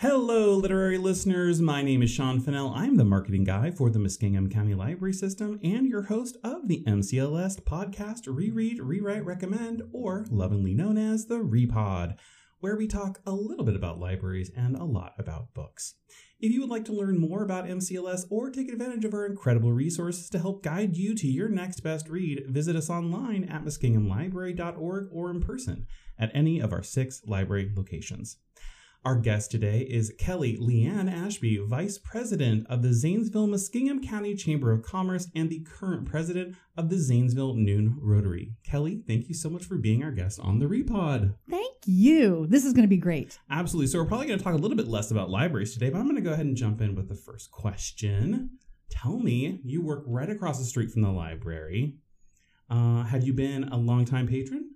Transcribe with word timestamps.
Hello, 0.00 0.54
literary 0.54 0.96
listeners. 0.96 1.60
My 1.60 1.82
name 1.82 2.04
is 2.04 2.10
Sean 2.12 2.38
Fennell. 2.40 2.72
I'm 2.72 2.98
the 2.98 3.04
marketing 3.04 3.42
guy 3.42 3.72
for 3.72 3.90
the 3.90 3.98
Muskingum 3.98 4.48
County 4.48 4.72
Library 4.72 5.12
System 5.12 5.58
and 5.60 5.88
your 5.88 6.02
host 6.02 6.36
of 6.44 6.68
the 6.68 6.84
MCLS 6.86 7.60
podcast 7.62 8.32
Reread, 8.32 8.78
Rewrite, 8.78 9.24
Recommend, 9.24 9.82
or 9.92 10.24
lovingly 10.30 10.72
known 10.72 10.98
as 10.98 11.26
the 11.26 11.40
Repod, 11.40 12.16
where 12.60 12.76
we 12.76 12.86
talk 12.86 13.20
a 13.26 13.32
little 13.32 13.64
bit 13.64 13.74
about 13.74 13.98
libraries 13.98 14.52
and 14.56 14.76
a 14.76 14.84
lot 14.84 15.14
about 15.18 15.52
books. 15.52 15.96
If 16.38 16.52
you 16.52 16.60
would 16.60 16.70
like 16.70 16.84
to 16.84 16.92
learn 16.92 17.18
more 17.18 17.42
about 17.42 17.66
MCLS 17.66 18.26
or 18.30 18.50
take 18.50 18.68
advantage 18.68 19.04
of 19.04 19.14
our 19.14 19.26
incredible 19.26 19.72
resources 19.72 20.30
to 20.30 20.38
help 20.38 20.62
guide 20.62 20.96
you 20.96 21.16
to 21.16 21.26
your 21.26 21.48
next 21.48 21.80
best 21.80 22.08
read, 22.08 22.44
visit 22.46 22.76
us 22.76 22.88
online 22.88 23.42
at 23.42 23.64
muskingumlibrary.org 23.64 25.08
or 25.10 25.30
in 25.32 25.40
person 25.40 25.88
at 26.16 26.30
any 26.34 26.60
of 26.60 26.72
our 26.72 26.84
six 26.84 27.20
library 27.26 27.72
locations. 27.74 28.36
Our 29.04 29.14
guest 29.14 29.52
today 29.52 29.86
is 29.88 30.12
Kelly 30.18 30.58
Leanne 30.58 31.10
Ashby, 31.10 31.56
Vice 31.58 31.98
President 31.98 32.66
of 32.68 32.82
the 32.82 32.92
Zanesville 32.92 33.46
Muskingum 33.46 34.06
County 34.06 34.34
Chamber 34.34 34.72
of 34.72 34.82
Commerce 34.82 35.28
and 35.36 35.48
the 35.48 35.60
current 35.60 36.04
president 36.04 36.56
of 36.76 36.90
the 36.90 36.98
Zanesville 36.98 37.54
Noon 37.54 37.96
Rotary. 38.00 38.54
Kelly, 38.64 39.00
thank 39.06 39.28
you 39.28 39.34
so 39.34 39.48
much 39.48 39.64
for 39.64 39.76
being 39.76 40.02
our 40.02 40.10
guest 40.10 40.40
on 40.40 40.58
the 40.58 40.66
Repod. 40.66 41.34
Thank 41.48 41.76
you. 41.86 42.46
This 42.48 42.64
is 42.64 42.72
going 42.72 42.82
to 42.82 42.88
be 42.88 42.96
great. 42.96 43.38
Absolutely. 43.48 43.86
So, 43.86 44.00
we're 44.00 44.08
probably 44.08 44.26
going 44.26 44.38
to 44.38 44.44
talk 44.44 44.54
a 44.54 44.58
little 44.58 44.76
bit 44.76 44.88
less 44.88 45.12
about 45.12 45.30
libraries 45.30 45.72
today, 45.72 45.90
but 45.90 45.98
I'm 45.98 46.04
going 46.04 46.16
to 46.16 46.20
go 46.20 46.32
ahead 46.32 46.46
and 46.46 46.56
jump 46.56 46.80
in 46.80 46.96
with 46.96 47.08
the 47.08 47.14
first 47.14 47.52
question. 47.52 48.58
Tell 48.90 49.18
me, 49.20 49.60
you 49.64 49.80
work 49.80 50.02
right 50.06 50.28
across 50.28 50.58
the 50.58 50.64
street 50.64 50.90
from 50.90 51.02
the 51.02 51.12
library. 51.12 51.94
Uh, 52.68 53.04
have 53.04 53.22
you 53.22 53.32
been 53.32 53.64
a 53.68 53.76
longtime 53.76 54.26
patron? 54.26 54.72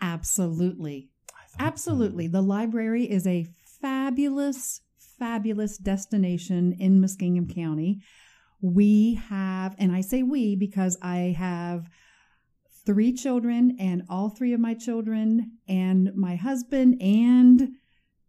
Absolutely. 0.00 1.10
Absolutely. 1.58 2.26
The 2.26 2.42
library 2.42 3.10
is 3.10 3.26
a 3.26 3.46
fabulous, 3.80 4.80
fabulous 5.18 5.78
destination 5.78 6.74
in 6.78 7.00
Muskingum 7.00 7.54
County. 7.54 8.00
We 8.60 9.14
have, 9.28 9.74
and 9.78 9.92
I 9.92 10.00
say 10.02 10.22
we 10.22 10.56
because 10.56 10.98
I 11.02 11.34
have 11.38 11.88
three 12.86 13.12
children, 13.12 13.76
and 13.78 14.02
all 14.08 14.30
three 14.30 14.52
of 14.52 14.60
my 14.60 14.74
children 14.74 15.58
and 15.68 16.14
my 16.14 16.36
husband 16.36 17.00
and 17.00 17.70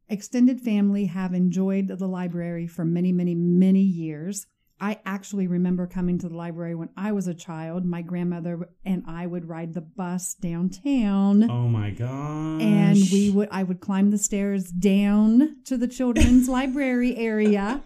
extended 0.09 0.59
family 0.59 1.05
have 1.05 1.33
enjoyed 1.33 1.88
the 1.88 2.08
library 2.08 2.67
for 2.67 2.83
many, 2.83 3.11
many, 3.11 3.33
many 3.33 3.81
years. 3.81 4.45
I 4.81 4.99
actually 5.05 5.45
remember 5.45 5.85
coming 5.85 6.17
to 6.19 6.27
the 6.27 6.35
library 6.35 6.73
when 6.73 6.89
I 6.97 7.11
was 7.11 7.27
a 7.27 7.35
child. 7.35 7.85
My 7.85 8.01
grandmother 8.01 8.67
and 8.83 9.03
I 9.07 9.27
would 9.27 9.47
ride 9.47 9.75
the 9.75 9.81
bus 9.81 10.33
downtown. 10.33 11.49
Oh 11.51 11.67
my 11.67 11.91
gosh. 11.91 12.61
and 12.61 12.97
we 13.11 13.29
would 13.29 13.47
I 13.52 13.61
would 13.61 13.79
climb 13.79 14.09
the 14.09 14.17
stairs 14.17 14.71
down 14.71 15.57
to 15.65 15.77
the 15.77 15.87
children's 15.87 16.49
library 16.57 17.15
area 17.15 17.83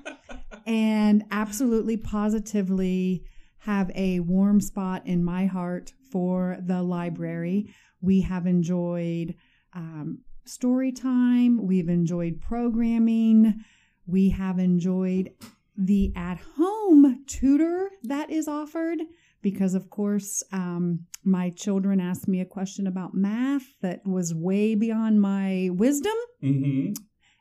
and 0.66 1.26
absolutely 1.32 1.98
positively 1.98 3.26
have 3.60 3.92
a 3.94 4.22
warm 4.22 4.62
spot 4.62 5.06
in 5.06 5.22
my 5.22 5.48
heart 5.48 5.92
for 6.12 6.58
the 6.62 6.82
library. 6.82 7.74
We 8.00 8.22
have 8.22 8.48
enjoyed 8.48 9.36
um, 9.74 10.20
story 10.46 10.94
time. 10.94 11.68
We've 11.68 11.90
enjoyed 11.90 12.40
programming. 12.40 13.66
We 14.08 14.30
have 14.30 14.60
enjoyed 14.60 15.32
the 15.78 16.12
at 16.16 16.40
home 16.58 17.24
tutor 17.28 17.90
that 18.04 18.30
is 18.30 18.48
offered 18.48 19.00
because, 19.42 19.74
of 19.76 19.90
course, 19.90 20.42
um, 20.52 21.02
my 21.24 21.50
children 21.52 22.00
asked 22.00 22.28
me 22.28 22.40
a 22.42 22.46
question 22.46 22.88
about 22.88 23.14
math 23.14 23.66
that 23.82 24.06
was 24.06 24.34
way 24.34 24.76
beyond 24.76 25.22
my 25.22 25.70
wisdom. 25.74 26.14
hmm 26.42 26.92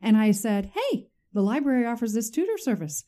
And 0.02 0.16
I 0.16 0.32
said, 0.32 0.70
Hey, 0.74 1.08
the 1.32 1.42
library 1.42 1.86
offers 1.86 2.12
this 2.12 2.30
tutor 2.30 2.58
service. 2.58 3.04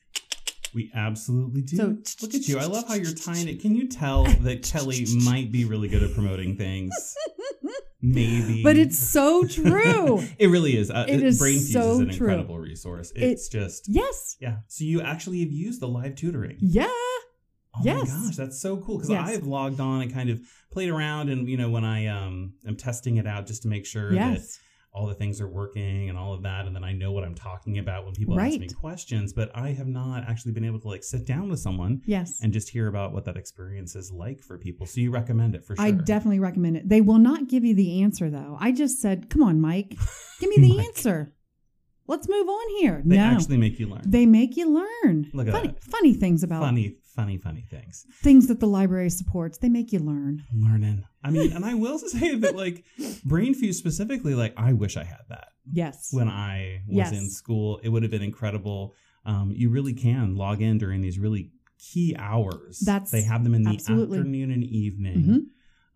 We 0.74 0.90
absolutely 0.94 1.62
do. 1.62 1.76
So- 1.76 1.96
look 2.22 2.34
at 2.34 2.48
you. 2.48 2.58
I 2.58 2.64
love 2.66 2.86
how 2.88 2.94
you're 2.94 3.12
tying 3.14 3.48
it. 3.48 3.60
Can 3.60 3.74
you 3.74 3.88
tell 3.88 4.24
that 4.24 4.62
Kelly 4.62 5.06
might 5.24 5.50
be 5.52 5.64
really 5.64 5.88
good 5.88 6.02
at 6.02 6.12
promoting 6.14 6.56
things? 6.56 6.92
Maybe. 8.14 8.62
But 8.62 8.76
it's 8.76 8.98
so 8.98 9.44
true. 9.46 10.22
it 10.38 10.46
really 10.48 10.76
is. 10.76 10.90
Uh, 10.90 11.06
It 11.08 11.22
is 11.22 11.40
Brainfuse 11.40 11.72
so 11.72 11.92
is 11.92 11.98
an 11.98 12.10
true. 12.10 12.28
incredible 12.28 12.58
resource. 12.58 13.12
It's 13.16 13.48
just 13.48 13.86
yes. 13.88 14.36
yeah. 14.40 14.58
So 14.68 14.84
you 14.84 15.00
actually 15.02 15.40
have 15.40 15.50
used 15.52 15.80
the 15.80 15.88
live 15.88 16.14
tutoring. 16.14 16.56
Yeah. 16.60 16.86
Oh 16.88 17.80
Yes. 17.82 18.08
my 18.08 18.26
gosh, 18.26 18.36
that's 18.36 18.60
so 18.60 18.76
cool 18.78 18.96
because 18.98 19.10
Yes. 19.10 19.28
I've 19.28 19.46
logged 19.46 19.80
on 19.80 20.00
and 20.02 20.12
kind 20.12 20.30
of 20.30 20.40
played 20.72 20.88
around 20.88 21.28
and 21.30 21.48
you 21.48 21.56
know 21.56 21.68
when 21.70 21.84
I 21.84 22.06
um 22.06 22.54
am 22.66 22.76
testing 22.76 23.16
it 23.16 23.26
out 23.26 23.46
just 23.46 23.62
to 23.62 23.68
make 23.68 23.84
sure 23.86 24.10
that 24.10 24.14
Yes. 24.34 24.58
All 24.96 25.06
the 25.06 25.14
things 25.14 25.40
are 25.42 25.46
working 25.48 26.08
and 26.08 26.16
all 26.16 26.32
of 26.32 26.42
that 26.42 26.64
and 26.66 26.74
then 26.74 26.82
I 26.82 26.92
know 26.92 27.12
what 27.12 27.22
I'm 27.22 27.34
talking 27.34 27.78
about 27.78 28.04
when 28.06 28.14
people 28.14 28.40
ask 28.40 28.58
me 28.58 28.68
questions, 28.68 29.32
but 29.34 29.50
I 29.54 29.68
have 29.72 29.86
not 29.86 30.24
actually 30.26 30.52
been 30.52 30.64
able 30.64 30.80
to 30.80 30.88
like 30.88 31.04
sit 31.04 31.26
down 31.26 31.50
with 31.50 31.60
someone 31.60 32.00
Yes. 32.06 32.40
and 32.42 32.52
just 32.52 32.70
hear 32.70 32.88
about 32.88 33.12
what 33.12 33.26
that 33.26 33.36
experience 33.36 33.94
is 33.94 34.10
like 34.10 34.40
for 34.42 34.56
people. 34.56 34.86
So 34.86 35.00
you 35.02 35.10
recommend 35.10 35.54
it 35.54 35.64
for 35.64 35.76
sure. 35.76 35.84
I 35.84 35.90
definitely 35.90 36.40
recommend 36.40 36.78
it. 36.78 36.88
They 36.88 37.02
will 37.02 37.18
not 37.18 37.46
give 37.48 37.62
you 37.64 37.74
the 37.74 38.02
answer 38.02 38.30
though. 38.30 38.56
I 38.58 38.72
just 38.72 39.00
said, 39.02 39.28
"Come 39.28 39.42
on, 39.42 39.60
Mike, 39.60 39.94
give 40.40 40.48
me 40.50 40.56
the 40.68 40.78
answer. 40.86 41.34
Let's 42.08 42.28
move 42.28 42.48
on 42.48 42.68
here." 42.80 43.02
They 43.04 43.16
no, 43.16 43.22
actually 43.24 43.56
make 43.58 43.78
you 43.78 43.88
learn. 43.88 44.02
they 44.06 44.26
make 44.26 44.56
you 44.56 44.68
learn. 44.72 45.30
Look 45.32 45.46
at 45.48 45.52
funny, 45.54 45.68
that. 45.68 45.84
funny 45.84 46.12
things 46.14 46.42
about 46.42 46.62
funny, 46.62 46.96
funny, 47.14 47.38
funny 47.38 47.64
things. 47.70 48.06
things 48.22 48.46
that 48.48 48.60
the 48.60 48.66
library 48.68 49.10
supports. 49.10 49.58
They 49.58 49.68
make 49.68 49.92
you 49.92 49.98
learn. 50.00 50.42
Learning. 50.54 51.04
I 51.24 51.30
mean, 51.30 51.52
and 51.52 51.64
I 51.64 51.74
will 51.74 51.98
say 52.14 52.34
that 52.36 52.54
like 52.56 52.84
Brainfuse 53.26 53.74
specifically, 53.74 54.34
like 54.34 54.54
I 54.56 54.72
wish 54.72 54.96
I 54.96 55.04
had 55.04 55.22
that 55.28 55.48
Yes. 55.70 56.10
when 56.12 56.28
I 56.28 56.82
was 56.86 56.96
Yes. 56.96 57.12
in 57.12 57.28
school. 57.30 57.78
It 57.82 57.88
would 57.88 58.02
have 58.02 58.10
been 58.12 58.22
incredible. 58.22 58.94
Um, 59.24 59.52
you 59.54 59.70
really 59.70 59.92
can 59.94 60.36
log 60.36 60.62
in 60.62 60.78
during 60.78 61.00
these 61.00 61.18
really 61.18 61.50
key 61.78 62.14
hours. 62.18 62.78
That's- 62.80 63.10
they 63.10 63.22
have 63.22 63.42
them 63.44 63.54
in 63.54 63.62
the 63.62 63.70
absolutely. 63.70 64.18
afternoon 64.18 64.50
and 64.52 64.62
evening, 64.64 65.22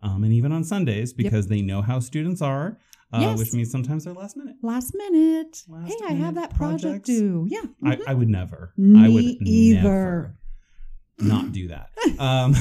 Mhm. 0.03 0.07
um, 0.07 0.23
and 0.25 0.33
even 0.33 0.51
on 0.51 0.63
Sundays 0.63 1.13
because 1.13 1.47
they 1.47 1.61
know 1.61 1.81
how 1.81 1.99
students 1.99 2.41
are, 2.41 2.77
uh, 3.13 3.19
Yes. 3.19 3.39
which 3.39 3.53
means 3.53 3.69
sometimes 3.71 4.05
they're 4.05 4.13
last 4.13 4.37
minute. 4.37 4.55
Last 4.61 4.93
minute. 4.95 5.63
Last 5.67 5.87
hey, 5.89 5.95
I 6.07 6.13
have 6.13 6.35
minute 6.35 6.49
that 6.49 6.55
project 6.57 6.81
projects. 7.05 7.07
due. 7.09 7.47
Yeah. 7.49 7.61
I, 7.83 7.95
mhm. 7.95 8.01
I 8.07 8.13
would 8.13 8.29
never. 8.29 8.73
I 8.77 8.81
Me 8.81 9.13
would 9.13 9.47
either. 9.47 9.81
never 9.81 10.35
not 11.19 11.51
do 11.51 11.67
that. 11.69 11.89
Um, 12.19 12.55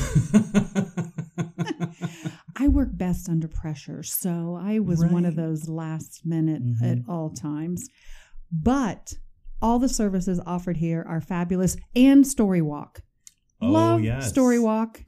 I 2.57 2.69
work 2.69 2.89
best 2.93 3.29
under 3.29 3.49
pressure, 3.49 4.03
so 4.03 4.59
I 4.61 4.79
was 4.81 5.05
one 5.05 5.25
of 5.25 5.37
those 5.37 5.69
last 5.69 6.23
minute 6.27 6.63
Mhm. 6.63 6.83
at 6.83 6.99
all 7.09 7.31
times. 7.31 7.89
But 8.53 9.15
all 9.63 9.79
the 9.79 9.89
services 9.89 10.41
offered 10.47 10.77
here 10.79 11.05
are 11.09 11.21
fabulous 11.21 11.77
and 11.95 12.27
Story 12.27 12.61
Walk. 12.63 13.03
Oh, 13.63 13.69
Love 13.71 14.03
yes. 14.03 14.29
Story 14.29 14.59
Walk. 14.59 15.03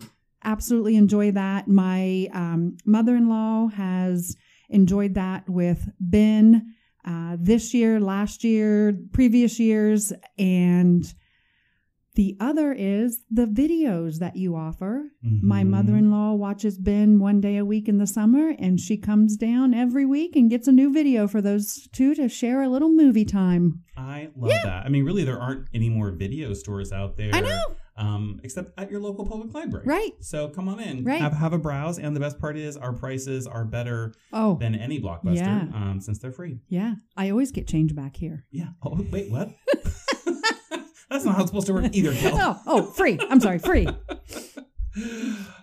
Absolutely 0.44 0.96
enjoy 0.96 1.30
that. 1.32 1.68
My 1.68 2.28
um, 2.32 2.76
mother 2.86 3.16
in 3.16 3.28
law 3.28 3.68
has 3.68 4.36
enjoyed 4.72 5.14
that 5.14 5.48
with 5.48 5.88
Ben 6.00 6.74
uh, 7.04 7.36
this 7.40 7.74
year, 7.74 7.98
last 8.00 8.44
year, 8.44 8.96
previous 9.12 9.58
years. 9.58 10.12
And 10.38 11.04
the 12.14 12.36
other 12.40 12.72
is 12.72 13.24
the 13.30 13.46
videos 13.46 14.18
that 14.18 14.36
you 14.36 14.54
offer. 14.54 15.10
My 15.22 15.64
Mhm. 15.64 15.68
mother 15.70 15.96
in 15.96 16.10
law 16.10 16.34
watches 16.34 16.76
Ben 16.78 17.18
one 17.18 17.40
day 17.40 17.56
a 17.56 17.64
week 17.64 17.88
in 17.88 17.96
the 17.98 18.06
summer, 18.06 18.50
and 18.58 18.78
she 18.78 18.98
comes 18.98 19.36
down 19.36 19.72
every 19.72 20.04
week 20.04 20.36
and 20.36 20.50
gets 20.50 20.68
a 20.68 20.72
new 20.72 20.92
video 20.92 21.26
for 21.26 21.40
those 21.40 21.88
two 21.92 22.14
to 22.16 22.28
share 22.28 22.62
a 22.62 22.68
little 22.68 22.92
movie 22.92 23.24
time. 23.24 23.80
I 23.96 24.28
love 24.36 24.50
that. 24.62 24.84
I 24.84 24.88
mean, 24.90 25.04
really, 25.04 25.24
there 25.24 25.40
aren't 25.40 25.68
any 25.72 25.88
more 25.88 26.10
video 26.12 26.52
stores 26.52 26.92
out 26.92 27.16
there. 27.16 27.30
I 27.32 27.40
know. 27.40 27.62
Um, 27.96 28.40
except 28.42 28.72
at 28.78 28.90
your 28.90 29.00
local 29.00 29.26
public 29.26 29.52
library. 29.52 29.84
Right. 29.86 30.12
So 30.20 30.48
come 30.48 30.66
on 30.68 30.80
in. 30.80 31.04
Right. 31.04 31.20
Have, 31.20 31.34
have 31.34 31.52
a 31.52 31.58
browse. 31.58 31.98
And 31.98 32.16
the 32.16 32.20
best 32.20 32.38
part 32.38 32.56
is 32.56 32.76
our 32.78 32.92
prices 32.94 33.46
are 33.46 33.64
better 33.66 34.14
Oh, 34.32 34.56
than 34.56 34.74
any 34.74 34.98
blockbuster 34.98 35.36
Yeah. 35.36 35.66
um, 35.74 36.00
since 36.00 36.18
they're 36.18 36.32
free. 36.32 36.60
yeah. 36.68 36.94
I 37.18 37.28
always 37.30 37.52
get 37.52 37.66
change 37.68 37.94
back 37.94 38.16
here. 38.16 38.44
Yeah. 38.50 38.68
Oh, 38.82 38.98
wait, 39.10 39.30
what? 39.30 39.50
That's 41.10 41.26
not 41.26 41.34
how 41.34 41.42
it's 41.42 41.50
supposed 41.50 41.66
to 41.66 41.74
work 41.74 41.94
either. 41.94 42.14
Oh, 42.34 42.60
oh, 42.66 42.82
free. 42.84 43.18
I'm 43.28 43.40
sorry, 43.40 43.58
free. 43.58 43.86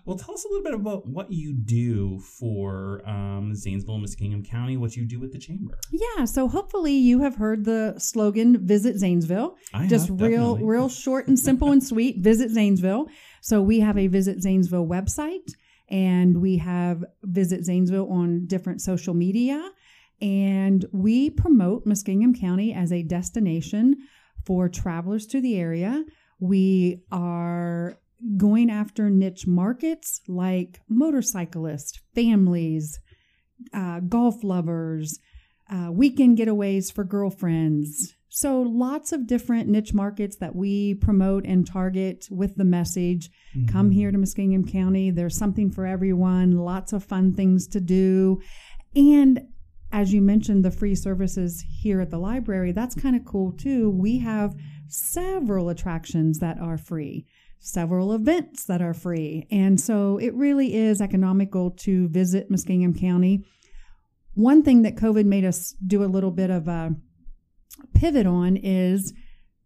Well, 0.10 0.18
tell 0.18 0.34
us 0.34 0.44
a 0.44 0.48
little 0.48 0.64
bit 0.64 0.74
about 0.74 1.06
what 1.06 1.32
you 1.32 1.54
do 1.54 2.20
for 2.20 3.08
um, 3.08 3.54
Zanesville 3.54 3.94
and 3.94 4.04
Muskingum 4.04 4.44
County, 4.44 4.76
what 4.76 4.96
you 4.96 5.06
do 5.06 5.20
with 5.20 5.32
the 5.32 5.38
chamber. 5.38 5.78
Yeah, 5.92 6.26
so 6.26 6.48
hopefully 6.48 6.94
you 6.94 7.22
have 7.22 7.36
heard 7.36 7.64
the 7.64 7.94
slogan 8.00 8.66
"Visit 8.66 8.98
Zanesville." 8.98 9.56
I 9.72 9.86
Just 9.86 10.08
have, 10.08 10.20
real, 10.20 10.54
definitely. 10.56 10.64
real 10.64 10.90
short 10.90 11.28
and 11.28 11.38
simple 11.38 11.72
and 11.72 11.84
sweet. 11.84 12.18
Visit 12.24 12.50
Zanesville. 12.50 13.06
So 13.42 13.62
we 13.62 13.82
have 13.82 14.00
a 14.00 14.08
Visit 14.08 14.42
Zanesville 14.42 14.88
website, 14.88 15.54
and 15.90 16.42
we 16.42 16.58
have 16.58 17.06
Visit 17.22 17.64
Zanesville 17.64 18.12
on 18.12 18.48
different 18.48 18.82
social 18.82 19.14
media, 19.14 19.70
and 20.20 20.86
we 20.92 21.30
promote 21.30 21.86
Muskingum 21.86 22.34
County 22.42 22.74
as 22.74 22.92
a 22.92 23.04
destination 23.04 23.96
for 24.44 24.70
travelers 24.70 25.28
to 25.28 25.40
the 25.40 25.60
area. 25.60 26.04
We 26.40 27.04
are 27.12 28.00
going 28.38 28.70
after 28.70 29.10
niche 29.10 29.48
markets 29.48 30.22
like 30.28 30.80
motorcyclists, 30.90 32.00
families, 32.14 33.00
uh, 33.74 34.00
golf 34.02 34.44
lovers, 34.44 35.20
uh, 35.70 35.90
weekend 35.92 36.38
getaways 36.38 36.92
for 36.92 37.04
girlfriends. 37.04 38.16
So, 38.32 38.62
lots 38.62 39.12
of 39.12 39.26
different 39.26 39.70
niche 39.70 39.94
markets 39.94 40.38
that 40.38 40.56
we 40.56 40.94
promote 40.94 41.46
and 41.46 41.66
target 41.66 42.28
with 42.30 42.56
the 42.56 42.64
message 42.64 43.30
come 43.68 43.90
Mhm. 43.90 43.94
here 43.94 44.12
to 44.12 44.18
Muskingum 44.18 44.68
County. 44.72 45.10
There's 45.10 45.36
something 45.36 45.72
for 45.72 45.86
everyone, 45.86 46.58
lots 46.58 46.94
of 46.94 47.04
fun 47.04 47.34
things 47.34 47.68
to 47.70 47.82
do. 47.82 48.40
And 48.96 49.42
as 49.92 50.14
you 50.14 50.22
mentioned, 50.22 50.64
the 50.64 50.72
free 50.72 50.94
services 50.94 51.64
here 51.82 52.00
at 52.02 52.12
the 52.12 52.20
library, 52.20 52.72
that's 52.72 52.94
kind 52.94 53.16
of 53.16 53.26
cool 53.26 53.52
too. 53.52 53.90
We 53.90 54.20
have 54.20 54.56
several 54.88 55.70
attractions 55.70 56.38
that 56.40 56.60
are 56.60 56.78
free, 56.78 57.26
several 57.60 58.14
events 58.14 58.66
that 58.66 58.82
are 58.82 58.94
free. 58.94 59.48
And 59.52 59.80
so 59.80 60.18
it 60.18 60.34
really 60.34 60.74
is 60.74 61.02
economical 61.02 61.72
to 61.72 62.08
visit 62.10 62.50
Muskingum 62.50 63.00
County. 63.00 63.46
One 64.34 64.64
thing 64.64 64.84
that 64.84 64.96
COVID 64.96 65.26
made 65.26 65.46
us 65.46 65.76
do 65.86 66.04
a 66.04 66.06
little 66.06 66.32
bit 66.32 66.50
of 66.50 66.68
a 66.68 66.96
pivot 67.94 68.26
on 68.26 68.58
is 68.58 69.14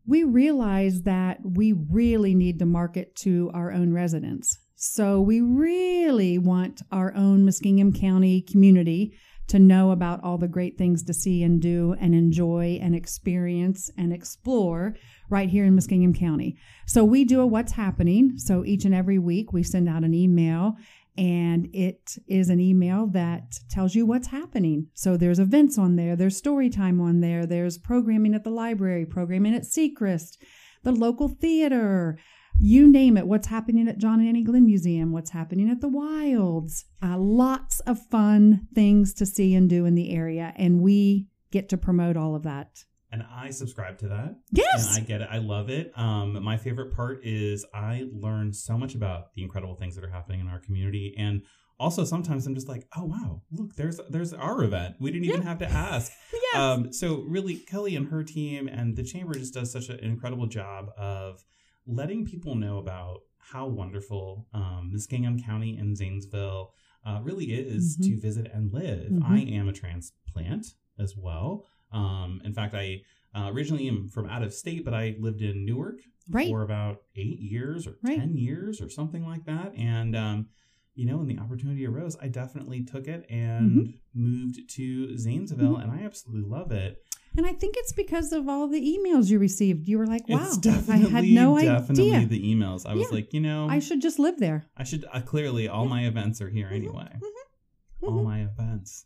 we 0.06 0.24
realize 0.24 1.04
that 1.04 1.40
we 1.44 1.74
really 1.74 2.36
need 2.36 2.60
to 2.60 2.66
market 2.66 3.16
to 3.18 3.52
our 3.54 3.72
own 3.72 3.94
residents. 3.94 4.58
So 4.76 5.22
we 5.22 5.40
really 5.40 6.38
want 6.38 6.82
our 6.92 7.16
own 7.16 7.46
Muskingum 7.46 7.98
County 7.98 8.42
community 8.42 9.14
to 9.48 9.60
know 9.60 9.92
about 9.92 10.24
all 10.24 10.38
the 10.38 10.48
great 10.48 10.78
things 10.78 11.04
to 11.04 11.14
see 11.14 11.44
and 11.44 11.62
do 11.62 11.96
and 12.00 12.14
enjoy 12.16 12.80
and 12.82 12.96
experience 12.96 13.90
and 13.98 14.12
explore 14.12 14.96
right 15.34 15.50
here 15.50 15.66
in 15.66 15.76
Muskingum 15.76 16.18
County. 16.18 16.56
So 16.86 17.04
we 17.04 17.26
do 17.26 17.42
a 17.42 17.46
what's 17.46 17.72
happening. 17.72 18.38
So 18.38 18.64
each 18.64 18.86
and 18.86 18.94
every 18.94 19.18
week 19.18 19.52
we 19.52 19.64
send 19.64 19.90
out 19.90 20.04
an 20.04 20.14
email 20.14 20.78
and 21.18 21.68
it 21.74 22.18
is 22.28 22.50
an 22.50 22.60
email 22.60 23.08
that 23.08 23.60
tells 23.70 23.96
you 23.96 24.06
what's 24.06 24.28
happening. 24.28 24.88
So 24.94 25.18
there's 25.18 25.40
events 25.40 25.78
on 25.80 25.96
there, 25.96 26.16
there's 26.16 26.38
story 26.38 26.70
time 26.70 27.02
on 27.02 27.20
there, 27.20 27.48
there's 27.48 27.80
programming 27.80 28.36
at 28.36 28.44
the 28.44 28.52
library, 28.52 29.06
programming 29.06 29.56
at 29.56 29.66
Secrest, 29.66 30.38
the 30.84 30.92
local 30.92 31.28
theater, 31.28 32.20
you 32.60 32.92
name 32.92 33.18
it. 33.18 33.26
What's 33.26 33.48
happening 33.48 33.88
at 33.88 33.98
John 33.98 34.20
and 34.20 34.30
Annie 34.30 34.44
Glenn 34.44 34.66
Museum? 34.66 35.12
What's 35.12 35.32
happening 35.32 35.70
at 35.70 35.82
the 35.82 35.88
Wilds? 35.88 36.86
Uh, 37.02 37.18
lots 37.18 37.80
of 37.82 38.00
fun 38.08 38.68
things 38.76 39.14
to 39.16 39.26
see 39.26 39.56
and 39.56 39.68
do 39.68 39.86
in 39.86 39.96
the 39.96 40.14
area, 40.16 40.54
and 40.56 40.82
we 40.82 41.28
get 41.52 41.70
to 41.70 41.78
promote 41.78 42.18
all 42.18 42.36
of 42.36 42.44
that. 42.44 42.84
And 43.14 43.24
I 43.32 43.52
subscribe 43.52 44.00
to 44.00 44.08
that. 44.08 44.36
Yes, 44.52 44.88
And 44.98 45.04
I 45.04 45.08
get 45.08 45.22
it. 45.22 45.28
I 45.32 45.38
love 45.38 45.70
it. 45.70 45.92
Um, 45.96 46.44
my 46.44 46.58
favorite 46.58 46.96
part 46.96 47.24
is 47.24 47.64
I 47.74 48.08
learn 48.12 48.52
so 48.52 48.76
much 48.76 48.96
about 48.96 49.34
the 49.36 49.44
incredible 49.44 49.76
things 49.76 49.94
that 49.96 50.04
are 50.04 50.10
happening 50.10 50.40
in 50.40 50.48
our 50.48 50.60
community. 50.60 51.14
And 51.16 51.44
also 51.80 52.06
sometimes 52.06 52.48
I'm 52.48 52.56
just 52.56 52.68
like, 52.68 52.88
oh 52.98 53.06
wow, 53.06 53.44
look, 53.52 53.76
there's 53.76 54.00
there's 54.10 54.34
our 54.34 54.64
event. 54.64 54.96
We 55.00 55.12
didn't 55.12 55.26
even 55.26 55.42
Yeah. 55.42 55.48
have 55.48 55.60
to 55.60 55.70
ask. 55.70 56.12
yes, 56.34 56.56
Um, 56.56 56.92
so 56.92 57.22
really, 57.28 57.58
Kelly 57.58 57.96
and 57.96 58.08
her 58.10 58.24
team 58.24 58.68
and 58.68 58.96
the 58.98 59.04
chamber 59.04 59.36
just 59.36 59.54
does 59.54 59.72
such 59.72 59.90
an 59.90 60.00
incredible 60.00 60.48
job 60.48 60.90
of 60.98 61.46
letting 61.86 62.26
people 62.26 62.56
know 62.56 62.80
about 62.80 63.20
how 63.38 63.68
wonderful 63.68 64.48
um, 64.56 64.92
Muskingum 64.96 65.44
County 65.46 65.78
and 65.78 65.96
Zanesville 65.96 66.74
uh, 67.06 67.20
really 67.22 67.46
is 67.54 67.96
Mhm. 67.98 68.06
to 68.08 68.20
visit 68.20 68.48
and 68.52 68.72
live. 68.74 69.12
Mhm. 69.12 69.24
I 69.24 69.40
am 69.42 69.68
a 69.68 69.74
transplant 69.74 70.66
as 70.98 71.16
well. 71.18 71.66
Um, 71.94 72.42
in 72.44 72.54
fact, 72.54 72.74
I 72.74 73.02
uh, 73.36 73.50
originally 73.54 73.88
am 73.88 74.10
from 74.10 74.28
out 74.30 74.44
of 74.44 74.54
state, 74.54 74.84
but 74.86 74.94
I 74.94 75.16
lived 75.20 75.42
in 75.42 75.66
Newark 75.66 76.00
right. 76.30 76.48
for 76.48 76.62
about 76.64 76.98
eight 77.16 77.40
years 77.40 77.88
or 77.88 77.96
Right. 78.04 78.18
10 78.20 78.36
years 78.36 78.82
or 78.82 78.90
something 78.90 79.26
like 79.26 79.46
that. 79.46 79.74
And, 79.78 80.16
um, 80.16 80.48
you 80.96 81.06
know, 81.08 81.18
when 81.18 81.28
the 81.28 81.40
opportunity 81.40 81.86
arose, 81.88 82.16
I 82.22 82.28
definitely 82.28 82.84
took 82.84 83.08
it 83.08 83.26
and 83.30 83.72
Mm-hmm. 83.72 83.92
moved 84.14 84.70
to 84.76 85.18
Zanesville, 85.18 85.78
and 85.78 85.92
I 85.92 86.04
absolutely 86.04 86.48
love 86.50 86.72
it. 86.72 86.98
And 87.36 87.48
I 87.48 87.54
think 87.54 87.74
it's 87.78 87.94
because 87.94 88.32
of 88.32 88.48
all 88.48 88.68
the 88.68 88.80
emails 88.80 89.32
you 89.32 89.40
received. 89.40 89.88
You 89.88 89.98
were 89.98 90.06
like, 90.06 90.30
"Wow, 90.30 90.52
it's 90.54 90.68
I 90.88 90.98
had 90.98 91.24
no 91.26 91.58
definitely 91.60 92.14
idea. 92.14 92.28
the 92.28 92.54
emails. 92.54 92.86
I 92.86 92.94
was 92.94 93.08
Yeah. 93.10 93.16
like, 93.16 93.34
you 93.34 93.40
know, 93.42 93.68
I 93.68 93.80
should 93.80 94.02
just 94.04 94.20
live 94.20 94.38
there." 94.38 94.68
I 94.78 94.84
should 94.84 95.06
uh, 95.12 95.22
clearly 95.22 95.68
all 95.68 95.88
my 95.88 96.06
events 96.06 96.40
are 96.42 96.50
here 96.52 96.68
Mhm, 96.70 96.76
anyway. 96.76 97.10
mhm, 97.18 98.08
All 98.08 98.20
mhm. 98.20 98.26
my 98.26 98.42
events. 98.44 99.06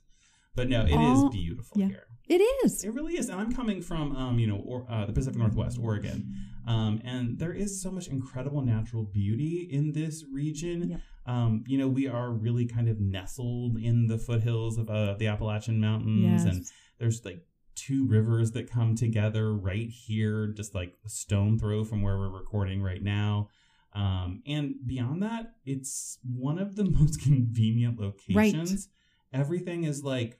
But 0.55 0.67
no, 0.67 0.81
it 0.81 0.89
is 0.89 1.19
All- 1.19 1.29
beautiful 1.29 1.79
yeah. 1.79 1.87
here. 1.87 2.06
It 2.27 2.41
is. 2.65 2.83
It 2.83 2.93
really 2.93 3.17
is, 3.17 3.29
and 3.29 3.39
I'm 3.39 3.53
coming 3.53 3.81
from, 3.81 4.15
um, 4.15 4.37
you 4.39 4.47
know, 4.47 4.57
or, 4.65 4.85
uh, 4.89 5.05
the 5.05 5.13
Pacific 5.13 5.37
Northwest, 5.37 5.79
Oregon, 5.81 6.35
um, 6.65 7.01
and 7.05 7.39
there 7.39 7.53
is 7.53 7.81
so 7.81 7.89
much 7.89 8.07
incredible 8.07 8.61
natural 8.61 9.03
beauty 9.03 9.67
in 9.71 9.93
this 9.93 10.25
region. 10.31 10.89
Yep. 10.89 11.01
Um, 11.25 11.63
you 11.67 11.77
know, 11.77 11.87
we 11.87 12.07
are 12.07 12.31
really 12.31 12.65
kind 12.65 12.89
of 12.89 12.99
nestled 12.99 13.77
in 13.77 14.07
the 14.07 14.17
foothills 14.17 14.77
of 14.77 14.89
uh, 14.89 15.15
the 15.15 15.27
Appalachian 15.27 15.79
Mountains, 15.79 16.43
and 16.43 16.65
there's 16.99 17.23
like 17.23 17.45
two 17.75 18.05
rivers 18.07 18.51
that 18.51 18.69
come 18.69 18.95
together 18.95 19.53
right 19.53 19.89
here, 19.89 20.47
just 20.47 20.73
like 20.73 20.93
a 21.05 21.09
stone 21.09 21.57
throw 21.59 21.83
from 21.83 22.01
where 22.01 22.17
we're 22.17 22.29
recording 22.29 22.81
right 22.81 23.03
now. 23.03 23.49
Um, 23.93 24.41
and 24.45 24.75
beyond 24.85 25.23
that, 25.23 25.53
it's 25.65 26.19
one 26.23 26.59
of 26.59 26.75
the 26.75 26.83
most 26.99 27.21
convenient 27.21 27.99
locations. 27.99 28.89
Everything 29.31 29.83
is 29.83 30.03
like, 30.03 30.39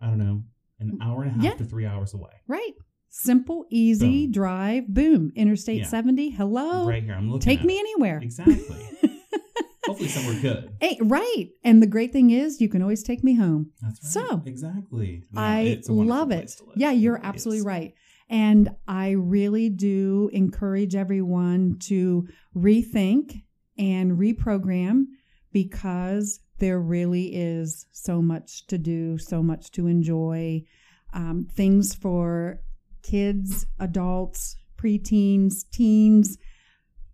I 0.00 0.06
don't 0.06 0.18
know, 0.18 0.44
an 0.80 0.98
mm, 1.00 1.04
hour 1.06 1.22
and 1.22 1.30
a 1.30 1.34
half 1.34 1.44
Yeah. 1.44 1.54
to 1.54 1.64
three 1.64 1.86
hours 1.86 2.14
away. 2.14 2.32
Right. 2.48 2.72
Simple, 3.10 3.66
easy 3.70 4.26
Boom. 4.26 4.32
drive. 4.32 4.88
Boom. 4.88 5.32
Interstate 5.34 5.80
Yeah. 5.80 5.86
70. 5.86 6.30
Hello. 6.30 6.86
Right 6.88 7.02
here. 7.02 7.14
I'm 7.14 7.28
looking 7.30 7.40
Take 7.40 7.64
me 7.64 7.76
it. 7.76 7.80
anywhere. 7.80 8.18
Exactly. 8.22 8.56
Hopefully 9.86 10.08
somewhere 10.08 10.40
good. 10.40 10.70
Hey, 10.80 10.98
right. 11.02 11.48
And 11.64 11.82
the 11.82 11.86
great 11.86 12.12
thing 12.12 12.30
is, 12.30 12.60
you 12.60 12.68
can 12.68 12.82
always 12.82 13.02
take 13.02 13.24
me 13.24 13.34
home. 13.34 13.70
That's 13.82 14.16
right. 14.16 14.28
So, 14.28 14.42
exactly. 14.46 15.24
No, 15.32 15.40
I 15.40 15.60
it's 15.60 15.88
a 15.88 15.92
wonderful 15.92 16.18
love 16.18 16.28
place 16.28 16.54
it. 16.54 16.58
to 16.58 16.64
live. 16.66 16.76
Yeah, 16.76 16.90
you're 16.92 17.14
really 17.14 17.26
absolutely 17.26 17.58
is. 17.60 17.64
right. 17.64 17.94
And 18.28 18.70
I 18.86 19.10
really 19.10 19.70
do 19.70 20.30
encourage 20.32 20.94
everyone 20.94 21.78
to 21.86 22.28
rethink 22.54 23.42
and 23.76 24.12
reprogram 24.18 25.06
because 25.52 26.38
there 26.60 26.78
really 26.78 27.34
is 27.34 27.86
so 27.92 28.22
much 28.22 28.66
to 28.68 28.78
do, 28.78 29.18
so 29.18 29.42
much 29.42 29.70
to 29.72 29.86
enjoy. 29.86 30.62
Um, 31.12 31.48
things 31.52 31.94
for 31.94 32.60
kids, 33.02 33.66
adults, 33.78 34.56
preteens, 34.76 35.68
teens, 35.72 36.38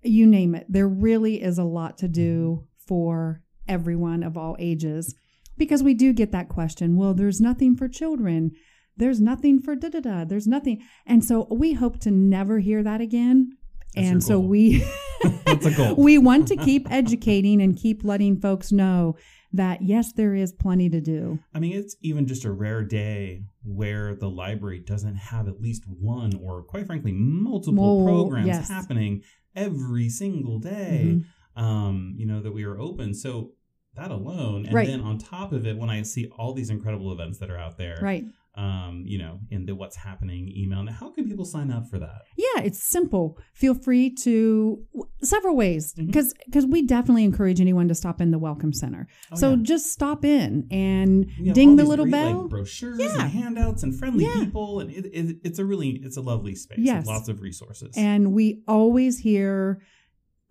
you 0.03 0.27
name 0.27 0.55
it. 0.55 0.67
There 0.69 0.89
really 0.89 1.43
is 1.43 1.59
a 1.59 1.65
lot 1.65 1.99
to 1.99 2.09
do 2.09 2.67
for 2.87 3.43
everyone 3.67 4.23
of 4.23 4.37
all 4.37 4.57
ages 4.59 5.15
because 5.57 5.83
we 5.83 5.95
do 5.95 6.13
get 6.13 6.33
that 6.33 6.49
question 6.49 6.97
well, 6.97 7.15
there's 7.15 7.41
nothing 7.41 7.77
for 7.77 7.89
children. 7.89 8.53
There's 8.99 9.21
nothing 9.21 9.61
for 9.61 9.75
da 9.75 9.89
da 9.89 10.01
da. 10.01 10.25
There's 10.25 10.47
nothing. 10.47 10.83
And 11.07 11.25
so 11.25 11.47
we 11.51 11.75
hope 11.75 12.01
to 12.01 12.11
never 12.11 12.61
hear 12.61 12.83
that 12.83 13.01
again. 13.01 13.57
That's 13.95 14.09
and 14.09 14.25
so 14.25 14.39
we 14.39 14.85
That's 15.45 15.67
a 15.67 15.71
goal. 15.71 15.95
we 15.99 16.19
want 16.19 16.49
to 16.49 16.57
keep 16.57 16.91
educating 16.91 17.61
and 17.61 17.77
keep 17.77 18.05
letting 18.05 18.41
folks 18.41 18.73
know 18.73 19.17
that 19.53 19.83
yes, 19.83 20.13
there 20.13 20.35
is 20.35 20.53
plenty 20.53 20.89
to 20.91 21.01
do. 21.01 21.39
I 21.55 21.59
mean, 21.61 21.73
it's 21.73 21.97
even 22.03 22.27
just 22.27 22.45
a 22.45 22.51
rare 22.53 22.83
day 22.83 23.45
where 23.65 24.15
the 24.15 24.29
library 24.31 24.79
doesn't 24.81 25.17
have 25.17 25.49
at 25.49 25.61
least 25.61 25.85
one 25.87 26.33
or, 26.43 26.63
quite 26.63 26.87
frankly, 26.87 27.13
multiple 27.13 28.05
Mul- 28.05 28.05
programs 28.07 28.47
yes. 28.49 28.69
happening 28.69 29.23
every 29.55 30.09
single 30.09 30.59
day. 30.59 31.23
Mhm. 31.57 31.61
Um, 31.63 32.15
you 32.19 32.27
know 32.27 32.43
that 32.43 32.53
we 32.53 32.65
are 32.65 32.79
open. 32.79 33.15
So 33.15 33.53
that 33.95 34.11
alone, 34.11 34.67
and 34.67 34.75
Right. 34.75 34.87
then 34.87 35.01
on 35.01 35.17
top 35.17 35.53
of 35.53 35.67
it, 35.67 35.79
when 35.79 35.89
I 35.89 36.03
see 36.03 36.27
all 36.37 36.53
these 36.53 36.69
incredible 36.69 37.11
events 37.13 37.39
that 37.39 37.49
are 37.51 37.57
out 37.57 37.79
there, 37.79 37.99
Right. 38.03 38.27
Um, 38.57 39.03
you 39.07 39.19
know, 39.19 39.39
in 39.51 39.67
the 39.67 39.75
what's 39.75 39.97
happening 39.97 40.51
email. 40.57 40.83
Now, 40.83 40.93
how 40.93 41.11
can 41.11 41.29
people 41.29 41.45
sign 41.45 41.71
up 41.71 41.89
for 41.89 41.99
that? 41.99 42.23
Yeah, 42.37 42.63
it's 42.63 42.83
simple. 42.83 43.39
Feel 43.55 43.75
free 43.75 44.15
to 44.23 44.83
several 45.23 45.57
ways 45.57 45.93
because 45.93 46.33
because 46.47 46.67
we 46.67 46.83
definitely 46.87 47.25
encourage 47.25 47.61
anyone 47.61 47.89
to 47.89 47.95
stop 47.95 48.21
in 48.21 48.31
the 48.31 48.39
welcome 48.39 48.73
center. 48.73 49.09
Oh, 49.33 49.37
so 49.37 49.51
yeah. 49.51 49.57
just 49.63 49.93
stop 49.93 50.25
in 50.25 50.67
and 50.71 51.27
ding 51.55 51.77
the 51.77 51.85
little 51.85 52.05
great, 52.07 52.13
bell. 52.13 52.41
like, 52.43 52.51
brochures 52.51 52.99
Yeah. 52.99 53.21
and 53.23 53.31
handouts 53.31 53.83
and 53.83 53.95
friendly 53.99 54.25
Yeah. 54.25 54.45
people, 54.45 54.81
and 54.81 54.91
it, 54.91 55.07
it, 55.07 55.37
it's 55.45 55.59
a 55.59 55.65
really 55.65 55.91
it's 56.03 56.17
a 56.17 56.23
lovely 56.23 56.55
space. 56.55 56.79
Yes. 56.81 57.03
with 57.03 57.07
lots 57.09 57.29
of 57.29 57.41
resources. 57.43 57.95
and 57.97 58.33
we 58.33 58.63
always 58.67 59.19
hear 59.19 59.83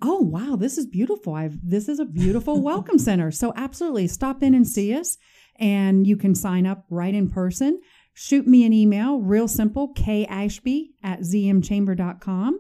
oh 0.02 0.20
wow 0.20 0.58
this 0.58 0.78
is 0.78 0.86
beautiful 0.86 1.34
i've 1.34 1.58
this 1.64 1.88
is 1.88 2.00
a 2.00 2.06
beautiful 2.06 2.62
welcome 2.72 3.00
center 3.00 3.32
so 3.32 3.54
absolutely 3.56 4.08
stop 4.08 4.44
in 4.44 4.54
and 4.54 4.68
see 4.68 4.94
us 4.94 5.18
and 5.58 6.06
you 6.06 6.18
can 6.18 6.36
sign 6.36 6.66
up 6.66 6.84
right 6.90 7.16
in 7.16 7.30
person 7.30 7.80
shoot 8.16 8.48
me 8.48 8.66
an 8.66 8.74
email 8.74 9.20
real 9.20 9.48
simple 9.48 9.90
k 9.90 10.26
ashby 10.26 10.92
at 11.04 11.20
zmchamber.com 11.20 12.60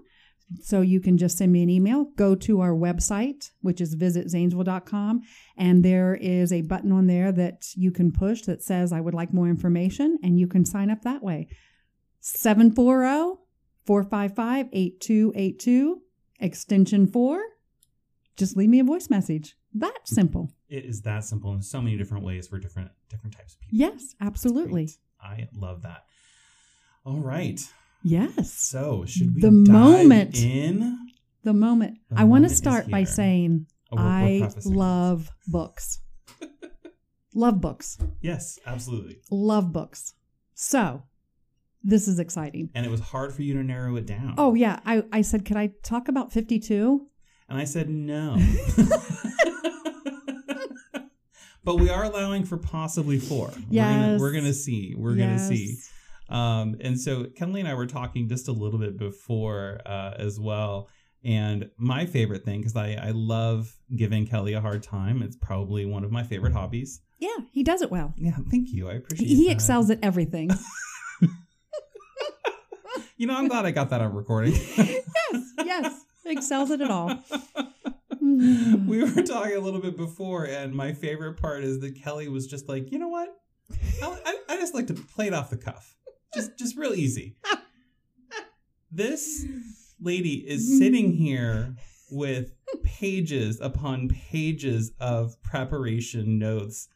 so 0.62 0.81
you 0.81 1.00
can 1.00 1.17
just 1.17 1.39
send 1.39 1.51
me 1.51 1.63
an 1.63 1.69
email 1.71 2.05
go 2.15 2.35
to 2.35 2.62
our 2.62 2.74
website 2.74 3.50
which 3.62 3.81
is 3.81 3.95
visitzanesville.com 3.95 5.21
and 5.57 5.83
there 5.83 6.13
is 6.13 6.53
a 6.53 6.62
button 6.62 6.91
on 6.91 7.07
there 7.07 7.31
that 7.31 7.65
you 7.75 7.89
can 7.89 8.12
push 8.12 8.43
that 8.43 8.62
says 8.62 8.93
i 8.93 9.01
would 9.01 9.15
like 9.15 9.33
more 9.33 9.47
information 9.47 10.19
and 10.21 10.39
you 10.39 10.47
can 10.47 10.63
sign 10.63 10.91
up 10.91 11.01
that 11.01 11.24
way 11.24 11.47
oh, 11.50 11.55
740 12.19 13.41
455 13.85 14.69
8282, 14.74 16.01
extension 16.39 17.07
4. 17.07 17.39
Just 18.35 18.57
leave 18.57 18.69
me 18.69 18.79
a 18.79 18.83
voice 18.83 19.09
message. 19.09 19.55
That 19.74 20.00
simple. 20.05 20.51
it 20.69 20.85
is 20.85 21.01
that 21.01 21.24
simple 21.25 21.53
in 21.53 21.62
so 21.62 21.81
many 21.81 21.97
different 21.97 22.24
ways 22.24 22.47
for 22.47 22.57
different 22.59 22.91
different 23.09 23.35
types 23.35 23.55
of 23.55 23.59
people. 23.59 23.77
Yes, 23.77 24.15
absolutely. 24.21 24.89
I 25.25 25.48
love 25.53 25.82
that. 25.84 26.05
All 27.05 27.20
right. 27.20 27.60
Yes. 28.03 28.53
So 28.53 29.05
should 29.08 29.36
we 29.36 29.41
The 29.41 29.51
moment. 29.51 30.38
in? 30.44 30.98
The 31.44 31.53
moment. 31.53 31.98
The 32.10 32.20
I 32.22 32.24
want 32.25 32.44
to 32.48 32.50
start 32.53 32.89
by 32.89 33.03
saying 33.03 33.67
Oh, 33.91 33.98
we're- 33.98 34.39
we're 34.41 34.48
I 34.48 34.51
love 34.65 35.29
books. 35.48 36.00
love 37.34 37.62
books. 37.62 37.98
Yes, 38.22 38.60
absolutely. 38.65 39.17
Love 39.32 39.72
books. 39.72 40.13
So, 40.53 41.03
this 41.84 42.08
is 42.08 42.17
exciting. 42.20 42.70
And 42.74 42.86
it 42.86 42.89
was 42.89 43.00
hard 43.00 43.34
for 43.34 43.41
you 43.44 43.53
to 43.55 43.63
narrow 43.63 43.96
it 43.98 44.05
down. 44.08 44.34
Oh, 44.38 44.55
yeah. 44.55 44.79
I, 44.86 45.03
I 45.12 45.22
said, 45.22 45.46
could 45.46 45.58
I 45.58 45.72
talk 45.84 46.08
about 46.08 46.32
52? 46.32 47.05
And 47.50 47.58
I 47.60 47.65
said 47.65 47.89
no. 47.89 48.38
but 51.65 51.75
we 51.79 51.89
are 51.89 52.03
allowing 52.03 52.45
for 52.45 52.57
possibly 52.57 53.19
four. 53.19 53.51
Yes. 53.69 54.19
we're 54.19 54.31
gonna 54.31 54.53
see. 54.53 54.95
We're 54.98 55.15
gonna 55.15 55.39
see. 55.39 55.75
Yes. 55.75 55.91
Um, 56.29 56.77
and 56.81 57.00
so 57.00 57.25
Kelly 57.36 57.60
and 57.60 57.69
I 57.69 57.74
were 57.74 57.86
talking 57.88 58.27
just 58.29 58.48
a 58.48 58.51
little 58.51 58.79
bit 58.79 58.98
before 58.98 59.79
uh, 59.86 60.13
as 60.17 60.39
well. 60.39 60.88
And 61.24 61.69
my 61.77 62.05
favorite 62.05 62.45
thing, 62.45 62.60
because 62.62 62.75
I, 62.75 62.93
I 63.01 63.12
love 63.12 63.75
giving 63.95 64.27
Kelly 64.27 64.53
a 64.53 64.62
hard 64.62 64.84
time, 64.84 65.22
it's 65.24 65.36
probably 65.36 65.86
one 65.86 66.03
of 66.03 66.12
my 66.12 66.24
favorite 66.24 66.53
hobbies. 66.53 67.01
Yeah, 67.19 67.36
he 67.51 67.63
does 67.63 67.81
it 67.81 67.89
well. 67.91 68.13
Yeah, 68.17 68.38
thank 68.51 68.69
you. 68.72 68.88
I 68.89 68.93
He, 68.93 68.98
appreciate 68.98 69.27
he 69.27 69.45
that. 69.45 69.51
excels 69.53 69.89
at 69.89 70.00
everything. 70.03 70.51
You 73.17 73.27
know, 73.27 73.36
I'm 73.38 73.48
glad 73.48 73.65
I 73.65 73.72
got 73.72 73.89
that 73.91 74.01
on 74.01 74.13
recording. 74.13 74.51
yes, 74.77 75.53
yes. 75.63 76.01
Excels 76.25 76.69
at 76.72 76.81
it 76.81 76.91
all. 76.91 77.17
We 78.87 79.03
were 79.03 79.23
talking 79.23 79.55
a 79.55 79.59
little 79.59 79.79
bit 79.79 79.97
before, 79.97 80.45
and 80.45 80.73
my 80.73 80.93
favorite 80.93 81.35
part 81.41 81.63
is 81.63 81.79
that 81.79 81.95
Kelly 81.95 82.27
was 82.27 82.47
just 82.47 82.67
like, 82.69 82.91
you 82.91 82.99
know 82.99 83.07
what? 83.07 83.29
I, 84.03 84.19
I, 84.25 84.37
I 84.49 84.57
just 84.57 84.73
like 84.73 84.87
to 84.87 84.93
play 84.93 85.27
it 85.27 85.33
off 85.33 85.49
the 85.49 85.57
cuff, 85.57 85.95
just 86.33 86.57
just 86.57 86.77
real 86.77 86.93
easy. 86.93 87.35
This 88.91 89.45
lady 89.99 90.47
is 90.47 90.77
sitting 90.77 91.13
here 91.13 91.75
with 92.11 92.53
pages 92.83 93.59
upon 93.59 94.09
pages 94.09 94.91
of 94.99 95.41
preparation 95.41 96.37
notes. 96.39 96.87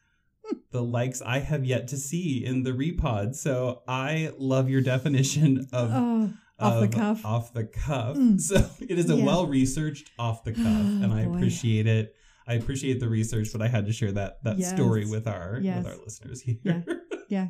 The 0.71 0.83
likes 0.83 1.21
I 1.21 1.39
have 1.39 1.65
yet 1.65 1.87
to 1.89 1.97
see 1.97 2.43
in 2.45 2.63
the 2.63 2.71
repod. 2.71 3.35
So 3.35 3.81
I 3.87 4.31
love 4.37 4.69
your 4.69 4.81
definition 4.81 5.67
of 5.73 5.91
Oh, 5.93 6.33
off 6.61 6.79
the 6.81 6.87
cuff. 6.87 7.25
Off 7.25 7.53
the 7.53 7.63
cuff. 7.65 8.15
Mm. 8.17 8.39
So 8.49 8.69
it 8.81 8.97
is 8.99 9.09
a 9.09 9.15
Yeah. 9.15 9.25
well 9.25 9.47
researched 9.47 10.09
off 10.19 10.43
the 10.43 10.51
cuff, 10.63 10.65
Oh, 10.65 11.03
and 11.03 11.11
I 11.13 11.25
boy. 11.25 11.35
appreciate 11.35 11.87
it. 11.87 12.13
I 12.47 12.53
appreciate 12.55 12.99
the 12.99 13.07
research, 13.09 13.49
but 13.51 13.61
I 13.61 13.67
had 13.67 13.85
to 13.85 13.93
share 13.93 14.11
that 14.13 14.43
that 14.43 14.57
Yes. 14.57 14.71
story 14.73 15.05
with 15.05 15.27
our 15.27 15.59
Yes. 15.61 15.83
with 15.83 15.93
our 15.93 15.99
listeners 16.03 16.41
here. 16.41 16.57
Yeah. 16.63 16.81
Yeah. 17.29 17.47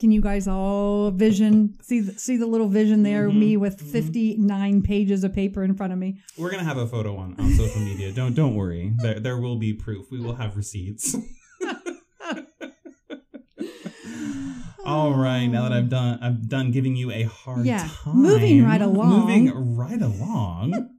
Can 0.00 0.10
you 0.10 0.20
guys 0.22 0.46
all 0.48 1.10
vision 1.10 1.74
see 1.82 2.00
the, 2.00 2.12
see 2.18 2.36
the 2.38 2.46
little 2.46 2.68
vision 2.68 3.02
there? 3.02 3.28
Mhm, 3.30 3.38
Me 3.38 3.56
with 3.58 3.78
fifty 3.80 4.36
nine 4.38 4.80
pages 4.82 5.22
of 5.24 5.32
paper 5.34 5.64
in 5.64 5.74
front 5.74 5.92
of 5.92 5.98
me. 5.98 6.18
We're 6.38 6.50
gonna 6.50 6.64
have 6.64 6.76
a 6.78 6.86
photo 6.86 7.16
on, 7.16 7.34
on 7.38 7.52
social 7.54 7.80
media. 7.82 8.12
Don't 8.12 8.34
don't 8.34 8.54
worry. 8.54 8.92
There 9.02 9.20
there 9.20 9.38
will 9.38 9.56
be 9.58 9.72
proof. 9.74 10.10
We 10.10 10.18
will 10.20 10.34
have 10.36 10.56
receipts. 10.56 11.16
All 14.86 15.14
right, 15.14 15.46
now 15.48 15.62
that 15.68 15.72
I've 15.72 15.88
done 15.88 16.18
I've 16.22 16.48
done 16.48 16.70
giving 16.70 16.94
you 16.94 17.10
a 17.10 17.24
hard 17.24 17.66
Yeah, 17.66 17.88
time. 18.04 18.16
moving 18.22 18.64
right 18.64 18.80
along. 18.80 19.08
Moving 19.08 19.76
right 19.76 20.00
along. 20.00 20.90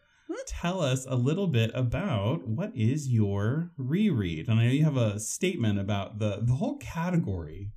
Tell 0.46 0.80
us 0.80 1.04
a 1.08 1.16
little 1.16 1.48
bit 1.48 1.72
about 1.74 2.46
what 2.46 2.70
is 2.76 3.08
your 3.08 3.72
reread. 3.76 4.46
And 4.48 4.60
I 4.60 4.66
know 4.66 4.70
you 4.70 4.84
have 4.84 4.96
a 4.96 5.18
statement 5.18 5.80
about 5.80 6.20
the 6.20 6.38
the 6.42 6.54
whole 6.54 6.76
category. 6.78 7.72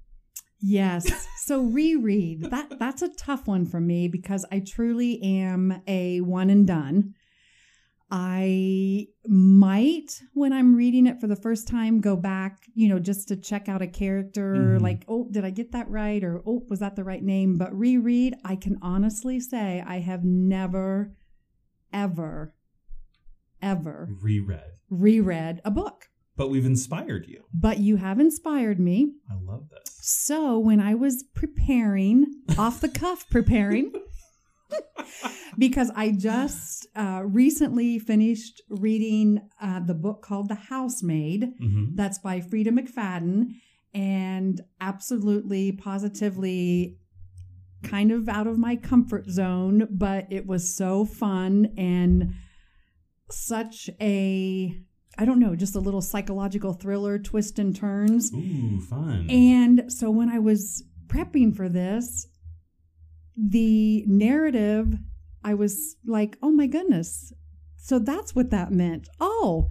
Yes. 0.60 1.27
So 1.45 1.62
reread. 1.62 2.41
That 2.50 2.79
that's 2.79 3.03
a 3.03 3.10
tough 3.10 3.45
one 3.48 3.67
for 3.67 3.79
me 3.79 4.07
because 4.07 4.45
I 4.51 4.62
truly 4.62 5.22
am 5.22 5.79
a 5.88 6.22
one 6.22 6.50
and 6.50 6.65
done. 6.65 7.13
I 8.17 9.07
might 9.27 10.22
when 10.34 10.53
I'm 10.53 10.74
reading 10.74 11.05
it 11.05 11.19
for 11.19 11.27
the 11.27 11.36
first 11.36 11.67
time 11.67 12.00
go 12.00 12.15
back, 12.15 12.62
you 12.74 12.88
know, 12.88 12.98
just 12.98 13.27
to 13.27 13.36
check 13.36 13.67
out 13.67 13.81
a 13.81 13.88
character 13.88 14.77
Mhm. 14.79 14.81
like, 14.81 15.03
"Oh, 15.10 15.27
did 15.29 15.43
I 15.43 15.50
get 15.50 15.74
that 15.74 15.89
right?" 15.89 16.24
or 16.24 16.41
"Oh, 16.45 16.63
was 16.69 16.79
that 16.79 16.95
the 16.95 17.03
right 17.03 17.22
name?" 17.22 17.57
But 17.57 17.77
reread, 17.77 18.36
I 18.45 18.55
can 18.55 18.77
honestly 18.81 19.41
say 19.41 19.84
I 19.86 20.00
have 20.00 20.24
never 20.24 21.13
ever 21.91 22.55
ever 23.62 24.07
Reread. 24.22 24.72
reread 24.89 25.60
a 25.65 25.72
book. 25.72 26.10
But 26.38 26.50
we've 26.50 26.65
inspired 26.65 27.25
you. 27.27 27.43
But 27.53 27.79
you 27.79 27.98
have 27.98 28.19
inspired 28.19 28.79
me. 28.79 29.15
I 29.29 29.36
love 29.41 29.69
this. 29.69 29.93
So 30.01 30.57
when 30.60 30.79
I 30.79 30.95
was 30.95 31.24
preparing, 31.34 32.25
off 32.57 32.79
the 32.79 32.89
cuff 32.89 33.29
preparing, 33.29 33.91
because 35.57 35.91
I 35.95 36.12
just 36.12 36.88
uh, 36.95 37.22
recently 37.25 38.00
finished 38.00 38.62
reading 38.69 39.41
uh, 39.62 39.79
the 39.79 39.93
book 39.93 40.22
called 40.22 40.50
The 40.50 40.55
Housemaid. 40.55 41.53
hmm 41.60 41.86
That's 41.95 42.19
by 42.19 42.39
Freida 42.41 42.69
McFadden, 42.69 43.51
and 43.93 44.62
absolutely, 44.81 45.72
positively, 45.72 46.98
kind 47.84 48.12
of 48.12 48.27
out 48.27 48.48
of 48.48 48.57
my 48.57 48.75
comfort 48.75 49.29
zone, 49.29 49.88
but 49.91 50.25
it 50.31 50.45
was 50.45 50.75
so 50.75 51.05
fun 51.05 51.74
and 51.77 52.34
such 53.29 53.89
a. 54.01 54.77
I 55.17 55.24
don't 55.24 55.39
know, 55.39 55.55
just 55.55 55.75
a 55.77 55.79
little 55.79 56.01
psychological 56.01 56.74
thriller, 56.74 57.17
twist 57.17 57.57
and 57.57 57.74
turns. 57.74 58.34
Ooh, 58.34 58.81
fun. 58.81 59.29
And 59.29 59.84
so 59.88 60.12
when 60.12 60.27
I 60.27 60.39
was 60.39 60.84
prepping 61.07 61.55
for 61.55 61.69
this, 61.69 62.27
the 63.37 64.03
narrative, 64.07 64.97
I 65.43 65.53
was 65.53 65.95
like, 66.05 66.37
oh 66.41 66.51
my 66.51 66.67
goodness. 66.67 67.33
So 67.77 67.99
that's 67.99 68.33
what 68.35 68.49
that 68.51 68.71
meant. 68.71 69.09
Oh, 69.19 69.67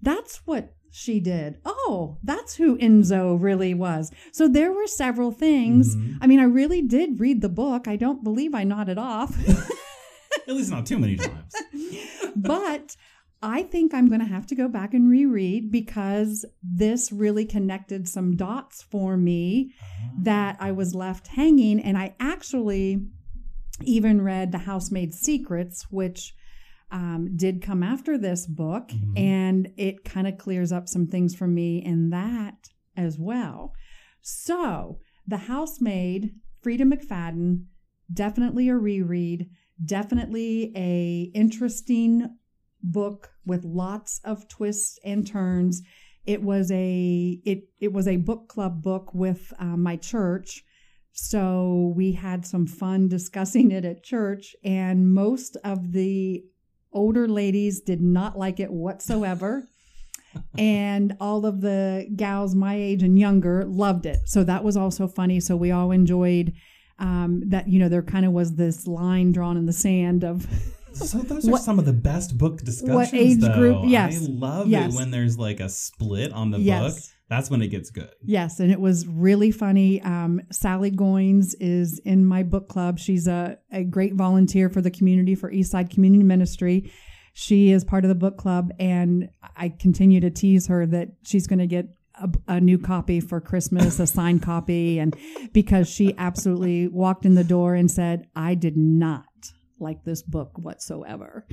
that's 0.00 0.38
what 0.46 0.74
she 0.90 1.20
did. 1.20 1.58
Oh, 1.64 2.18
that's 2.22 2.56
who 2.56 2.78
Enzo 2.78 3.36
really 3.40 3.74
was. 3.74 4.10
So 4.32 4.48
there 4.48 4.72
were 4.72 4.86
several 4.86 5.32
things. 5.32 5.94
Mhm. 5.94 6.18
I 6.20 6.26
mean, 6.26 6.40
I 6.40 6.44
really 6.44 6.80
did 6.80 7.20
read 7.20 7.42
the 7.42 7.48
book. 7.48 7.86
I 7.86 7.96
don't 7.96 8.24
believe 8.24 8.54
I 8.54 8.64
nodded 8.64 8.98
off. 8.98 9.36
At 10.48 10.54
least 10.54 10.70
not 10.70 10.86
too 10.86 10.98
many 10.98 11.16
times. 11.16 11.52
but 12.36 12.96
I 13.40 13.62
think 13.62 13.94
I'm 13.94 14.08
going 14.08 14.20
to 14.20 14.26
have 14.26 14.46
to 14.48 14.54
go 14.56 14.68
back 14.68 14.94
and 14.94 15.08
reread 15.08 15.70
because 15.70 16.44
this 16.62 17.12
really 17.12 17.44
connected 17.44 18.08
some 18.08 18.34
dots 18.36 18.82
for 18.82 19.16
me 19.16 19.74
that 20.22 20.56
I 20.58 20.72
was 20.72 20.94
left 20.94 21.28
hanging. 21.28 21.78
And 21.80 21.96
I 21.96 22.16
actually 22.18 23.06
even 23.82 24.22
read 24.22 24.50
The 24.50 24.58
Housemaid's 24.58 25.18
Secrets, 25.20 25.86
which 25.90 26.34
um, 26.90 27.36
did 27.36 27.60
come 27.60 27.82
after 27.82 28.16
this 28.16 28.46
book, 28.46 28.88
Mhm. 28.88 29.18
and 29.18 29.72
it 29.76 30.04
kind 30.04 30.26
of 30.26 30.38
clears 30.38 30.72
up 30.72 30.88
some 30.88 31.06
things 31.06 31.34
for 31.34 31.46
me 31.46 31.84
in 31.84 32.08
that 32.10 32.70
as 32.96 33.18
well. 33.18 33.74
So, 34.22 34.98
The 35.26 35.36
Housemaid, 35.36 36.34
Freida 36.64 36.90
McFadden, 36.90 37.64
definitely 38.12 38.70
a 38.70 38.76
reread, 38.78 39.50
definitely 39.84 40.72
a 40.74 41.30
interesting 41.34 42.37
book 42.82 43.30
with 43.46 43.64
lots 43.64 44.20
of 44.24 44.48
twists 44.48 44.98
and 45.04 45.26
turns. 45.26 45.82
It 46.26 46.42
was 46.42 46.70
a 46.70 47.40
it 47.44 47.68
it 47.80 47.92
was 47.92 48.06
a 48.06 48.16
book 48.16 48.48
club 48.48 48.82
book 48.82 49.14
with 49.14 49.52
uh, 49.58 49.76
my 49.76 49.96
church, 49.96 50.62
so 51.12 51.92
we 51.96 52.12
had 52.12 52.46
some 52.46 52.66
fun 52.66 53.08
discussing 53.08 53.70
it 53.78 53.84
at 53.84 54.04
church. 54.04 54.54
And 54.62 55.12
most 55.12 55.56
of 55.64 55.92
the 55.92 56.44
older 56.92 57.28
ladies 57.28 57.80
did 57.80 58.00
not 58.00 58.38
like 58.38 58.60
it 58.60 58.70
whatsoever, 58.70 59.66
and 60.58 61.16
all 61.18 61.46
of 61.46 61.62
the 61.62 62.08
gals 62.14 62.54
my 62.54 62.74
age 62.74 63.02
and 63.02 63.18
younger 63.18 63.64
loved 63.64 64.04
it. 64.04 64.18
So 64.26 64.44
that 64.44 64.64
was 64.64 64.76
also 64.76 65.08
funny. 65.08 65.40
So 65.40 65.56
we 65.56 65.70
all 65.70 65.90
enjoyed. 65.90 66.52
Um, 67.00 67.44
that 67.50 67.68
you 67.68 67.78
know 67.78 67.88
there 67.88 68.02
kind 68.02 68.26
of 68.26 68.32
was 68.32 68.56
this 68.56 68.88
line 68.88 69.30
drawn 69.30 69.56
in 69.56 69.66
the 69.66 69.72
sand 69.72 70.24
of 70.24 70.48
So 70.92 71.18
those 71.18 71.46
are 71.46 71.52
What- 71.52 71.62
some 71.62 71.78
of 71.78 71.84
the 71.84 71.92
best 71.92 72.36
book 72.38 72.62
discussions. 72.62 73.14
age 73.14 73.38
though. 73.40 73.54
group? 73.54 73.84
Yes. 73.86 74.22
I 74.22 74.26
love 74.30 74.68
Yes. 74.68 74.92
it 74.92 74.96
when 74.96 75.10
there's 75.10 75.38
like 75.38 75.60
a 75.60 75.68
split 75.68 76.32
on 76.32 76.50
the 76.50 76.58
book. 76.58 76.94
That's 77.28 77.50
when 77.50 77.60
it 77.60 77.68
gets 77.68 77.90
good. 77.90 78.08
Yes, 78.24 78.58
and 78.58 78.72
it 78.72 78.80
was 78.80 79.06
really 79.06 79.50
funny. 79.50 80.00
Um, 80.00 80.40
Sally 80.50 80.90
Goins 80.90 81.54
is 81.60 82.00
in 82.06 82.24
my 82.24 82.42
book 82.42 82.68
club. 82.68 82.98
She's 82.98 83.26
a, 83.28 83.58
a 83.70 83.84
great 83.84 84.14
volunteer 84.14 84.70
for 84.70 84.80
the 84.80 84.90
community 84.90 85.34
for 85.34 85.52
Eastside 85.52 85.90
Community 85.90 86.24
Ministry. 86.24 86.90
She 87.34 87.70
is 87.70 87.84
part 87.84 88.04
of 88.04 88.08
the 88.08 88.14
book 88.14 88.38
club, 88.38 88.72
and 88.80 89.28
I 89.56 89.68
continue 89.68 90.20
to 90.20 90.30
tease 90.30 90.68
her 90.68 90.86
that 90.86 91.10
she's 91.22 91.46
going 91.46 91.58
to 91.58 91.66
get 91.66 91.90
a, 92.20 92.30
a 92.56 92.60
new 92.60 92.78
copy 92.78 93.20
for 93.20 93.40
Christmas, 93.42 94.00
a 94.00 94.06
signed 94.06 94.40
copy, 94.42 94.98
and 94.98 95.14
because 95.52 95.86
she 95.88 96.14
absolutely 96.16 96.88
walked 96.88 97.26
in 97.26 97.34
the 97.34 97.44
door 97.44 97.74
and 97.74 97.90
said, 97.90 98.26
"I 98.34 98.54
did 98.54 98.76
not 98.78 99.26
like 99.80 100.04
this 100.04 100.22
book 100.22 100.52
whatsoever." 100.58 101.46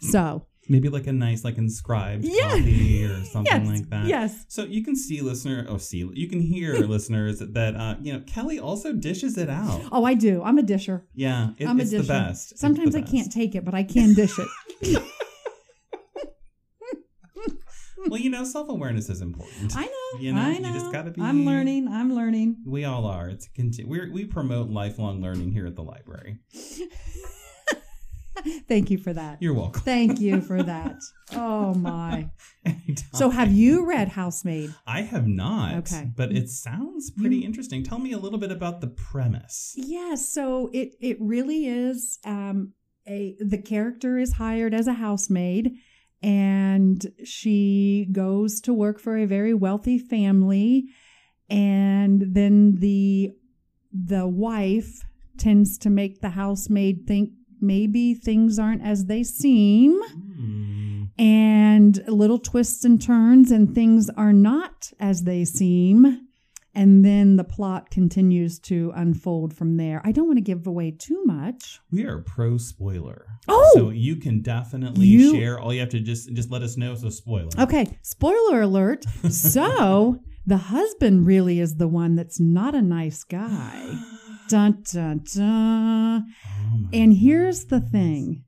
So 0.00 0.46
Maybe 0.68 0.88
like 0.88 1.08
a 1.08 1.12
nice, 1.12 1.42
like 1.42 1.58
inscribed 1.58 2.24
Yeah. 2.24 2.50
copy 2.50 3.04
or 3.04 3.24
something 3.32 3.64
yes. 3.64 3.66
like 3.68 3.90
that. 3.90 4.06
Yes. 4.06 4.44
So 4.48 4.62
you 4.64 4.84
can 4.84 4.94
see 4.94 5.20
listener, 5.20 5.66
oh 5.68 5.78
see, 5.78 6.08
you 6.14 6.28
can 6.28 6.40
hear 6.40 6.74
listeners 6.86 7.40
that 7.40 7.74
uh, 7.76 7.96
you 8.00 8.12
know 8.12 8.20
Kelly 8.26 8.60
also 8.60 8.92
dishes 8.92 9.36
it 9.36 9.50
out. 9.50 9.80
Oh, 9.90 10.04
I 10.04 10.14
do. 10.14 10.42
I'm 10.44 10.58
a 10.58 10.62
disher. 10.62 11.06
Yeah, 11.14 11.50
it, 11.58 11.66
I'm 11.66 11.80
a 11.80 11.82
it's 11.82 11.90
the 11.90 11.98
disher. 11.98 12.08
best. 12.12 12.58
Sometimes 12.58 12.92
the 12.92 12.98
I 12.98 13.02
can't 13.02 13.32
take 13.32 13.54
it, 13.56 13.64
but 13.64 13.74
I 13.74 13.82
can 13.82 14.14
dish 14.14 14.38
it. 14.38 15.02
Well, 18.08 18.18
you 18.18 18.30
know, 18.30 18.44
self 18.44 18.70
awareness 18.70 19.10
is 19.10 19.20
important. 19.20 19.76
I 19.76 19.84
know. 19.84 20.20
You 20.20 20.32
know, 20.32 20.40
I 20.40 20.50
you 20.52 20.60
know. 20.60 20.72
just 20.72 20.90
gotta 20.90 21.10
be- 21.10 21.20
I'm 21.20 21.44
learning. 21.44 21.86
I'm 21.86 22.14
learning. 22.14 22.56
we 22.66 22.84
all 22.86 23.04
are. 23.04 23.28
It's 23.28 23.46
a 23.46 23.50
conti- 23.50 23.84
we 23.84 24.08
we 24.10 24.24
promote 24.24 24.70
lifelong 24.70 25.20
learning 25.20 25.52
here 25.52 25.66
at 25.66 25.76
the 25.76 25.82
library. 25.82 26.38
Thank 28.68 28.90
you 28.90 28.98
for 28.98 29.12
that. 29.12 29.38
You're 29.40 29.54
welcome. 29.54 29.82
Thank 29.82 30.20
you 30.20 30.40
for 30.40 30.62
that. 30.62 30.96
Oh 31.34 31.74
my. 31.74 32.30
So 33.14 33.30
have 33.30 33.52
you 33.52 33.86
read 33.86 34.08
Housemaid? 34.08 34.74
I 34.86 35.02
have 35.02 35.26
not. 35.26 35.74
Okay. 35.76 36.10
but 36.16 36.32
it 36.32 36.48
sounds 36.48 37.10
pretty 37.10 37.36
You- 37.38 37.44
interesting. 37.46 37.82
Tell 37.84 37.98
me 37.98 38.12
a 38.12 38.18
little 38.18 38.38
bit 38.38 38.50
about 38.52 38.80
the 38.80 38.88
premise. 38.88 39.72
Yes, 39.76 40.28
so 40.32 40.68
it 40.72 40.94
it 41.00 41.16
really 41.20 41.66
is 41.66 42.18
um 42.24 42.72
a 43.06 43.36
the 43.40 43.58
character 43.58 44.18
is 44.18 44.34
hired 44.34 44.74
as 44.74 44.86
a 44.86 44.92
housemaid 44.94 45.72
and 46.22 47.06
she 47.24 48.08
goes 48.12 48.60
to 48.62 48.74
work 48.74 49.00
for 49.00 49.16
a 49.16 49.26
very 49.26 49.54
wealthy 49.54 49.98
family 49.98 50.84
and 51.48 52.22
then 52.34 52.76
the 52.76 53.30
the 53.92 54.26
wife 54.26 55.02
tends 55.38 55.78
to 55.78 55.90
make 55.90 56.20
the 56.20 56.30
housemaid 56.30 57.06
think 57.06 57.30
maybe 57.62 58.14
things 58.14 58.58
aren't 58.58 58.82
as 58.82 59.06
they 59.06 59.22
seem 59.22 60.00
Hmm. 60.02 61.04
and 61.18 62.02
little 62.08 62.38
twists 62.38 62.84
and 62.84 63.00
turns 63.00 63.50
and 63.50 63.74
things 63.74 64.08
are 64.16 64.32
not 64.32 64.92
as 64.98 65.24
they 65.24 65.44
seem 65.44 66.26
and 66.72 67.04
then 67.04 67.34
the 67.34 67.42
plot 67.44 67.90
continues 67.90 68.58
to 68.60 68.92
unfold 68.94 69.52
from 69.52 69.76
there 69.76 70.00
i 70.04 70.12
don't 70.12 70.26
want 70.26 70.36
to 70.38 70.42
give 70.42 70.66
away 70.66 70.90
too 70.92 71.22
much 71.24 71.80
We 71.90 72.04
are 72.04 72.18
pro 72.18 72.56
spoiler. 72.58 73.26
Oh! 73.48 73.70
so 73.74 73.90
you 73.90 74.16
can 74.16 74.40
definitely 74.42 75.06
You- 75.06 75.34
share. 75.34 75.58
All 75.58 75.72
you 75.74 75.80
have 75.80 75.88
to 75.90 76.00
just 76.00 76.32
just 76.32 76.50
let 76.50 76.62
us 76.62 76.76
know. 76.76 76.94
So 76.94 77.10
spoiler. 77.10 77.48
okay 77.58 77.98
spoiler 78.02 78.62
alert 78.62 79.04
so 79.30 80.20
the 80.46 80.56
husband 80.56 81.26
really 81.26 81.58
is 81.60 81.74
the 81.76 81.88
one 81.88 82.14
that's 82.14 82.38
not 82.40 82.74
a 82.74 82.82
nice 82.82 83.24
guy 83.24 83.94
dun 84.48 84.82
dun 84.92 85.22
dun 85.34 86.24
Oh 86.70 86.88
And 86.92 87.14
here's 87.14 87.66
the 87.66 87.80
thing 87.80 88.44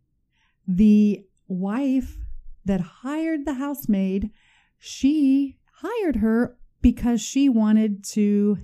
the 0.66 1.24
wife 1.48 2.16
that 2.64 2.80
hired 2.80 3.44
the 3.44 3.54
housemaid, 3.54 4.30
she 4.78 5.58
hired 5.80 6.16
her 6.16 6.56
because 6.80 7.20
she 7.20 7.48
wanted 7.48 8.04
to 8.04 8.58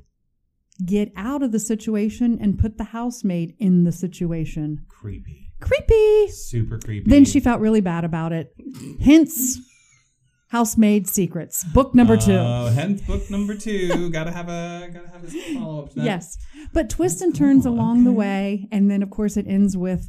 get 0.84 1.12
out 1.16 1.42
of 1.42 1.52
the 1.52 1.58
situation 1.58 2.38
and 2.40 2.58
put 2.58 2.78
the 2.78 2.84
housemaid 2.84 3.54
in 3.58 3.84
the 3.84 3.92
situation. 3.92 4.84
Creepy. 4.88 5.52
Creepy. 5.60 6.28
Super 6.28 6.78
creepy. 6.78 7.10
Then 7.10 7.24
she 7.24 7.40
felt 7.40 7.60
really 7.60 7.80
bad 7.80 8.04
about 8.04 8.32
it. 8.32 8.54
Hence, 9.00 9.58
Housemaid 10.49 11.07
Secrets, 11.07 11.62
book 11.64 11.95
number 11.95 12.17
two. 12.17 12.33
Oh, 12.33 12.71
hence 12.75 13.02
book 13.02 13.31
number 13.31 13.55
two. 13.55 14.11
gotta 14.12 14.31
have 14.31 14.49
a 14.49 14.88
gotta 14.93 15.09
have 15.09 15.25
a 15.25 15.55
follow 15.55 15.85
up. 15.85 15.90
Yes. 15.95 16.38
But 16.73 16.88
twists 16.88 17.21
and 17.21 17.35
turns 17.35 17.64
cool. 17.64 17.75
along 17.75 18.05
the 18.05 18.12
way. 18.12 18.67
And 18.73 18.90
then, 18.90 19.02
of 19.02 19.11
course, 19.11 19.37
it 19.37 19.47
ends 19.47 19.76
with, 19.76 20.09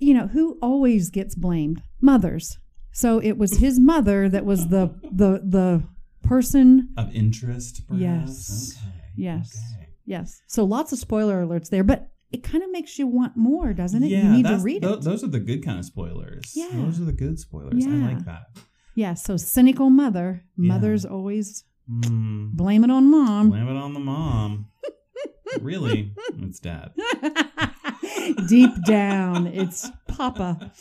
you 0.00 0.14
know, 0.14 0.28
who 0.28 0.58
always 0.62 1.10
gets 1.10 1.34
blamed? 1.34 1.82
Mothers. 2.00 2.56
So 2.92 3.18
it 3.18 3.36
was 3.36 3.58
his 3.58 3.78
mother 3.78 4.28
that 4.30 4.46
was 4.46 4.68
the 4.68 4.94
the 5.12 5.42
the 5.44 5.82
person. 6.22 6.88
Of 6.96 7.14
interest, 7.14 7.86
perhaps. 7.86 8.02
Yes. 8.02 8.78
Okay. 8.78 8.90
Yes. 9.16 9.74
Okay. 9.76 9.88
Yes. 10.06 10.40
So 10.46 10.64
lots 10.64 10.92
of 10.92 10.98
spoiler 10.98 11.44
alerts 11.44 11.68
there, 11.68 11.84
but 11.84 12.08
it 12.32 12.42
kind 12.42 12.64
of 12.64 12.70
makes 12.70 12.98
you 12.98 13.06
want 13.06 13.36
more, 13.36 13.72
doesn't 13.74 14.02
it? 14.02 14.08
Yeah, 14.08 14.22
you 14.22 14.30
need 14.30 14.46
to 14.46 14.56
read 14.56 14.82
tho- 14.82 14.94
it. 14.94 15.02
Those 15.02 15.22
are 15.22 15.28
the 15.28 15.38
good 15.38 15.64
kind 15.64 15.78
of 15.78 15.84
spoilers. 15.84 16.52
Yeah. 16.54 16.68
Those 16.72 17.00
are 17.00 17.04
the 17.04 17.12
good 17.12 17.38
spoilers. 17.38 17.86
I 17.86 17.90
like 17.90 18.24
that. 18.24 18.46
Yeah. 18.94 19.14
So 19.14 19.36
cynical 19.36 19.90
mother. 19.90 20.44
Mothers 20.56 21.04
always 21.04 21.64
Mm, 21.90 22.52
blame 22.52 22.82
it 22.82 22.90
on 22.90 23.10
mom. 23.10 23.50
blame 23.50 23.68
it 23.68 23.76
on 23.76 23.92
the 23.92 24.00
mom. 24.00 24.66
really, 25.60 26.14
it's 26.40 26.58
dad. 26.58 26.92
Deep 28.48 28.70
down, 28.86 29.46
it's 29.46 29.90
Papa. 30.08 30.72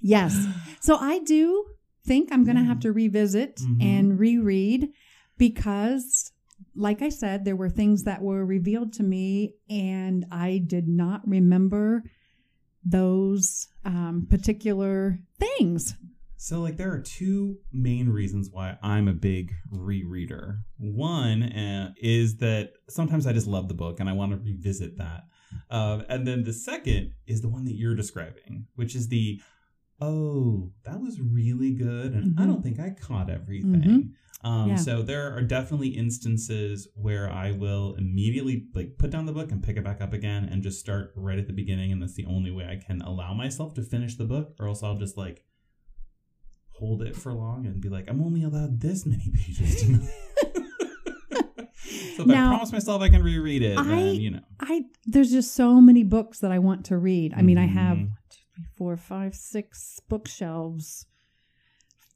Yes. 0.00 0.36
So 0.80 0.96
I 0.96 1.20
do 1.20 1.66
think 2.04 2.32
I'm 2.32 2.42
going 2.42 2.56
to 2.56 2.64
have 2.64 2.80
to 2.80 2.90
revisit 2.92 3.56
Mhm. 3.60 3.80
and 3.82 4.18
reread 4.18 4.88
because, 5.38 6.32
like 6.74 7.00
I 7.00 7.08
said, 7.08 7.44
there 7.44 7.54
were 7.54 7.70
things 7.70 8.02
that 8.02 8.22
were 8.22 8.44
revealed 8.44 8.92
to 8.94 9.04
me 9.04 9.54
and 9.70 10.26
I 10.32 10.58
did 10.66 10.88
not 10.88 11.20
remember 11.28 12.02
those 12.84 13.68
um, 13.84 14.26
particular 14.28 15.20
things. 15.38 15.94
So, 16.42 16.60
like, 16.60 16.76
there 16.76 16.90
are 16.90 16.98
two 16.98 17.58
main 17.72 18.08
reasons 18.08 18.50
why 18.50 18.76
I'm 18.82 19.06
a 19.06 19.12
big 19.12 19.52
rereader. 19.72 20.58
One 20.76 21.44
uh, 21.44 21.92
is 21.98 22.38
that 22.38 22.72
sometimes 22.88 23.28
I 23.28 23.32
just 23.32 23.46
love 23.46 23.68
the 23.68 23.74
book 23.74 24.00
and 24.00 24.08
I 24.08 24.12
want 24.12 24.32
to 24.32 24.38
revisit 24.38 24.98
that. 24.98 25.22
Um, 25.70 26.04
and 26.08 26.26
then 26.26 26.42
the 26.42 26.52
second 26.52 27.12
is 27.28 27.42
the 27.42 27.48
one 27.48 27.64
that 27.66 27.76
you're 27.76 27.94
describing, 27.94 28.66
which 28.74 28.96
is 28.96 29.06
the, 29.06 29.40
oh, 30.00 30.72
that 30.84 31.00
was 31.00 31.20
really 31.20 31.74
good. 31.74 32.12
And 32.12 32.36
I 32.36 32.42
Mhm. 32.42 32.46
don't 32.48 32.62
think 32.64 32.80
I 32.80 32.90
caught 32.90 33.30
everything. 33.30 34.14
Um, 34.42 34.70
Yeah. 34.70 34.74
So 34.74 35.02
there 35.02 35.32
are 35.36 35.42
definitely 35.42 35.90
instances 35.90 36.88
where 36.96 37.30
I 37.30 37.52
will 37.52 37.94
immediately 37.94 38.66
like 38.74 38.98
put 38.98 39.10
down 39.12 39.26
the 39.26 39.32
book 39.32 39.52
and 39.52 39.62
pick 39.62 39.76
it 39.76 39.84
back 39.84 40.00
up 40.00 40.12
again 40.12 40.46
and 40.46 40.60
just 40.60 40.80
start 40.80 41.12
right 41.14 41.38
at 41.38 41.46
the 41.46 41.52
beginning, 41.52 41.92
and 41.92 42.02
that's 42.02 42.14
the 42.14 42.26
only 42.26 42.50
way 42.50 42.66
I 42.66 42.84
can 42.84 43.00
allow 43.00 43.32
myself 43.32 43.74
to 43.74 43.82
finish 43.82 44.16
the 44.16 44.24
book, 44.24 44.56
or 44.58 44.66
else 44.66 44.82
I'll 44.82 44.98
just 44.98 45.16
like 45.16 45.44
hold 46.82 47.00
it 47.02 47.14
for 47.14 47.32
long 47.32 47.64
and 47.64 47.80
be 47.80 47.88
like, 47.88 48.08
I'm 48.08 48.20
only 48.20 48.42
allowed 48.42 48.80
this 48.80 49.06
many 49.06 49.30
pages 49.34 49.82
to 49.82 49.92
know. 49.92 50.00
so 52.16 52.22
if 52.22 52.26
Now, 52.26 52.48
I 52.48 52.56
promise 52.56 52.72
myself 52.72 53.02
I 53.02 53.08
can 53.08 53.22
reread 53.22 53.62
it, 53.62 53.78
I- 53.78 53.84
then 53.84 54.14
you 54.16 54.30
know. 54.32 54.40
I 54.60 54.82
there's 55.06 55.30
just 55.30 55.54
so 55.54 55.80
many 55.80 56.02
books 56.02 56.40
that 56.40 56.50
I 56.50 56.58
want 56.58 56.86
to 56.86 56.98
read. 56.98 57.34
I 57.36 57.42
mean, 57.42 57.56
I 57.56 57.66
mm-hmm. 57.66 57.78
have 57.78 57.96
one, 57.98 58.16
two, 58.30 58.38
three, 58.56 58.64
four, 58.76 58.96
five, 58.96 59.34
six 59.34 60.00
bookshelves 60.08 61.06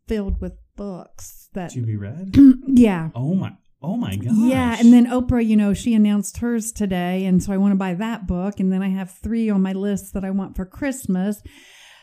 filled 0.09 0.41
with 0.41 0.55
books 0.75 1.49
that 1.55 1.71
To 1.71 1.83
be 1.83 1.97
read? 1.97 2.37
yeah. 2.67 3.11
Oh 3.15 3.35
my! 3.35 3.53
Oh 3.81 3.97
my 3.97 4.17
gosh! 4.17 4.35
Yeah, 4.35 4.77
and 4.81 4.93
then 4.93 5.07
Oprah, 5.07 5.47
you 5.47 5.57
know, 5.57 5.75
she 5.75 5.95
announced 5.95 6.39
hers 6.39 6.73
today, 6.73 7.25
and 7.25 7.41
so 7.41 7.53
I 7.53 7.57
want 7.57 7.71
to 7.71 7.77
buy 7.77 7.95
that 7.95 8.27
book, 8.27 8.59
and 8.59 8.73
then 8.73 8.83
I 8.83 8.89
have 8.89 9.13
three 9.13 9.49
on 9.49 9.63
my 9.63 9.73
list 9.75 10.13
that 10.15 10.25
I 10.25 10.31
want 10.31 10.57
for 10.57 10.65
Christmas. 10.65 11.41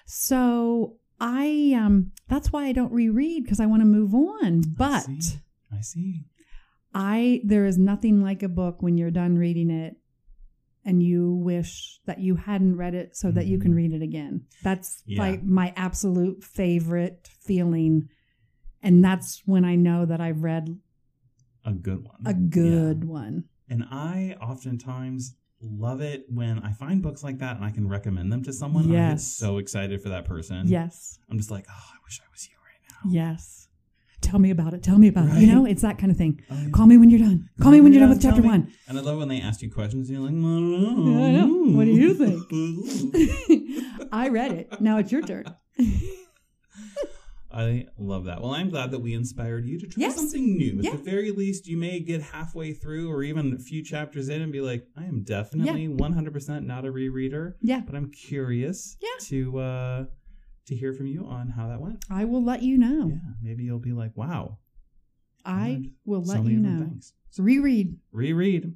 So 0.06 0.98
I, 1.26 1.74
um, 1.78 2.12
that's 2.28 2.52
why 2.52 2.66
I 2.66 2.74
don't 2.74 2.92
reread 2.92 3.44
because 3.44 3.62
I 3.62 3.66
want 3.66 3.82
to 3.82 3.86
move 3.86 4.14
on. 4.14 4.62
But 4.76 5.08
I 5.10 5.20
see. 5.20 5.40
I 5.72 5.82
see. 5.82 6.26
I, 6.94 7.42
there 7.46 7.66
is 7.66 7.78
nothing 7.78 8.22
like 8.22 8.44
a 8.44 8.50
book 8.50 8.82
when 8.82 8.98
you're 8.98 9.10
done 9.10 9.38
reading 9.38 9.70
it, 9.70 9.96
and 10.86 11.02
you 11.02 11.34
wish 11.36 12.00
that 12.06 12.20
you 12.20 12.36
hadn't 12.36 12.76
read 12.76 12.94
it 12.94 13.16
so 13.16 13.32
that 13.32 13.46
you 13.48 13.58
can 13.58 13.72
Mhm. 13.72 13.76
read 13.78 13.94
it 13.94 14.02
again. 14.02 14.46
That's 14.64 15.02
Yeah. 15.06 15.20
like 15.20 15.44
my 15.44 15.72
absolute 15.78 16.44
favorite 16.44 17.26
feeling, 17.32 18.10
and 18.82 19.02
that's 19.04 19.42
when 19.46 19.64
I 19.64 19.76
know 19.76 20.06
that 20.06 20.20
I've 20.20 20.44
read 20.44 20.78
A 21.64 21.72
good 21.74 22.04
one. 22.04 22.20
a 22.26 22.32
Yeah. 22.34 22.50
good 22.50 23.06
one. 23.06 23.46
And 23.70 23.86
I 23.86 24.36
oftentimes 24.42 25.36
love 25.64 26.02
it 26.02 26.26
when 26.30 26.60
I 26.60 26.72
find 26.74 27.02
books 27.02 27.24
like 27.24 27.40
that 27.40 27.56
and 27.56 27.66
I 27.66 27.72
can 27.72 27.88
recommend 27.88 28.32
them 28.32 28.44
to 28.44 28.54
someone. 28.54 28.90
Yes. 28.90 29.26
so 29.26 29.58
excited 29.58 30.02
for 30.02 30.10
that 30.10 30.26
person. 30.26 30.68
Yes. 30.68 31.20
I'm 31.30 31.38
just 31.38 31.52
like, 31.52 31.66
oh, 31.70 31.90
I 31.94 31.98
wish 32.06 32.20
I 32.22 32.30
was 32.32 32.48
you 32.48 32.56
right 32.58 32.82
now. 32.90 33.12
Yes. 33.12 33.68
Tell 34.22 34.40
me 34.40 34.52
about 34.52 34.74
it. 34.74 34.82
Tell 34.82 34.98
me 34.98 35.10
about 35.10 35.28
it. 35.30 35.42
You 35.42 35.48
know, 35.48 35.66
it's 35.66 35.82
that 35.82 35.98
kind 35.98 36.10
of 36.10 36.18
thing. 36.18 36.42
Oh, 36.50 36.56
yeah. 36.56 36.70
Call 36.70 36.86
me 36.86 36.98
when 36.98 37.10
you're 37.10 37.20
done. 37.20 37.50
Call 37.62 37.72
me 37.72 37.82
when 37.82 37.92
you're 37.92 38.00
done 38.00 38.10
with 38.10 38.22
chapter 38.22 38.42
me. 38.42 38.48
one. 38.48 38.74
And 38.88 38.98
I 38.98 39.02
love 39.02 39.18
when 39.18 39.28
they 39.28 39.42
ask 39.42 39.62
you 39.62 39.70
questions 39.70 40.10
and 40.10 40.18
you're 40.18 40.26
like. 40.26 40.34
Yeah, 40.34 41.26
I 41.28 41.32
know. 41.32 41.78
What 41.78 41.86
do 41.86 41.92
you 41.92 42.16
mm. 42.16 43.12
think? 43.12 44.08
I 44.14 44.30
read 44.30 44.54
it. 44.54 44.80
Now 44.80 44.98
it's 44.98 45.12
your 45.12 45.22
turn. 45.22 45.54
I 47.54 47.86
love 47.98 48.26
that. 48.26 48.42
Well, 48.42 48.52
I'm 48.52 48.70
glad 48.70 48.92
that 48.92 49.00
we 49.00 49.14
inspired 49.14 49.66
you 49.66 49.80
to 49.80 49.88
try 49.88 50.02
Yes. 50.02 50.16
something 50.16 50.58
new. 50.58 50.80
At 50.80 50.84
Yeah. 50.86 50.92
the 50.92 50.98
very 51.04 51.32
least, 51.32 51.68
you 51.68 51.78
may 51.78 52.00
get 52.00 52.22
halfway 52.22 52.74
through 52.74 53.12
or 53.12 53.22
even 53.24 53.54
a 53.54 53.60
few 53.60 53.84
chapters 53.84 54.28
in 54.30 54.42
and 54.42 54.52
be 54.52 54.60
like, 54.62 54.88
I 54.96 55.06
am 55.06 55.22
definitely 55.24 55.88
100% 55.88 56.66
not 56.66 56.86
a 56.86 56.92
rereader, 56.92 57.54
Yeah. 57.62 57.82
but 57.86 57.94
I'm 57.96 58.10
curious 58.12 58.98
Yeah. 59.02 59.08
to 59.28 59.58
uh, 59.60 60.06
to 60.66 60.76
hear 60.76 60.94
from 60.94 61.08
you 61.08 61.26
on 61.26 61.50
how 61.50 61.68
that 61.68 61.82
went. 61.82 62.04
I 62.10 62.24
will 62.26 62.44
let 62.44 62.64
you 62.64 62.78
know. 62.78 63.10
Yeah, 63.10 63.34
maybe 63.42 63.64
you'll 63.66 63.80
be 63.80 63.92
like, 63.92 64.16
wow, 64.16 64.60
I 65.46 65.92
will 66.06 66.24
let 66.24 66.42
many 66.44 66.56
you 66.56 66.60
know. 66.62 66.80
things. 66.86 67.14
Reread. 67.38 67.98
Reread. 68.12 68.74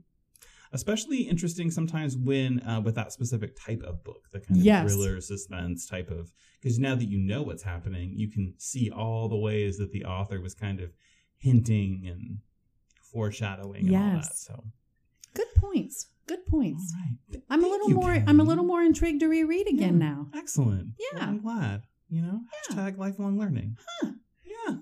Especially 0.73 1.21
interesting 1.23 1.71
sometimes 1.71 2.17
when 2.17 2.59
uh, 2.61 2.81
with 2.81 2.95
that 2.95 3.11
specific 3.11 3.55
type 3.59 3.81
of 3.83 4.03
book, 4.03 4.23
the 4.31 4.39
kind 4.39 4.57
of 4.59 4.65
Yes. 4.65 4.91
thriller 4.93 5.21
suspense 5.21 5.87
type 5.87 6.09
of. 6.11 6.31
Because 6.61 6.79
now 6.79 6.95
that 6.95 7.05
you 7.09 7.19
know 7.19 7.43
what's 7.43 7.63
happening, 7.63 8.13
you 8.15 8.29
can 8.29 8.53
see 8.57 8.89
all 8.91 9.29
the 9.29 9.37
ways 9.37 9.77
that 9.77 9.91
the 9.91 10.05
author 10.05 10.41
was 10.41 10.53
kind 10.55 10.79
of 10.79 10.91
hinting 11.37 12.05
and 12.07 12.39
foreshadowing 13.11 13.87
and 13.87 13.95
all 13.95 14.21
that. 14.21 14.35
So, 14.35 14.63
Good 15.33 15.53
points. 15.55 16.07
Good 16.25 16.45
points. 16.45 16.93
right, 17.31 17.41
I'm 17.49 17.63
a 17.63 17.67
little 17.67 17.89
you, 17.89 17.95
more. 17.95 18.11
I'm 18.11 18.39
a 18.39 18.43
little 18.43 18.65
more 18.65 18.81
intrigued 18.81 19.21
to 19.21 19.27
reread 19.27 19.67
again 19.67 19.93
Yeah. 20.01 20.09
now. 20.09 20.27
Excellent. 20.35 20.93
Well, 20.99 21.21
Yeah. 21.21 21.27
I'm 21.27 21.39
glad. 21.41 21.83
You 22.09 22.21
know, 22.21 22.41
Yeah. 22.69 22.75
hashtag 22.75 22.97
lifelong 22.97 23.37
learning. 23.39 23.77
Huh. 24.01 24.11
Yeah. 24.43 24.77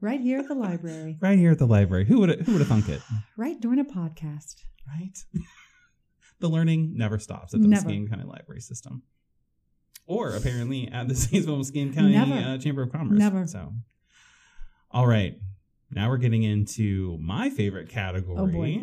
Right 0.00 0.20
here 0.20 0.38
at 0.40 0.46
the 0.48 0.54
library. 0.54 1.16
Right 1.22 1.38
here 1.38 1.50
at 1.52 1.58
the 1.58 1.66
library. 1.66 2.04
Who 2.04 2.20
would 2.20 2.42
who 2.42 2.52
would 2.52 2.60
have 2.60 2.68
thunk 2.68 2.88
it? 2.88 3.00
Right 3.36 3.58
during 3.60 3.78
a 3.80 3.84
podcast. 3.84 4.62
Right. 4.86 5.16
the 6.40 6.48
learning 6.48 6.94
never 6.96 7.18
stops 7.18 7.54
at 7.54 7.60
the 7.62 7.68
Never. 7.68 7.88
Muskingum 7.88 8.08
County 8.10 8.24
Library 8.24 8.60
System, 8.60 9.02
or 10.06 10.30
apparently 10.34 10.88
at 10.88 11.08
the 11.08 11.14
Zanesville 11.16 11.58
Muskingum 11.58 11.94
County 11.94 12.16
uh, 12.16 12.58
Chamber 12.58 12.82
of 12.82 12.92
Commerce. 12.92 13.18
Never. 13.18 13.46
So, 13.46 13.72
all 14.90 15.06
right. 15.06 15.38
Now 15.90 16.08
we're 16.10 16.16
getting 16.18 16.42
into 16.42 17.16
my 17.20 17.48
favorite 17.50 17.88
category. 17.88 18.36
Oh, 18.38 18.46
boy. 18.46 18.80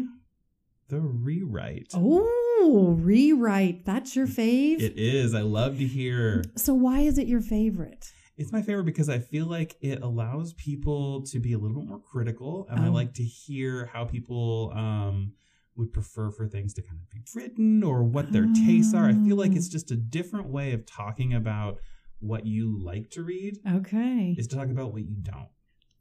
The 0.90 1.00
rewrite. 1.02 1.92
Oh, 1.94 2.96
rewrite. 3.00 3.86
That's 3.86 4.16
your 4.16 4.28
fave. 4.28 4.82
It 4.82 4.94
is. 4.98 5.34
I 5.36 5.42
love 5.42 5.78
to 5.80 5.86
hear. 5.86 6.44
so 6.56 6.74
why 6.74 7.00
is 7.02 7.18
it 7.18 7.28
your 7.28 7.42
favorite? 7.42 8.12
It's 8.38 8.52
my 8.52 8.62
favorite 8.62 8.86
because 8.86 9.10
I 9.10 9.20
feel 9.20 9.46
like 9.48 9.76
it 9.82 10.02
allows 10.02 10.54
people 10.54 11.22
to 11.28 11.40
be 11.40 11.54
a 11.54 11.58
little 11.58 11.80
bit 11.80 11.88
more 11.88 12.00
critical, 12.00 12.68
and 12.70 12.80
I 12.80 12.88
Oh. 12.88 12.92
like 12.92 13.14
to 13.16 13.24
hear 13.24 13.86
how 13.94 14.06
people 14.06 14.72
um, 14.76 15.34
would 15.76 15.92
prefer 15.94 16.30
for 16.32 16.48
things 16.48 16.74
to 16.76 16.82
kind 16.82 17.00
of 17.02 17.10
be 17.10 17.22
written 17.36 17.84
or 17.84 18.04
what 18.04 18.32
their 18.32 18.48
tastes 18.66 18.94
are. 18.94 19.06
I 19.06 19.14
feel 19.14 19.36
like 19.38 19.52
Oh. 19.52 19.56
it's 19.56 19.70
mm. 19.70 19.72
just 19.74 19.92
a 19.92 19.96
different 19.96 20.48
way 20.50 20.74
of 20.74 20.86
talking 20.86 21.34
about 21.34 21.80
what 22.20 22.46
you 22.46 22.78
like 22.84 23.10
to 23.12 23.24
read 23.24 23.58
Okay. 23.68 24.36
is 24.38 24.48
to 24.48 24.56
talk 24.56 24.70
about 24.70 24.94
what 24.94 25.04
you 25.04 25.16
don't. 25.22 25.50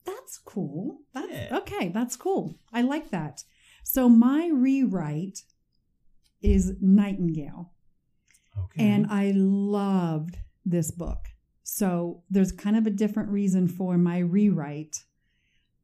That's 0.04 0.38
cool. 0.38 0.98
That's 1.14 1.32
Yeah. 1.32 1.58
okay. 1.58 1.88
That's 1.88 2.16
cool. 2.16 2.58
I 2.72 2.82
like 2.82 3.10
that. 3.10 3.44
So 3.84 4.08
my 4.08 4.48
rewrite 4.48 5.42
is 6.40 6.74
Nightingale. 6.80 7.72
Okay. 8.58 8.86
And 8.88 9.06
I 9.08 9.32
loved 9.34 10.38
this 10.64 10.90
book. 10.90 11.28
So 11.62 12.22
there's 12.30 12.52
kind 12.52 12.76
of 12.76 12.86
a 12.86 12.90
different 12.90 13.30
reason 13.30 13.68
for 13.68 13.96
my 13.96 14.18
rewrite. 14.18 15.04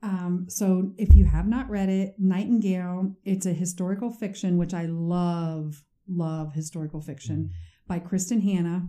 Um, 0.02 0.46
so 0.48 0.92
if 0.96 1.14
you 1.14 1.24
have 1.24 1.48
not 1.48 1.68
read 1.68 1.88
it, 1.88 2.14
Nightingale, 2.18 3.16
it's 3.24 3.46
a 3.46 3.52
historical 3.52 4.10
fiction, 4.10 4.56
which 4.56 4.74
I 4.74 4.86
love, 4.86 5.84
love 6.08 6.52
historical 6.52 7.00
fiction 7.00 7.50
by 7.86 7.98
Kristin 7.98 8.42
Hannah. 8.42 8.88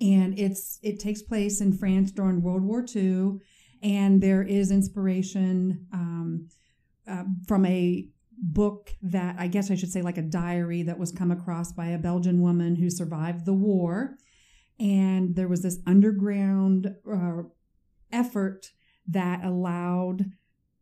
And 0.00 0.38
it's 0.38 0.78
it 0.82 1.00
takes 1.00 1.22
place 1.22 1.60
in 1.60 1.72
France 1.72 2.10
during 2.10 2.42
World 2.42 2.62
War 2.62 2.84
II, 2.94 3.38
and 3.82 4.20
there 4.20 4.42
is 4.42 4.70
inspiration 4.70 5.86
um, 5.92 6.48
uh, 7.06 7.24
from 7.46 7.64
a 7.64 8.06
book 8.40 8.90
that 9.02 9.36
I 9.38 9.46
guess 9.46 9.70
I 9.70 9.74
should 9.74 9.90
say 9.90 10.02
like 10.02 10.18
a 10.18 10.22
diary 10.22 10.82
that 10.82 10.98
was 10.98 11.10
come 11.10 11.30
across 11.30 11.72
by 11.72 11.86
a 11.86 11.98
Belgian 11.98 12.40
woman 12.40 12.76
who 12.76 12.90
survived 12.90 13.46
the 13.46 13.54
war. 13.54 14.16
And 14.78 15.34
there 15.34 15.48
was 15.48 15.62
this 15.62 15.78
underground 15.86 16.94
uh, 17.10 17.42
effort 18.12 18.70
that 19.08 19.44
allowed 19.44 20.26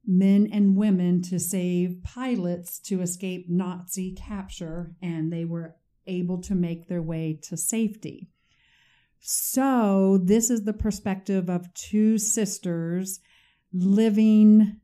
men 0.07 0.49
and 0.53 0.77
women 0.77 1.23
to 1.23 1.39
save 1.39 2.03
pilots 2.03 2.79
to 2.79 3.01
escape 3.01 3.47
Nazi 3.49 4.13
capture, 4.13 4.95
and 5.03 5.33
they 5.33 5.45
were 5.45 5.77
able 6.07 6.41
to 6.43 6.55
make 6.55 6.87
their 6.87 7.03
way 7.03 7.39
to 7.43 7.57
safety. 7.57 8.29
So, 9.21 10.21
this 10.23 10.51
is 10.51 10.63
the 10.63 10.73
perspective 10.73 11.51
of 11.51 11.73
two 11.75 12.19
sisters 12.19 13.19
living 13.73 14.81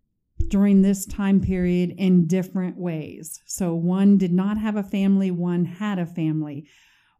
during 0.48 0.82
this 0.82 1.06
time 1.06 1.40
period 1.40 1.94
in 1.96 2.26
different 2.26 2.76
ways. 2.76 3.40
So, 3.46 3.74
one 3.74 4.18
did 4.18 4.32
not 4.32 4.58
have 4.58 4.76
a 4.76 4.82
family, 4.82 5.30
one 5.30 5.64
had 5.64 5.98
a 5.98 6.06
family. 6.06 6.66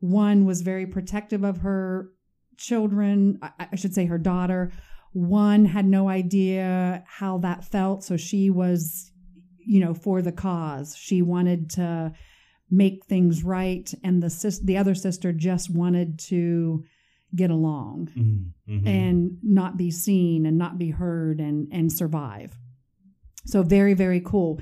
One 0.00 0.44
was 0.44 0.62
very 0.62 0.87
protective 0.87 1.44
of 1.44 1.58
her 1.58 2.11
children, 2.56 3.38
I, 3.40 3.76
should 3.76 3.94
say 3.94 4.06
her 4.06 4.18
daughter. 4.18 4.72
One 5.12 5.64
had 5.66 5.87
no 5.87 6.09
idea 6.09 7.05
how 7.07 7.38
that 7.38 7.64
felt, 7.64 8.03
so 8.05 8.16
she 8.16 8.51
was, 8.51 9.12
you 9.59 9.81
know, 9.81 9.94
for 9.94 10.22
the 10.22 10.33
cause. 10.33 10.96
She 10.96 11.22
wanted 11.22 11.70
to 11.70 12.12
make 12.70 13.05
things 13.05 13.44
right, 13.44 13.92
and 14.03 14.22
the 14.22 14.31
sis- 14.31 14.61
the 14.61 14.79
other 14.79 14.94
sister 14.94 15.33
just 15.33 15.68
wanted 15.68 16.18
to 16.18 16.85
get 17.35 17.51
along 17.51 18.09
Mhm, 18.16 18.53
mhm. 18.68 18.87
and 18.87 19.38
not 19.42 19.77
be 19.77 19.90
seen 19.90 20.44
and 20.46 20.57
not 20.59 20.79
be 20.79 20.90
heard 20.90 21.40
and 21.40 21.68
and 21.72 21.92
survive. 21.92 22.59
So 23.46 23.62
very 23.62 23.94
very 23.94 24.20
cool. 24.20 24.61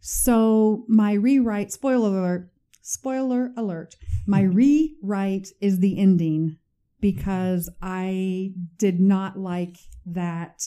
So 0.00 0.84
my 0.88 1.12
rewrite 1.12 1.72
spoiler 1.72 2.10
alert 2.18 2.50
spoiler 2.82 3.52
alert. 3.56 3.96
My 4.26 4.42
rewrite 4.60 5.48
is 5.60 5.78
the 5.78 5.98
ending 5.98 6.56
because 7.04 7.68
I 7.82 8.54
did 8.78 8.98
not 8.98 9.38
like 9.38 9.76
that 10.06 10.66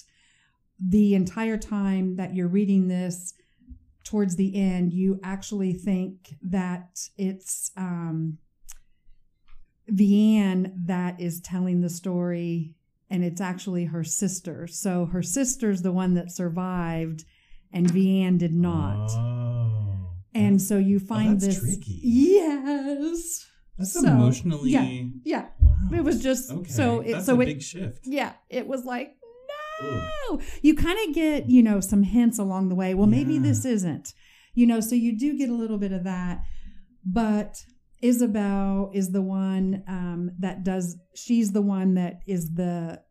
the 0.79 1.15
entire 1.15 1.57
time 1.57 2.17
that 2.17 2.35
you're 2.35 2.47
reading 2.47 2.89
this 2.89 3.33
towards 4.03 4.35
the 4.35 4.55
end 4.55 4.93
you 4.93 5.19
actually 5.23 5.73
think 5.73 6.35
that 6.43 6.99
it's 7.17 7.71
um 7.75 8.37
Vianne 9.91 10.73
that 10.85 11.19
is 11.19 11.41
telling 11.41 11.81
the 11.81 11.89
story, 11.89 12.75
and 13.09 13.23
it's 13.23 13.41
actually 13.41 13.85
her 13.85 14.03
sister. 14.03 14.67
So 14.67 15.05
her 15.05 15.23
sister's 15.23 15.81
the 15.81 15.91
one 15.91 16.13
that 16.15 16.31
survived, 16.31 17.23
and 17.73 17.87
Vianne 17.87 18.37
did 18.37 18.53
not. 18.53 19.07
Oh. 19.09 20.09
and 20.35 20.61
so 20.61 20.77
you 20.77 20.99
find 20.99 21.39
that's 21.39 21.59
this. 21.59 21.59
tricky. 21.59 21.99
Yes. 22.03 23.47
That's 23.77 23.93
so, 23.93 24.07
emotionally. 24.07 24.71
yeah. 24.71 25.03
Yeah. 25.23 25.45
Wow. 25.59 25.75
It 25.97 26.03
was 26.03 26.21
just 26.23 26.51
Okay. 26.51 26.69
so 26.71 27.01
it 27.01 27.11
That's 27.13 27.25
so 27.25 27.35
a 27.37 27.41
it 27.41 27.45
big 27.45 27.61
shift. 27.61 27.99
yeah, 28.05 28.33
it 28.49 28.67
was 28.67 28.85
like 28.85 29.13
no. 29.81 30.39
You 30.63 30.73
kind 30.73 30.97
of 31.07 31.13
get, 31.13 31.49
you 31.49 31.61
know, 31.61 31.79
some 31.79 32.01
hints 32.03 32.39
along 32.39 32.69
the 32.69 32.75
way. 32.75 32.95
Well, 32.95 33.05
maybe 33.05 33.35
Yeah. 33.35 33.41
this 33.41 33.63
isn't. 33.65 34.13
You 34.55 34.65
know, 34.65 34.79
so 34.79 34.95
you 34.95 35.15
do 35.17 35.37
get 35.37 35.49
a 35.49 35.53
little 35.53 35.77
bit 35.77 35.91
of 35.91 36.03
that. 36.05 36.41
But 37.05 37.63
Isabel 38.01 38.89
is 38.93 39.11
the 39.11 39.21
one 39.21 39.83
um, 39.87 40.31
that 40.39 40.63
does, 40.63 40.97
she's 41.15 41.51
the 41.51 41.61
one 41.61 41.93
that 41.93 42.21
is 42.25 42.55
the, 42.55 43.01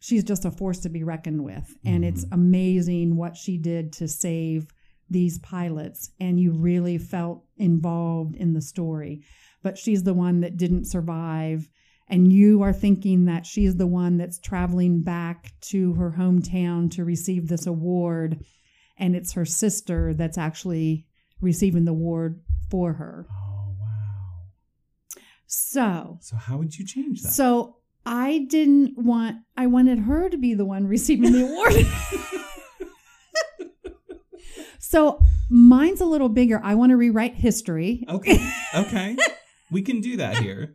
she's 0.00 0.24
just 0.24 0.44
a 0.46 0.50
force 0.50 0.80
to 0.80 0.88
be 0.88 1.02
reckoned 1.02 1.44
with. 1.44 1.76
And 1.84 2.04
it's 2.04 2.24
Mhm. 2.24 2.32
amazing 2.32 3.16
what 3.16 3.36
she 3.36 3.58
did 3.58 3.92
to 3.94 4.08
save 4.08 4.66
these 5.10 5.38
pilots. 5.38 6.10
And 6.20 6.38
you 6.40 6.52
really 6.52 6.98
felt 6.98 7.44
involved 7.56 8.36
in 8.36 8.52
the 8.54 8.62
story. 8.62 9.22
But 9.62 9.78
she's 9.78 10.02
the 10.04 10.14
one 10.14 10.40
that 10.40 10.56
didn't 10.56 10.86
survive. 10.86 11.68
And 12.08 12.32
you 12.32 12.62
are 12.62 12.72
thinking 12.72 13.24
that 13.24 13.46
she's 13.46 13.76
the 13.76 13.86
one 13.86 14.16
that's 14.16 14.38
traveling 14.38 15.02
back 15.02 15.52
to 15.62 15.94
her 15.94 16.14
hometown 16.16 16.90
to 16.92 17.04
receive 17.04 17.48
this 17.48 17.66
award. 17.66 18.44
And 18.98 19.16
it's 19.16 19.32
her 19.32 19.44
sister 19.44 20.14
that's 20.14 20.38
actually 20.38 21.06
receiving 21.40 21.84
the 21.84 21.90
award 21.90 22.40
for 22.70 22.92
her. 22.94 23.26
Oh 23.30 23.74
wow. 23.80 24.42
So, 25.46 26.18
So 26.20 26.36
how 26.36 26.58
would 26.58 26.76
you 26.78 26.84
change 26.86 27.22
that? 27.22 27.32
so 27.32 27.76
I 28.04 28.46
didn't 28.48 28.96
want, 28.96 29.38
I 29.56 29.66
wanted 29.66 29.98
her 30.00 30.28
to 30.28 30.36
be 30.38 30.54
the 30.54 30.64
one 30.64 30.86
receiving 30.86 31.32
the 31.32 31.42
award. 31.44 31.74
so 34.88 35.20
mine's 35.50 36.00
a 36.00 36.04
little 36.06 36.28
bigger. 36.28 36.60
I 36.62 36.74
want 36.74 36.90
to 36.90 36.96
rewrite 36.96 37.34
history. 37.34 38.04
okay. 38.08 38.38
Okay. 38.74 39.16
we 39.70 39.82
can 39.82 40.00
do 40.00 40.16
that 40.18 40.36
here. 40.38 40.74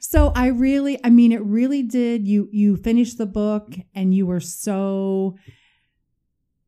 So 0.00 0.32
I 0.34 0.48
really, 0.48 0.98
I 1.04 1.10
mean, 1.10 1.30
it 1.32 1.42
really 1.44 1.82
did. 1.82 2.26
You 2.26 2.48
you 2.52 2.76
finished 2.76 3.16
the 3.16 3.26
book 3.26 3.74
and 3.94 4.12
you 4.14 4.26
were 4.26 4.40
so 4.40 5.36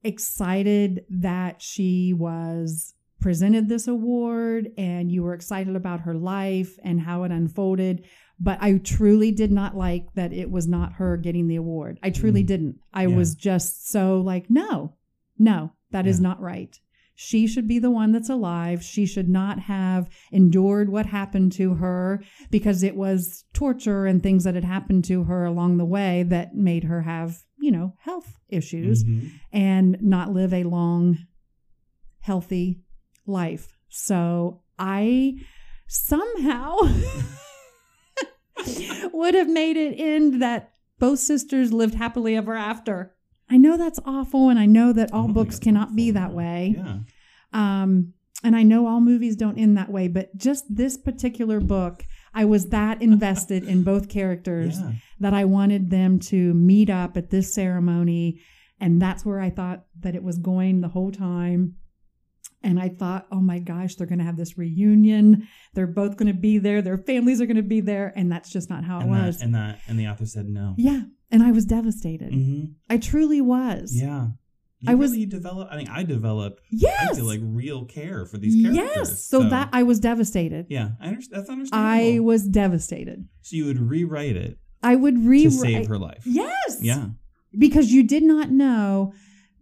excited 0.05 1.05
that 1.11 1.61
she 1.61 2.13
was 2.13 2.95
presented 3.21 3.69
this 3.69 3.89
award 3.89 4.69
and 4.79 5.11
you 5.11 5.23
were 5.23 5.35
excited 5.35 5.75
about 5.75 6.01
her 6.03 6.15
life 6.15 6.79
and 6.85 7.01
how 7.01 7.25
it 7.25 7.33
unfolded. 7.33 8.05
But 8.39 8.59
I 8.61 8.79
truly 8.79 9.33
did 9.33 9.51
not 9.51 9.77
like 9.77 10.05
that 10.15 10.33
it 10.33 10.51
was 10.51 10.69
not 10.69 10.93
her 10.95 11.17
getting 11.17 11.49
the 11.49 11.57
award. 11.57 11.99
I 12.03 12.11
truly 12.11 12.45
Mm. 12.45 12.47
didn't. 12.47 12.77
I 12.93 13.07
Yeah. 13.07 13.17
was 13.17 13.35
just 13.35 13.89
so 13.89 14.21
like, 14.21 14.49
no, 14.51 14.95
no, 15.39 15.73
that 15.91 16.07
is 16.07 16.19
Yeah. 16.19 16.23
not 16.29 16.41
right. 16.41 16.79
She 17.19 17.47
should 17.47 17.67
be 17.67 17.79
the 17.79 17.91
one 17.91 18.13
that's 18.13 18.29
alive. 18.29 18.83
She 18.83 19.07
should 19.07 19.29
not 19.29 19.61
have 19.61 20.11
endured 20.33 20.91
what 20.91 21.07
happened 21.07 21.53
to 21.53 21.75
her 21.75 22.23
because 22.51 22.83
it 22.83 22.95
was 22.95 23.45
torture 23.55 24.05
and 24.05 24.23
things 24.23 24.45
that 24.45 24.55
had 24.55 24.65
happened 24.65 25.05
to 25.07 25.25
her 25.25 25.47
along 25.47 25.79
the 25.79 25.87
way 25.87 26.25
that 26.25 26.55
made 26.55 26.85
her 26.85 27.03
have, 27.03 27.39
you 27.59 27.71
know, 27.71 27.95
health 28.01 28.39
issues 28.51 29.03
Mhm. 29.05 29.31
and 29.51 29.97
not 30.03 30.35
live 30.35 30.53
a 30.53 30.65
long 30.65 31.17
healthy 32.21 32.83
life. 33.27 33.79
So 33.89 34.61
I 34.79 35.37
somehow 35.89 36.77
would 39.13 39.35
have 39.35 39.49
made 39.49 39.79
it 39.79 39.95
end 39.99 40.43
that 40.43 40.73
both 40.99 41.19
sisters 41.19 41.73
lived 41.73 41.95
happily 41.95 42.37
ever 42.37 42.55
after. 42.55 43.16
I 43.49 43.57
know 43.57 43.77
that's 43.77 44.01
awful, 44.05 44.49
and 44.49 44.59
I 44.59 44.67
know 44.67 44.93
that 44.93 45.13
all 45.13 45.29
books 45.29 45.59
cannot 45.59 45.95
be 45.95 46.11
that 46.11 46.33
way. 46.33 46.75
Yeah. 46.77 46.99
Um, 47.53 48.13
and 48.45 48.55
I 48.57 48.63
know 48.65 48.87
all 48.87 49.01
movies 49.01 49.37
don't 49.37 49.59
end 49.59 49.77
that 49.79 49.91
way, 49.91 50.09
but 50.09 50.37
just 50.37 50.65
this 50.69 50.97
particular 50.99 51.61
book, 51.61 52.05
I 52.35 52.45
was 52.45 52.67
that 52.69 53.01
invested 53.01 53.65
in 53.65 53.83
both 53.83 54.09
characters 54.19 54.79
Yeah. 54.81 54.93
that 55.21 55.33
I 55.35 55.45
wanted 55.45 55.91
them 55.91 56.19
to 56.21 56.53
meet 56.55 56.91
up 56.91 57.17
at 57.17 57.31
this 57.31 57.55
ceremony. 57.55 58.41
And 58.79 59.01
that's 59.01 59.25
where 59.25 59.41
I 59.41 59.49
thought 59.51 59.85
that 60.01 60.15
it 60.15 60.23
was 60.23 60.37
going 60.39 60.81
the 60.83 60.89
whole 60.89 61.11
time. 61.11 61.77
And 62.63 62.81
I 62.81 62.89
thought, 62.89 63.27
oh 63.31 63.41
my 63.41 63.59
gosh, 63.61 63.95
they're 63.95 64.07
going 64.09 64.19
to 64.19 64.25
have 64.25 64.37
this 64.37 64.59
reunion. 64.59 65.47
They're 65.75 65.87
both 65.87 66.17
going 66.17 66.29
to 66.35 66.39
be 66.39 66.59
there. 66.59 66.83
Their 66.83 66.99
families 66.99 67.41
are 67.41 67.47
going 67.47 67.57
to 67.57 67.63
be 67.63 67.81
there. 67.81 68.13
And 68.17 68.31
that's 68.33 68.51
just 68.51 68.69
not 68.71 68.85
how 68.85 68.99
it 68.99 69.03
And 69.03 69.11
was. 69.11 69.41
and 69.41 69.55
that 69.55 69.81
and 69.89 69.99
the 69.99 70.09
author 70.09 70.27
said 70.27 70.47
no. 70.49 70.75
yeah. 70.77 71.03
And 71.31 71.43
I 71.43 71.51
was 71.51 71.65
devastated. 71.65 72.33
hmm 72.33 72.65
I 72.89 72.99
truly 72.99 73.41
was. 73.41 73.93
Yeah. 73.95 74.29
You 74.81 74.93
I 74.93 74.95
was- 74.95 75.13
really 75.13 75.27
develop. 75.27 75.69
I 75.71 75.77
mean, 75.77 75.89
I 75.89 76.03
develop. 76.03 76.61
Yes. 76.71 77.13
I 77.13 77.15
feel 77.17 77.25
like 77.25 77.41
real 77.43 77.85
care 77.85 78.27
for 78.27 78.37
these 78.39 78.61
characters. 78.63 78.97
yes. 79.11 79.25
So, 79.27 79.49
that 79.49 79.69
I 79.73 79.83
was 79.85 80.01
devastated. 80.01 80.67
Yeah, 80.69 80.91
I 81.01 81.09
understand. 81.09 81.41
That's 81.41 81.51
understandable. 81.51 81.89
I 82.17 82.19
was 82.21 82.47
devastated. 82.49 83.27
so 83.43 83.57
you 83.57 83.65
would 83.67 83.79
rewrite 83.81 84.37
it 84.37 84.59
I 84.83 84.95
would 84.97 85.15
to 85.17 85.29
rewrite. 85.29 85.53
save 85.61 85.87
her 85.89 85.99
life. 85.99 86.23
Yes. 86.27 86.79
Yeah. 86.81 87.07
Because 87.57 87.91
you 87.93 88.03
did 88.03 88.23
not 88.23 88.51
know 88.51 89.13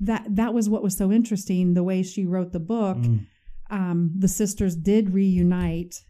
that 0.04 0.24
that 0.36 0.54
was 0.54 0.68
what 0.68 0.82
was 0.82 0.96
so 0.96 1.12
interesting. 1.12 1.74
The 1.74 1.84
way 1.84 2.02
she 2.02 2.24
wrote 2.24 2.52
the 2.52 2.60
book, 2.60 2.98
Mm. 2.98 3.26
um, 3.70 4.12
the 4.18 4.28
sisters 4.28 4.76
did 4.76 5.12
reunite 5.14 6.02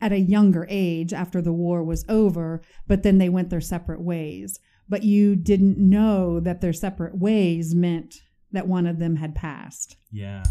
at 0.00 0.12
a 0.12 0.18
younger 0.20 0.66
age 0.70 1.12
after 1.12 1.42
the 1.42 1.52
war 1.52 1.84
was 1.84 2.04
over, 2.08 2.62
but 2.86 3.02
then 3.02 3.18
they 3.18 3.28
went 3.28 3.50
their 3.50 3.60
separate 3.60 4.00
ways. 4.00 4.58
But 4.88 5.04
you 5.04 5.36
didn't 5.36 5.78
know 5.78 6.40
that 6.40 6.60
their 6.60 6.72
separate 6.72 7.18
ways 7.18 7.74
meant 7.74 8.16
that 8.52 8.66
one 8.66 8.86
of 8.86 8.98
them 8.98 9.16
had 9.16 9.34
passed 9.34 9.96
Yeah. 10.10 10.42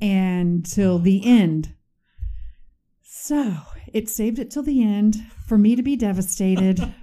and 0.00 0.64
till 0.64 0.94
Oh, 0.94 0.98
the 0.98 1.18
wow. 1.20 1.26
end. 1.26 1.74
So 3.02 3.56
it 3.92 4.08
saved 4.08 4.38
it 4.38 4.50
till 4.50 4.62
the 4.62 4.82
end 4.82 5.16
for 5.46 5.58
me 5.58 5.76
to 5.76 5.82
be 5.82 5.96
devastated, 5.96 6.80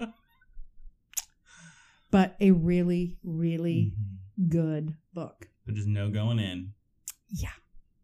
but 2.11 2.35
a 2.39 2.51
really, 2.51 3.17
really 3.23 3.93
Mhm. 3.97 4.17
Good 4.49 4.95
book. 5.13 5.49
But 5.65 5.75
just 5.75 5.87
no 5.87 6.09
going 6.09 6.39
in. 6.39 6.73
Yeah. 7.29 7.49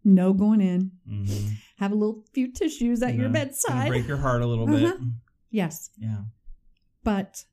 No 0.04 0.34
going 0.34 0.62
in. 0.62 0.92
Mhm. 1.10 1.54
Have 1.80 1.92
a 1.92 1.96
little 1.96 2.24
few 2.34 2.52
tissues 2.52 3.02
at 3.04 3.16
your 3.16 3.26
Gonna- 3.30 3.46
bedside. 3.46 3.90
break 3.90 4.08
your 4.08 4.18
heart 4.18 4.42
a 4.42 4.48
little 4.48 4.66
Uh-huh. 4.70 4.98
bit. 4.98 5.08
Yes, 5.52 5.90
Yeah. 5.98 6.24
but 7.04 7.46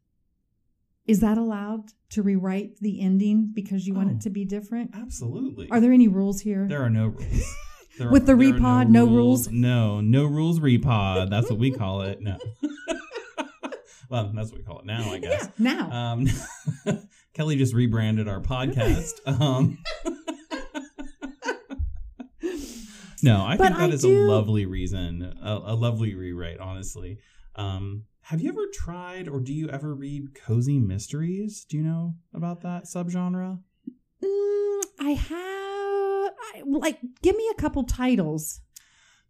is 1.07 1.21
that 1.21 1.37
allowed 1.39 1.91
to 2.11 2.23
rewrite 2.23 2.77
the 2.81 3.01
ending 3.01 3.51
because 3.53 3.87
you 3.87 3.95
want 3.95 4.11
Oh. 4.11 4.15
it 4.15 4.21
to 4.23 4.31
be 4.31 4.45
different? 4.45 4.91
Absolutely. 4.95 5.69
Are 5.71 5.81
there 5.81 5.93
any 5.93 6.09
rules 6.09 6.41
here? 6.41 6.67
There 6.69 6.83
are 6.83 6.91
no 6.91 7.09
rules. 7.09 7.55
With 8.11 8.27
the 8.27 8.33
repod, 8.33 8.89
no 8.89 9.07
rules? 9.07 9.49
No, 9.51 10.01
no 10.01 10.25
rules 10.25 10.59
repod. 10.61 11.31
That's 11.31 11.49
what 11.51 11.59
we 11.61 11.71
call 11.71 12.03
it. 12.03 12.21
No. 12.21 12.39
well, 14.11 14.33
that's 14.35 14.51
what 14.51 14.59
we 14.59 14.65
call 14.65 14.81
it 14.81 14.87
now, 14.87 15.13
I 15.13 15.19
guess. 15.21 15.45
Yeah, 15.45 15.51
now. 15.59 16.13
Um, 16.13 16.27
Kelly 17.35 17.57
just 17.57 17.75
rebranded 17.75 18.29
our 18.29 18.41
podcast. 18.41 19.13
Um, 19.27 19.79
no, 23.23 23.43
I 23.43 23.57
But 23.57 23.69
think 23.69 23.79
that 23.79 23.91
I 23.91 23.95
is 23.95 24.03
do- 24.03 24.25
a 24.25 24.31
lovely 24.31 24.67
reason, 24.67 25.23
a, 25.43 25.53
a 25.67 25.75
lovely 25.75 26.15
rewrite, 26.15 26.59
honestly. 26.61 27.19
Um, 27.57 28.05
have 28.23 28.41
you 28.41 28.51
ever 28.51 28.67
tried 28.73 29.29
or 29.29 29.41
do 29.41 29.53
you 29.53 29.69
ever 29.69 29.95
read 29.95 30.35
cozy 30.35 30.79
mysteries? 30.79 31.65
Do 31.69 31.77
you 31.77 31.83
know 31.83 32.15
about 32.33 32.63
that 32.63 32.85
subgenre? 32.85 33.59
Mm, 34.23 34.83
I 35.01 35.11
have, 35.11 36.33
I, 36.55 36.63
like, 36.67 36.99
give 37.23 37.37
me 37.37 37.49
a 37.53 37.61
couple 37.61 37.85
titles. 37.85 38.61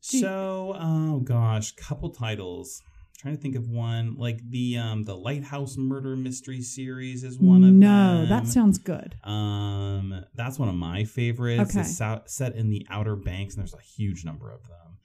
So, 0.01 0.77
oh 0.79 1.21
gosh, 1.21 1.73
couple 1.77 2.11
titles. 2.11 2.83
Trying 3.25 3.37
to 3.37 3.41
think 3.41 3.57
of 3.57 3.71
one 3.71 4.17
like 4.19 4.39
the 4.51 4.77
um 4.77 5.05
the 5.05 5.17
Lighthouse 5.17 5.79
Murder 5.79 6.15
Mystery 6.15 6.61
series 6.61 7.25
is 7.25 7.39
one 7.39 7.65
of 7.65 7.73
no, 7.73 8.19
them. 8.19 8.29
that 8.29 8.47
sounds 8.47 8.77
good. 8.77 9.17
Um, 9.25 10.27
that's 10.35 10.59
one 10.59 10.69
of 10.69 10.75
my 10.75 11.05
favorites. 11.05 11.75
Okay. 11.75 11.81
It's 11.81 12.35
set 12.35 12.55
in 12.55 12.69
the 12.69 12.87
Outer 12.91 13.17
Banks, 13.17 13.55
and 13.55 13.63
there's 13.63 13.73
a 13.73 13.81
huge 13.81 14.27
number 14.27 14.51
of 14.51 14.61
them. 14.69 14.99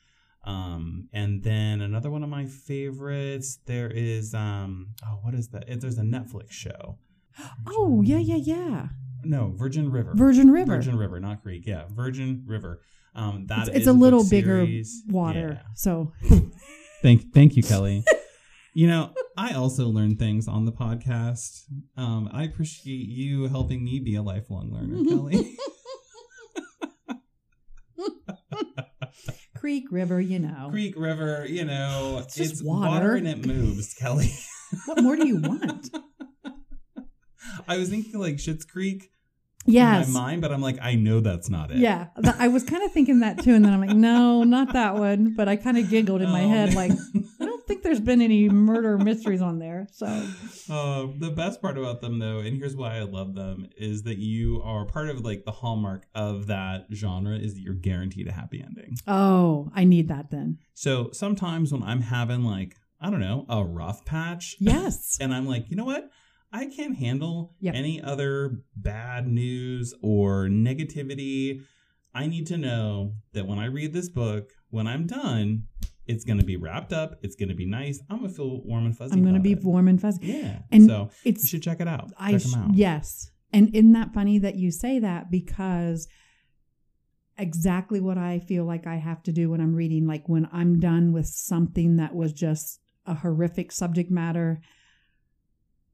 Um, 0.43 1.09
and 1.13 1.43
then 1.43 1.79
another 1.79 2.11
one 2.11 2.21
of 2.21 2.29
my 2.29 2.45
favorites. 2.45 3.59
There 3.65 3.89
is 3.89 4.33
um, 4.33 4.87
oh, 5.05 5.19
what 5.21 5.33
is 5.33 5.47
that? 5.49 5.65
There's 5.79 5.97
a 5.97 6.03
Netflix 6.03 6.51
show. 6.51 6.97
Oh, 7.67 8.01
yeah, 8.01 8.17
yeah, 8.17 8.35
yeah. 8.35 8.87
No, 9.23 9.53
Virgin 9.55 9.89
River. 9.89 10.11
Virgin 10.13 10.51
River. 10.51 10.75
Virgin 10.75 10.97
River, 10.97 11.21
not 11.21 11.41
Creek. 11.41 11.65
Yeah, 11.65 11.85
Virgin 11.89 12.43
River. 12.45 12.81
Um, 13.15 13.47
that 13.47 13.69
it's, 13.69 13.77
it's 13.77 13.87
a 13.87 13.93
little 13.93 14.27
bigger 14.27 14.65
series. 14.65 15.03
water. 15.07 15.61
Yeah. 15.61 15.67
So, 15.75 16.11
Thank, 17.01 17.33
thank 17.33 17.55
you, 17.55 17.63
Kelly. 17.63 18.03
you 18.73 18.87
know, 18.87 19.13
I 19.37 19.53
also 19.53 19.87
learn 19.87 20.17
things 20.17 20.47
on 20.47 20.65
the 20.65 20.71
podcast. 20.71 21.63
Um, 21.97 22.29
I 22.33 22.43
appreciate 22.43 23.07
you 23.07 23.47
helping 23.47 23.83
me 23.83 23.99
be 23.99 24.15
a 24.15 24.21
lifelong 24.21 24.71
learner, 24.73 25.03
Kelly. 25.09 25.55
Creek 29.55 29.85
River, 29.91 30.21
you 30.21 30.39
know. 30.39 30.69
Creek 30.71 30.95
River, 30.97 31.45
you 31.47 31.65
know, 31.65 32.19
It's 32.23 32.39
it's, 32.39 32.63
water. 32.63 32.87
water. 32.89 33.15
and 33.15 33.27
it 33.27 33.45
moves, 33.45 33.93
Kelly. 33.93 34.31
What 34.85 35.03
more 35.03 35.15
do 35.15 35.27
you 35.27 35.37
want? 35.41 35.89
I 37.67 37.77
was 37.77 37.89
thinking 37.89 38.19
like 38.19 38.35
Schitt's 38.35 38.65
Creek 38.65 39.11
Yes. 39.73 40.07
in 40.07 40.13
my 40.13 40.19
mind, 40.21 40.41
but 40.41 40.51
I'm 40.51 40.61
like, 40.61 40.77
I 40.81 40.95
know 40.95 41.19
that's 41.19 41.49
not 41.49 41.71
it. 41.71 41.77
Yeah, 41.77 42.07
I 42.37 42.47
was 42.47 42.63
kind 42.63 42.83
of 42.83 42.91
thinking 42.91 43.19
that 43.21 43.41
too, 43.43 43.53
and 43.53 43.63
then 43.63 43.73
I'm 43.73 43.79
like, 43.81 43.95
no, 43.95 44.43
not 44.43 44.73
that 44.73 44.95
one. 44.95 45.33
But 45.35 45.47
I 45.47 45.55
kind 45.55 45.77
of 45.77 45.89
giggled 45.89 46.21
in 46.21 46.29
my 46.29 46.43
Oh, 46.43 46.49
head, 46.49 46.73
man. 46.73 46.75
like, 46.75 46.91
I 47.39 47.45
don't 47.45 47.65
think 47.67 47.83
there's 47.83 47.99
been 47.99 48.21
any 48.21 48.49
murder 48.49 48.97
mysteries 48.97 49.41
on 49.41 49.59
there. 49.59 49.87
So, 49.91 50.05
Uh, 50.69 51.07
the 51.17 51.31
best 51.31 51.61
part 51.61 51.77
about 51.77 52.01
them, 52.01 52.19
though, 52.19 52.39
and 52.39 52.55
here's 52.57 52.75
why 52.75 52.97
I 52.97 53.01
love 53.03 53.33
them, 53.35 53.67
is 53.77 54.03
that 54.03 54.17
you 54.19 54.61
are 54.63 54.85
part 54.85 55.09
of 55.09 55.21
like 55.25 55.45
the 55.45 55.51
hallmark 55.51 56.05
of 56.13 56.47
that 56.47 56.85
genre 56.93 57.35
is 57.37 57.55
that 57.55 57.61
you're 57.61 57.73
guaranteed 57.73 58.27
a 58.27 58.31
happy 58.31 58.61
ending. 58.63 58.95
oh, 59.07 59.69
I 59.73 59.83
need 59.83 60.07
that 60.09 60.29
then. 60.31 60.59
So 60.73 61.09
sometimes 61.13 61.71
when 61.71 61.83
I'm 61.83 62.01
having 62.01 62.43
like 62.43 62.75
I 63.01 63.09
don't 63.09 63.21
know 63.21 63.45
a 63.49 63.63
rough 63.63 64.03
patch, 64.05 64.55
Yes. 64.59 65.17
and 65.21 65.33
I'm 65.33 65.47
like, 65.47 65.69
you 65.69 65.75
know 65.77 65.85
what? 65.85 66.09
I 66.51 66.65
can't 66.65 66.97
handle 66.97 67.55
Yep. 67.59 67.75
any 67.75 68.01
other 68.01 68.61
bad 68.75 69.27
news 69.27 69.93
or 70.01 70.47
negativity. 70.47 71.61
I 72.13 72.25
need 72.27 72.47
to 72.47 72.57
know 72.57 73.13
that 73.33 73.45
when 73.47 73.59
I 73.59 73.65
read 73.65 73.93
this 73.93 74.09
book, 74.09 74.49
when 74.71 74.87
I'm 74.87 75.05
done, 75.05 75.63
it's 76.07 76.23
going 76.25 76.39
to 76.39 76.45
be 76.45 76.57
wrapped 76.57 76.91
up. 76.91 77.19
It's 77.21 77.35
going 77.35 77.49
to 77.49 77.55
be 77.55 77.67
nice. 77.67 78.01
I'm 78.09 78.17
going 78.19 78.29
to 78.31 78.35
feel 78.35 78.61
warm 78.63 78.85
and 78.87 78.97
fuzzy. 78.97 79.13
I'm 79.13 79.21
going 79.21 79.35
to 79.35 79.39
be 79.39 79.51
it. 79.51 79.63
warm 79.63 79.87
and 79.87 80.01
fuzzy. 80.01 80.25
Yeah. 80.25 80.59
And 80.71 80.87
so 80.87 81.11
it's, 81.23 81.43
you 81.43 81.49
should 81.49 81.61
check 81.63 81.79
it 81.81 81.87
out. 81.87 82.11
I 82.17 82.31
check 82.31 82.41
sh- 82.41 82.51
them 82.51 82.63
out. 82.63 82.75
yes, 82.75 83.29
and 83.53 83.69
isn't 83.75 83.91
that 83.93 84.13
funny 84.13 84.39
that 84.39 84.55
you 84.55 84.71
say 84.71 84.97
that 84.99 85.29
because 85.29 86.07
exactly 87.37 87.99
what 88.01 88.17
I 88.17 88.39
feel 88.39 88.65
like 88.65 88.85
I 88.85 88.95
have 88.97 89.23
to 89.23 89.31
do 89.31 89.49
when 89.51 89.61
I'm 89.61 89.75
reading, 89.75 90.05
like 90.07 90.27
when 90.27 90.47
I'm 90.51 90.79
done 90.79 91.13
with 91.13 91.27
something 91.27 91.95
that 91.97 92.13
was 92.15 92.33
just 92.33 92.79
a 93.05 93.13
horrific 93.15 93.71
subject 93.71 94.11
matter. 94.11 94.61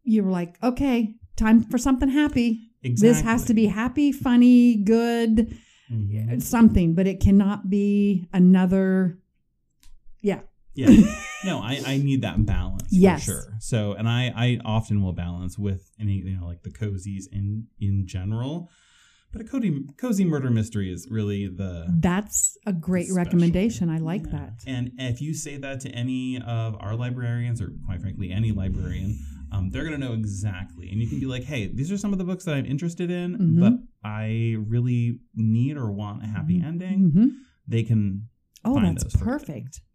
You're 0.06 0.30
like, 0.30 0.56
okay, 0.63 1.15
time 1.36 1.63
for 1.63 1.78
something 1.78 2.10
happy. 2.10 2.70
Exactly. 2.84 3.10
This 3.10 3.22
has 3.22 3.46
to 3.46 3.54
be 3.54 3.65
happy, 3.65 4.12
funny, 4.12 4.76
good, 4.76 5.58
Mhm. 5.91 6.41
something, 6.41 6.94
but 6.96 7.08
it 7.08 7.20
cannot 7.20 7.70
be 7.70 8.28
another. 8.34 9.20
Yeah. 10.22 10.41
Yeah. 10.76 10.89
no, 11.46 11.60
I, 11.60 11.82
I 11.86 11.98
need 11.98 12.22
that 12.22 12.46
balance 12.46 12.88
Yes. 12.91 13.26
for 13.26 13.32
sure. 13.32 13.58
So, 13.60 13.94
and 13.94 14.08
I, 14.10 14.32
I 14.36 14.60
often 14.65 15.02
will 15.02 15.13
balance 15.13 15.58
with 15.58 15.89
any, 16.00 16.15
you 16.18 16.38
know, 16.38 16.46
like 16.46 16.63
the 16.63 16.70
cozies 16.72 17.24
in, 17.32 17.68
in 17.80 18.06
general. 18.08 18.70
But 19.32 19.41
a 19.41 19.46
cozy, 19.46 19.84
cozy 19.98 20.26
murder 20.26 20.50
mystery 20.50 20.91
is 20.91 21.08
really 21.10 21.48
the 21.48 21.88
That's 22.00 22.58
a 22.65 22.72
great 22.74 23.08
recommendation. 23.12 23.89
I 23.89 23.98
like 23.98 24.26
Yeah. 24.28 24.32
that. 24.32 24.63
And 24.68 24.91
if 24.98 25.22
you 25.22 25.34
say 25.34 25.58
that 25.58 25.80
to 25.82 25.89
any 25.89 26.41
of 26.41 26.76
our 26.80 26.96
librarians, 26.96 27.62
or 27.62 27.72
quite 27.86 28.02
frankly, 28.02 28.32
any 28.32 28.52
librarian, 28.52 29.18
um, 29.56 29.70
they're 29.70 29.84
going 29.84 30.00
to 30.00 30.06
know 30.06 30.13
exactly. 30.13 30.89
And 30.91 31.02
you 31.02 31.08
can 31.08 31.20
be 31.20 31.26
like, 31.26 31.44
hey, 31.44 31.68
these 31.68 31.91
are 31.91 31.98
some 31.98 32.12
of 32.12 32.18
the 32.20 32.24
books 32.26 32.44
that 32.46 32.56
I'm 32.56 32.65
interested 32.65 33.10
in, 33.12 33.38
Mhm. 33.38 33.60
but 33.60 33.74
I 34.04 34.56
really 34.60 35.20
need 35.36 35.78
or 35.78 35.91
want 35.91 36.24
a 36.24 36.28
happy 36.28 36.60
Mhm. 36.60 36.65
ending. 36.65 37.10
hmm 37.12 37.28
They 37.68 37.84
can, 37.84 38.28
Oh, 38.63 38.80
that's 38.80 39.15
for 39.15 39.39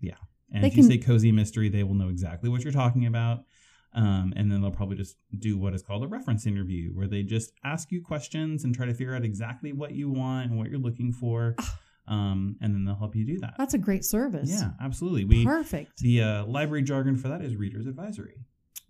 you. 0.00 0.12
and 0.52 0.64
They 0.64 0.68
if 0.68 0.76
you 0.76 0.82
can- 0.82 0.90
say 0.90 0.98
cozy 0.98 1.30
mystery, 1.32 1.68
they 1.68 1.84
will 1.84 1.94
know 1.94 2.08
exactly 2.08 2.48
what 2.50 2.64
you're 2.64 2.72
talking 2.72 3.06
about. 3.06 3.44
Um, 3.92 4.32
and 4.36 4.50
then 4.50 4.60
they'll 4.60 4.70
probably 4.70 4.96
just 4.96 5.16
do 5.36 5.58
what 5.58 5.74
is 5.74 5.82
called 5.82 6.04
a 6.04 6.08
reference 6.08 6.46
interview, 6.46 6.92
where 6.92 7.08
they 7.08 7.22
just 7.24 7.52
ask 7.64 7.90
you 7.90 8.00
questions 8.02 8.62
and 8.64 8.72
try 8.74 8.86
to 8.86 8.94
figure 8.94 9.14
out 9.16 9.24
exactly 9.24 9.72
what 9.72 9.92
you 9.96 10.08
want 10.10 10.48
and 10.50 10.58
what 10.58 10.70
you're 10.70 10.78
looking 10.78 11.12
for. 11.12 11.56
Um, 12.06 12.56
and 12.60 12.74
then 12.74 12.84
they'll 12.84 12.96
help 12.96 13.14
you 13.14 13.24
do 13.24 13.38
that. 13.40 13.54
That's 13.58 13.74
a 13.74 13.78
great 13.78 14.04
service. 14.04 14.48
Yeah, 14.50 14.72
absolutely. 14.80 15.24
We 15.24 15.44
Perfect. 15.44 15.98
the 15.98 16.22
uh, 16.22 16.46
library 16.46 16.82
jargon 16.82 17.16
for 17.16 17.28
that 17.28 17.42
is 17.42 17.54
reader's 17.56 17.86
advisory. 17.86 18.34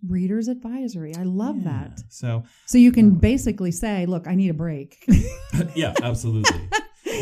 Reader's 0.07 0.47
advisory. 0.47 1.15
I 1.15 1.23
love 1.23 1.57
Yeah. 1.57 1.63
that. 1.89 2.03
So 2.09 2.43
So 2.65 2.77
you 2.77 2.91
can 2.91 3.05
Um, 3.11 3.15
basically 3.19 3.71
say, 3.71 4.05
look, 4.05 4.27
I 4.27 4.35
need 4.35 4.49
a 4.49 4.53
break. 4.53 5.05
yeah, 5.75 5.93
absolutely. 6.03 6.59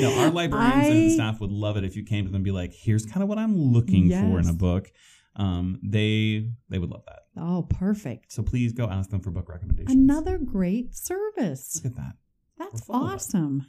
No, 0.02 0.13
our 0.20 0.32
librarians 0.32 0.88
I- 0.88 0.92
and 0.92 1.12
staff 1.12 1.39
would 1.42 1.52
love 1.52 1.76
it 1.78 1.84
if 1.84 1.96
you 1.96 2.04
came 2.04 2.26
to 2.26 2.30
them 2.30 2.36
and 2.38 2.46
be 2.46 2.52
like, 2.52 2.74
"Here's 2.74 3.06
kind 3.06 3.22
of 3.24 3.28
what 3.30 3.38
I'm 3.38 3.56
looking 3.58 4.10
for 4.10 4.39
in 4.39 4.48
a 4.48 4.54
book." 4.54 4.92
Um, 5.36 5.80
they 5.84 6.50
they 6.70 6.80
would 6.80 6.89
love 6.89 7.04
that. 7.06 7.20
oh, 7.38 7.63
perfect. 7.70 8.32
So 8.32 8.44
please 8.44 8.74
go 8.74 8.88
ask 8.89 9.10
them 9.10 9.22
for 9.22 9.32
book 9.32 9.50
recommendations. 9.50 9.94
Another 9.96 10.38
great 10.38 10.96
service. 10.96 11.82
Look 11.84 11.92
at 11.94 11.98
that. 11.98 12.13
That's 12.58 12.82
full 12.86 12.96
of 12.96 13.12
it. 13.12 13.15
awesome. 13.15 13.65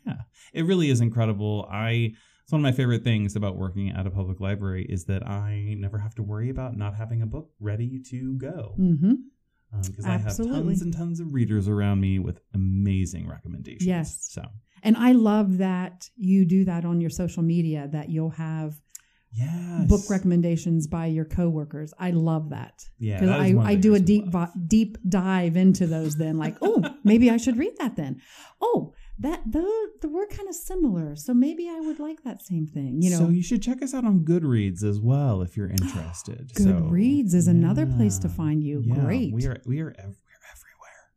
It 0.52 0.64
really 0.64 0.90
is 0.90 1.00
incredible. 1.00 1.68
I 1.70 2.14
it's 2.50 2.52
one 2.52 2.62
of 2.62 2.64
my 2.64 2.72
favorite 2.72 3.04
things 3.04 3.36
about 3.36 3.54
working 3.56 3.90
at 3.90 4.08
a 4.08 4.10
public 4.10 4.40
library 4.40 4.84
is 4.88 5.04
that 5.04 5.24
I 5.24 5.76
never 5.78 5.98
have 5.98 6.16
to 6.16 6.24
worry 6.24 6.50
about 6.50 6.76
not 6.76 6.96
having 6.96 7.22
a 7.22 7.26
book 7.26 7.52
ready 7.60 8.00
to 8.10 8.34
go 8.38 8.74
hmm 8.76 9.12
because 9.86 10.04
I 10.04 10.16
have 10.16 10.36
tons 10.36 10.82
and 10.82 10.92
tons 10.92 11.20
of 11.20 11.32
readers 11.32 11.68
around 11.68 12.00
me 12.00 12.18
with 12.18 12.40
amazing 12.52 13.28
recommendations. 13.28 13.86
Yes. 13.86 14.28
So 14.32 14.42
And 14.82 14.96
I 14.96 15.12
love 15.12 15.58
that 15.58 16.10
you 16.16 16.44
do 16.44 16.64
that 16.64 16.84
on 16.84 17.00
your 17.00 17.08
social 17.08 17.44
media, 17.44 17.88
that 17.92 18.08
you'll 18.08 18.30
have 18.30 18.80
yes, 19.30 19.86
book 19.88 20.00
recommendations 20.10 20.88
by 20.88 21.06
your 21.06 21.24
coworkers. 21.24 21.94
I 22.00 22.10
love 22.10 22.50
that. 22.50 22.84
Yeah, 22.98 23.20
Because 23.20 23.36
I, 23.36 23.70
I 23.70 23.74
do 23.76 23.94
a 23.94 24.00
deep 24.00 24.24
deep 24.66 24.98
dive 25.08 25.56
into 25.56 25.86
those 25.86 26.16
then 26.16 26.36
like, 26.36 26.56
oh, 26.62 26.82
maybe 27.04 27.30
I 27.30 27.36
should 27.36 27.56
read 27.56 27.76
that 27.78 27.94
then. 27.94 28.20
Oh, 28.60 28.94
that 29.20 29.42
the 29.46 30.08
we're 30.08 30.26
kind 30.26 30.48
of 30.48 30.54
similar. 30.54 31.14
So 31.14 31.34
maybe 31.34 31.68
I 31.68 31.78
would 31.80 32.00
like 32.00 32.22
that 32.24 32.42
same 32.42 32.66
thing. 32.66 33.02
You 33.02 33.10
know, 33.10 33.18
so 33.18 33.28
you 33.28 33.42
should 33.42 33.62
check 33.62 33.82
us 33.82 33.94
out 33.94 34.04
on 34.04 34.20
Goodreads 34.20 34.82
as 34.82 34.98
well 34.98 35.42
if 35.42 35.56
you're 35.56 35.70
interested. 35.70 36.50
So, 36.56 36.64
Goodreads 36.64 37.34
is 37.34 37.46
another 37.46 37.86
place 37.86 38.18
to 38.20 38.28
find 38.28 38.62
you. 38.62 38.82
Yeah, 38.84 38.94
Great. 38.96 39.32
We 39.32 39.46
are 39.46 39.58
we 39.66 39.80
are 39.80 39.94
ev- 39.98 40.16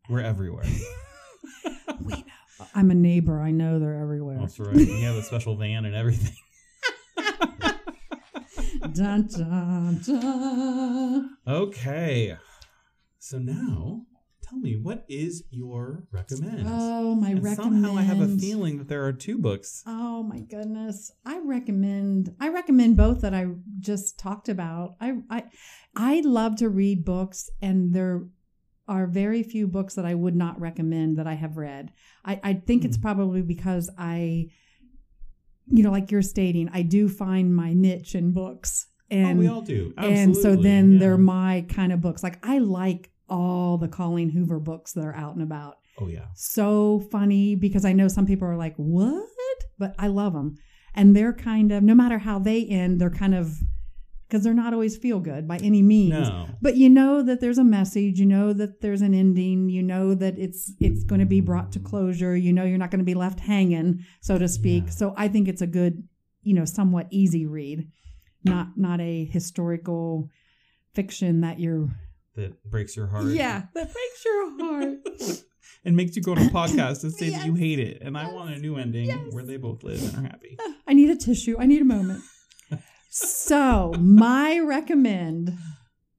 we're 0.09 0.19
everywhere. 0.21 0.65
We're 0.65 0.65
everywhere. 0.65 0.65
we 2.05 2.13
know. 2.13 2.67
I'm 2.75 2.91
a 2.91 2.95
neighbor. 2.95 3.39
I 3.41 3.51
know 3.51 3.79
they're 3.79 3.99
everywhere. 3.99 4.37
That's 4.39 4.59
right. 4.59 4.75
We 4.75 5.01
have 5.01 5.15
a 5.15 5.23
special 5.23 5.55
van 5.55 5.85
and 5.85 5.95
everything. 5.95 6.35
dun, 8.93 9.27
dun, 9.27 10.01
dun. 10.05 11.37
Okay. 11.47 12.37
So 13.19 13.37
now, 13.39 14.01
tell 14.53 14.61
me, 14.61 14.75
what 14.81 15.05
is 15.07 15.43
your 15.49 16.03
recommend? 16.11 16.65
Oh, 16.69 17.15
my 17.15 17.31
And 17.31 17.43
recommend. 17.43 17.83
Somehow 17.83 17.97
I 17.97 18.03
have 18.03 18.21
a 18.21 18.27
feeling 18.37 18.77
that 18.77 18.87
there 18.87 19.05
are 19.05 19.13
two 19.13 19.37
books. 19.37 19.83
Oh 19.85 20.23
my 20.23 20.39
goodness. 20.39 21.11
I 21.25 21.39
recommend 21.43 22.35
I 22.39 22.49
recommend 22.49 22.97
both 22.97 23.21
that 23.21 23.33
I 23.33 23.47
just 23.79 24.19
talked 24.19 24.49
about. 24.49 24.95
I 25.01 25.15
I 25.29 25.43
I 25.95 26.21
love 26.21 26.57
to 26.57 26.69
read 26.69 27.05
books 27.05 27.49
and 27.61 27.93
there 27.93 28.27
are 28.87 29.07
very 29.07 29.43
few 29.43 29.65
books 29.67 29.95
that 29.95 30.05
I 30.05 30.13
would 30.13 30.35
not 30.35 30.59
recommend 30.59 31.17
that 31.17 31.25
I 31.27 31.35
have 31.35 31.55
read. 31.57 31.91
I, 32.25 32.39
I 32.43 32.53
think 32.53 32.83
it's 32.83 32.97
Hmm. 32.97 33.01
probably 33.03 33.41
because 33.41 33.89
I 33.97 34.49
you 35.67 35.81
know, 35.81 35.91
like 35.91 36.11
you're 36.11 36.21
stating, 36.21 36.69
I 36.73 36.81
do 36.81 37.07
find 37.07 37.55
my 37.55 37.71
niche 37.73 38.15
in 38.15 38.33
books. 38.33 38.87
And 39.09 39.37
oh, 39.37 39.41
we 39.41 39.47
all 39.47 39.61
do. 39.61 39.93
and 39.97 40.35
so 40.35 40.55
then 40.55 40.93
yeah. 40.93 40.99
they're 40.99 41.17
my 41.17 41.65
kind 41.69 41.93
of 41.93 42.01
books. 42.01 42.21
Like 42.23 42.39
I 42.45 42.57
like 42.59 43.11
all 43.29 43.77
the 43.77 43.87
Colleen 43.87 44.29
Hoover 44.29 44.59
books 44.59 44.93
that 44.93 45.05
are 45.05 45.15
out 45.15 45.33
and 45.33 45.43
about 45.43 45.77
Oh 45.99 46.07
yeah. 46.07 46.25
so 46.35 46.99
funny 47.11 47.55
because 47.55 47.85
I 47.85 47.93
know 47.93 48.07
some 48.07 48.25
people 48.25 48.47
are 48.47 48.57
like, 48.57 48.75
what? 48.75 49.27
But 49.77 49.95
I 49.97 50.07
love 50.07 50.33
them. 50.33 50.57
And 50.95 51.15
they're 51.15 51.33
kind 51.33 51.71
of, 51.71 51.83
no 51.83 51.95
matter 51.95 52.19
how 52.19 52.39
they 52.39 52.65
end, 52.65 52.99
they're 53.01 53.09
kind 53.09 53.33
of, 53.33 53.57
because 54.27 54.43
they're 54.43 54.53
not 54.53 54.73
always 54.73 54.97
feel 54.97 55.19
good 55.19 55.47
by 55.47 55.57
any 55.57 55.81
means. 55.81 56.13
No. 56.27 56.47
But 56.61 56.75
you 56.75 56.89
know 56.89 57.21
that 57.21 57.39
there's 57.39 57.59
a 57.59 57.63
message. 57.63 58.19
You 58.19 58.25
know 58.25 58.53
that 58.53 58.81
there's 58.81 59.01
an 59.01 59.13
ending. 59.13 59.69
You 59.69 59.83
know 59.83 60.15
that 60.15 60.39
it's 60.39 60.71
it's 60.79 61.03
going 61.03 61.19
to 61.19 61.25
be 61.27 61.39
brought 61.41 61.71
to 61.73 61.79
closure. 61.79 62.35
You 62.35 62.51
know 62.53 62.63
you're 62.63 62.79
not 62.79 62.89
going 62.89 62.99
to 62.99 63.05
be 63.05 63.13
left 63.13 63.39
hanging, 63.39 64.03
so 64.21 64.39
to 64.39 64.47
speak. 64.47 64.85
Yeah. 64.85 64.91
So 64.91 65.13
I 65.17 65.27
think 65.27 65.47
it's 65.47 65.61
a 65.61 65.67
good, 65.67 66.07
you 66.41 66.55
know, 66.55 66.65
somewhat 66.65 67.07
easy 67.11 67.45
read, 67.45 67.87
not 68.43 68.69
not 68.75 68.99
a 69.01 69.25
historical 69.25 70.29
fiction 70.95 71.41
that 71.41 71.59
you're. 71.59 71.89
That 72.35 72.63
breaks 72.69 72.95
your 72.95 73.07
heart. 73.07 73.25
Yeah, 73.27 73.63
that 73.73 73.93
breaks 73.93 74.25
your 74.25 74.59
heart. 74.59 74.97
and 75.85 75.95
makes 75.95 76.15
you 76.15 76.21
go 76.21 76.33
to 76.33 76.41
a 76.41 76.45
podcast 76.45 77.03
and 77.03 77.13
say 77.13 77.29
that 77.29 77.45
you 77.45 77.53
hate 77.53 77.79
it. 77.79 78.01
And 78.01 78.17
I 78.17 78.31
want 78.31 78.55
a 78.55 78.57
new 78.59 78.75
ending 78.77 79.05
Yes. 79.07 79.19
where 79.31 79.43
they 79.45 79.57
both 79.57 79.83
live 79.83 80.01
and 80.15 80.25
are 80.25 80.29
happy. 80.29 80.57
I 80.87 80.93
need 80.93 81.09
a 81.09 81.15
tissue. 81.15 81.57
I 81.59 81.65
need 81.65 81.81
a 81.81 81.85
moment. 81.85 82.23
so, 83.09 83.93
my 83.99 84.59
recommend 84.59 85.55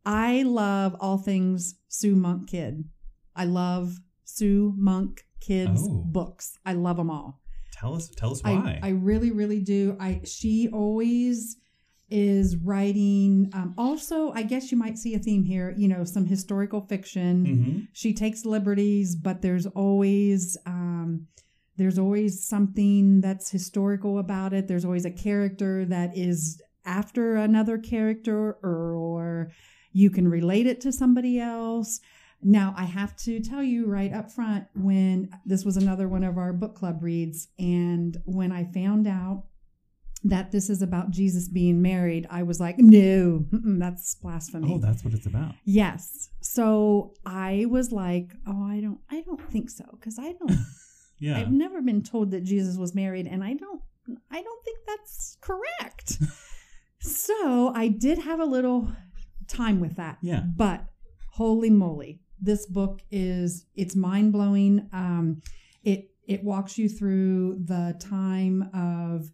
I 0.07 0.43
love 0.43 0.95
all 1.01 1.19
things 1.19 1.75
Sue 1.89 2.15
Monk 2.15 2.51
Kidd. 2.51 2.85
I 3.35 3.47
love 3.47 3.97
Sue 4.25 4.75
Monk 4.77 5.25
Kidd's 5.41 5.83
Oh. 5.83 6.05
books. 6.07 6.59
I 6.65 6.75
love 6.75 6.99
them 6.99 7.11
all. 7.11 7.41
Tell 7.73 7.95
us 7.97 8.09
tell 8.17 8.31
us 8.33 8.43
why. 8.45 8.79
I, 8.83 8.89
I 8.89 8.91
really, 8.91 9.31
really 9.33 9.61
do. 9.61 9.97
I 9.99 10.21
she 10.25 10.69
always 10.73 11.57
is 12.11 12.57
writing. 12.57 13.51
Um, 13.55 13.75
also, 13.79 14.31
I 14.33 14.43
guess 14.43 14.71
you 14.71 14.79
might 14.79 14.99
see 14.99 15.15
a 15.15 15.19
theme 15.19 15.45
here. 15.45 15.75
You 15.77 15.89
know, 15.89 16.05
some 16.05 16.27
historical 16.27 16.81
fiction 16.83 17.45
hmm 17.45 17.81
she 17.93 18.13
takes 18.13 18.45
liberties 18.45 19.15
but 19.15 19.41
there's 19.43 19.67
always 19.67 20.57
um 20.67 21.27
there's 21.77 21.99
always 21.99 22.45
something 22.47 23.21
that's 23.21 23.51
historical 23.51 24.19
about 24.19 24.53
it 24.53 24.67
there's 24.69 24.85
always 24.85 25.05
a 25.05 25.11
character 25.11 25.85
that 25.85 26.17
is 26.17 26.61
after 26.85 27.37
another 27.37 27.79
character 27.79 28.57
or, 28.63 28.93
or 28.93 29.51
you 29.93 30.11
can 30.11 30.29
relate 30.29 30.67
it 30.67 30.81
to 30.81 30.93
somebody 30.93 31.39
else 31.41 32.01
now 32.43 32.75
i 32.77 32.85
have 32.85 33.15
to 33.17 33.41
tell 33.41 33.63
you 33.63 33.87
right 33.87 34.13
up 34.13 34.31
front 34.31 34.67
when 34.75 35.29
this 35.47 35.65
was 35.65 35.77
another 35.77 36.09
one 36.09 36.25
of 36.25 36.37
our 36.39 36.53
book 36.53 36.75
club 36.75 37.03
reads 37.03 37.49
and 37.59 38.17
when 38.25 38.51
i 38.53 38.65
found 38.65 39.07
out 39.07 39.45
that 40.25 40.51
this 40.51 40.71
is 40.71 40.83
about 40.83 41.11
jesus 41.11 41.49
being 41.49 41.81
married 41.83 42.27
i 42.31 42.43
was 42.43 42.59
like 42.59 42.77
no 42.79 43.45
that's 43.79 44.15
blasphemy 44.17 44.75
Oh, 44.75 44.79
that's 44.79 45.05
what 45.05 45.15
it's 45.15 45.27
about. 45.27 45.55
Yes. 45.65 46.31
So 46.41 47.15
I 47.27 47.67
was 47.69 47.93
like, 47.93 48.33
oh, 48.47 48.65
I 48.65 48.81
don't, 48.81 48.99
I 49.11 49.21
don't 49.21 49.41
think 49.51 49.71
so 49.71 49.85
because 49.93 50.19
I 50.19 50.33
don't. 50.33 50.51
Yeah. 51.21 51.39
I've 51.39 51.53
never 51.53 51.81
been 51.81 52.03
told 52.03 52.33
that 52.33 52.43
Jesus 52.43 52.77
was 52.77 52.93
married, 52.93 53.27
and 53.29 53.45
I 53.45 53.55
don't, 53.55 53.81
I 54.33 54.43
don't 54.43 54.65
think 54.65 54.79
that's 54.85 55.39
correct. 55.41 56.19
so 57.01 57.73
I 57.75 57.87
did 57.87 58.19
have 58.19 58.41
a 58.41 58.45
little 58.45 58.89
time 59.47 59.79
with 59.81 59.95
that. 59.97 60.19
Yeah. 60.23 60.43
But 60.57 60.85
holy 61.31 61.71
moly, 61.71 62.21
this 62.41 62.67
book 62.67 63.01
is 63.13 63.65
it's 63.77 63.95
mind 63.95 64.33
blowing. 64.33 64.89
Um, 64.93 65.41
it 65.85 66.11
it 66.27 66.43
walks 66.43 66.77
you 66.79 66.89
through 66.89 67.61
the 67.65 67.97
time 68.01 68.69
of 68.75 69.31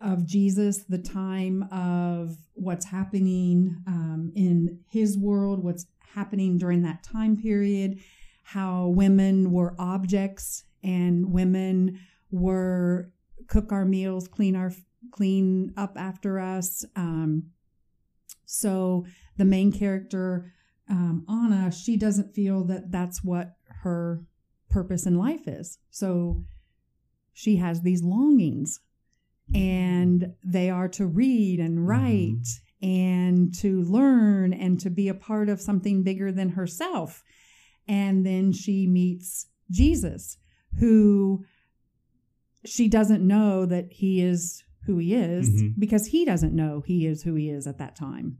of 0.00 0.24
Jesus, 0.24 0.84
the 0.88 0.98
time 0.98 1.64
of 1.70 2.36
what's 2.54 2.86
happening 2.86 3.76
um, 3.86 4.32
in 4.34 4.80
his 4.88 5.18
world, 5.18 5.62
what's 5.62 5.86
happening 6.14 6.58
during 6.58 6.82
that 6.82 7.02
time 7.02 7.36
period, 7.36 7.98
how 8.42 8.88
women 8.88 9.52
were 9.52 9.74
objects 9.78 10.64
and 10.82 11.32
women 11.32 12.00
were 12.30 13.12
cook 13.46 13.72
our 13.72 13.84
meals, 13.84 14.26
clean 14.28 14.56
our 14.56 14.72
clean 15.10 15.72
up 15.76 15.96
after 15.96 16.38
us. 16.38 16.84
Um, 16.96 17.50
so 18.46 19.06
the 19.36 19.44
main 19.44 19.72
character, 19.72 20.52
um, 20.88 21.24
Anna, 21.28 21.70
she 21.70 21.96
doesn't 21.96 22.34
feel 22.34 22.64
that 22.64 22.90
that's 22.90 23.22
what 23.24 23.56
her 23.82 24.22
purpose 24.68 25.06
in 25.06 25.16
life 25.16 25.46
is. 25.46 25.78
So 25.90 26.44
she 27.32 27.56
has 27.56 27.82
these 27.82 28.02
longings 28.02 28.80
and 29.54 30.32
they 30.44 30.70
are 30.70 30.88
to 30.88 31.06
read 31.06 31.60
and 31.60 31.86
write 31.86 32.46
and 32.82 33.52
to 33.58 33.82
learn 33.82 34.52
and 34.52 34.80
to 34.80 34.90
be 34.90 35.08
a 35.08 35.14
part 35.14 35.48
of 35.48 35.60
something 35.60 36.02
bigger 36.02 36.32
than 36.32 36.50
herself. 36.50 37.22
And 37.88 38.24
then 38.24 38.52
she 38.52 38.86
meets 38.86 39.46
Jesus, 39.70 40.38
who 40.78 41.44
she 42.64 42.88
doesn't 42.88 43.26
know 43.26 43.66
that 43.66 43.86
he 43.92 44.20
is 44.22 44.62
who 44.86 44.98
he 44.98 45.14
is 45.14 45.48
Mhm. 45.62 45.74
because 45.78 46.06
he 46.06 46.24
doesn't 46.24 46.54
know 46.54 46.82
he 46.86 47.06
is 47.06 47.22
who 47.22 47.34
he 47.34 47.48
is 47.50 47.66
at 47.66 47.78
that 47.78 47.96
time. 47.96 48.38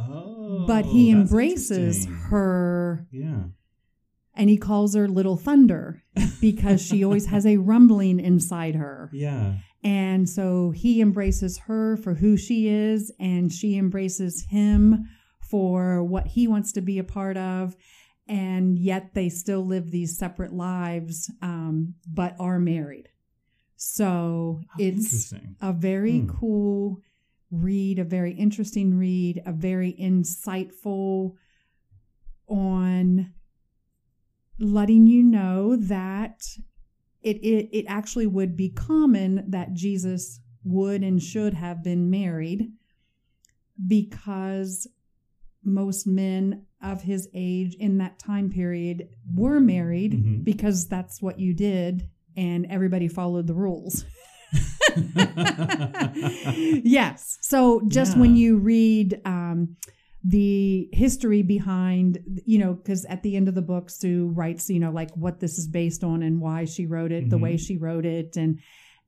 Oh. 0.00 0.64
but 0.66 0.84
he 0.86 1.10
embraces 1.10 2.06
her 2.06 3.06
Yeah. 3.10 3.46
and 4.34 4.48
he 4.48 4.56
calls 4.56 4.94
her 4.94 5.08
Little 5.08 5.36
Thunder 5.36 6.02
because 6.40 6.80
she 6.80 7.02
always 7.04 7.26
has 7.26 7.44
a 7.44 7.56
rumbling 7.56 8.20
inside 8.20 8.76
her. 8.76 9.10
Yeah. 9.12 9.58
And 9.84 10.28
so 10.28 10.70
he 10.70 11.00
embraces 11.00 11.58
her 11.58 11.96
for 11.96 12.14
who 12.14 12.36
she 12.36 12.68
is, 12.68 13.12
and 13.20 13.52
she 13.52 13.76
embraces 13.76 14.46
him 14.50 15.08
for 15.40 16.02
what 16.02 16.26
he 16.26 16.48
wants 16.48 16.72
to 16.72 16.80
be 16.80 16.98
a 16.98 17.04
part 17.04 17.36
of. 17.36 17.76
And 18.26 18.78
yet 18.78 19.14
they 19.14 19.28
still 19.28 19.64
live 19.64 19.90
these 19.90 20.18
separate 20.18 20.52
lives, 20.52 21.30
um, 21.40 21.94
but 22.06 22.34
are 22.38 22.58
married. 22.58 23.08
So 23.76 24.60
it's 24.78 25.32
a 25.62 25.72
very 25.72 26.20
Hmm. 26.20 26.28
cool 26.28 27.00
read, 27.50 27.98
a 27.98 28.04
very 28.04 28.32
interesting 28.32 28.98
read, 28.98 29.40
a 29.46 29.52
very 29.52 29.94
insightful 29.98 31.34
on 32.48 33.32
letting 34.58 35.06
you 35.06 35.22
know 35.22 35.76
that 35.76 36.42
it, 37.22 37.36
it 37.38 37.68
it 37.72 37.84
actually 37.88 38.26
would 38.26 38.56
be 38.56 38.68
common 38.70 39.44
that 39.48 39.72
Jesus 39.74 40.40
would 40.64 41.02
and 41.02 41.22
should 41.22 41.54
have 41.54 41.82
been 41.82 42.10
married 42.10 42.70
because 43.86 44.86
most 45.64 46.06
men 46.06 46.64
of 46.82 47.02
his 47.02 47.28
age 47.34 47.74
in 47.74 47.98
that 47.98 48.18
time 48.18 48.50
period 48.50 49.08
were 49.34 49.60
married 49.60 50.12
Mhm. 50.12 50.44
because 50.44 50.86
that's 50.88 51.20
what 51.20 51.38
you 51.40 51.52
did 51.54 52.08
and 52.36 52.66
everybody 52.66 53.08
followed 53.08 53.46
the 53.46 53.54
rules. 53.54 54.04
yes. 56.84 57.38
So 57.40 57.82
just 57.88 58.14
Yeah. 58.14 58.20
when 58.20 58.36
you 58.36 58.56
read 58.58 59.20
um, 59.24 59.76
the 60.24 60.88
history 60.92 61.42
behind, 61.42 62.18
you 62.44 62.58
know, 62.58 62.74
because 62.74 63.04
at 63.04 63.22
the 63.22 63.36
end 63.36 63.48
of 63.48 63.54
the 63.54 63.62
book, 63.62 63.88
Sue 63.88 64.28
writes, 64.34 64.68
you 64.68 64.80
know, 64.80 64.90
like 64.90 65.10
what 65.16 65.40
this 65.40 65.58
is 65.58 65.68
based 65.68 66.02
on 66.02 66.22
and 66.22 66.40
why 66.40 66.64
she 66.64 66.86
wrote 66.86 67.12
it, 67.12 67.30
the 67.30 67.36
Mhm. 67.36 67.42
way 67.42 67.56
she 67.56 67.76
wrote 67.76 68.04
it, 68.04 68.36
and 68.36 68.58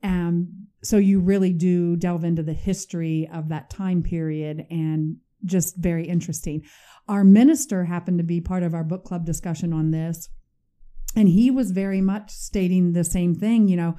um, 0.02 0.66
so 0.82 0.96
you 0.96 1.20
really 1.20 1.52
do 1.52 1.94
delve 1.94 2.24
into 2.24 2.42
the 2.42 2.54
history 2.54 3.28
of 3.30 3.48
that 3.50 3.68
time 3.68 4.02
period 4.02 4.64
and 4.70 5.16
just 5.44 5.76
very 5.76 6.06
interesting. 6.08 6.62
Our 7.06 7.22
minister 7.22 7.84
happened 7.84 8.16
to 8.18 8.24
be 8.24 8.40
part 8.40 8.62
of 8.62 8.72
our 8.72 8.84
book 8.84 9.04
club 9.04 9.26
discussion 9.26 9.72
on 9.74 9.90
this, 9.90 10.30
and 11.16 11.28
he 11.28 11.50
was 11.50 11.72
very 11.72 12.00
much 12.00 12.30
stating 12.30 12.92
the 12.92 13.04
same 13.04 13.34
thing. 13.34 13.68
You 13.68 13.76
know, 13.76 13.96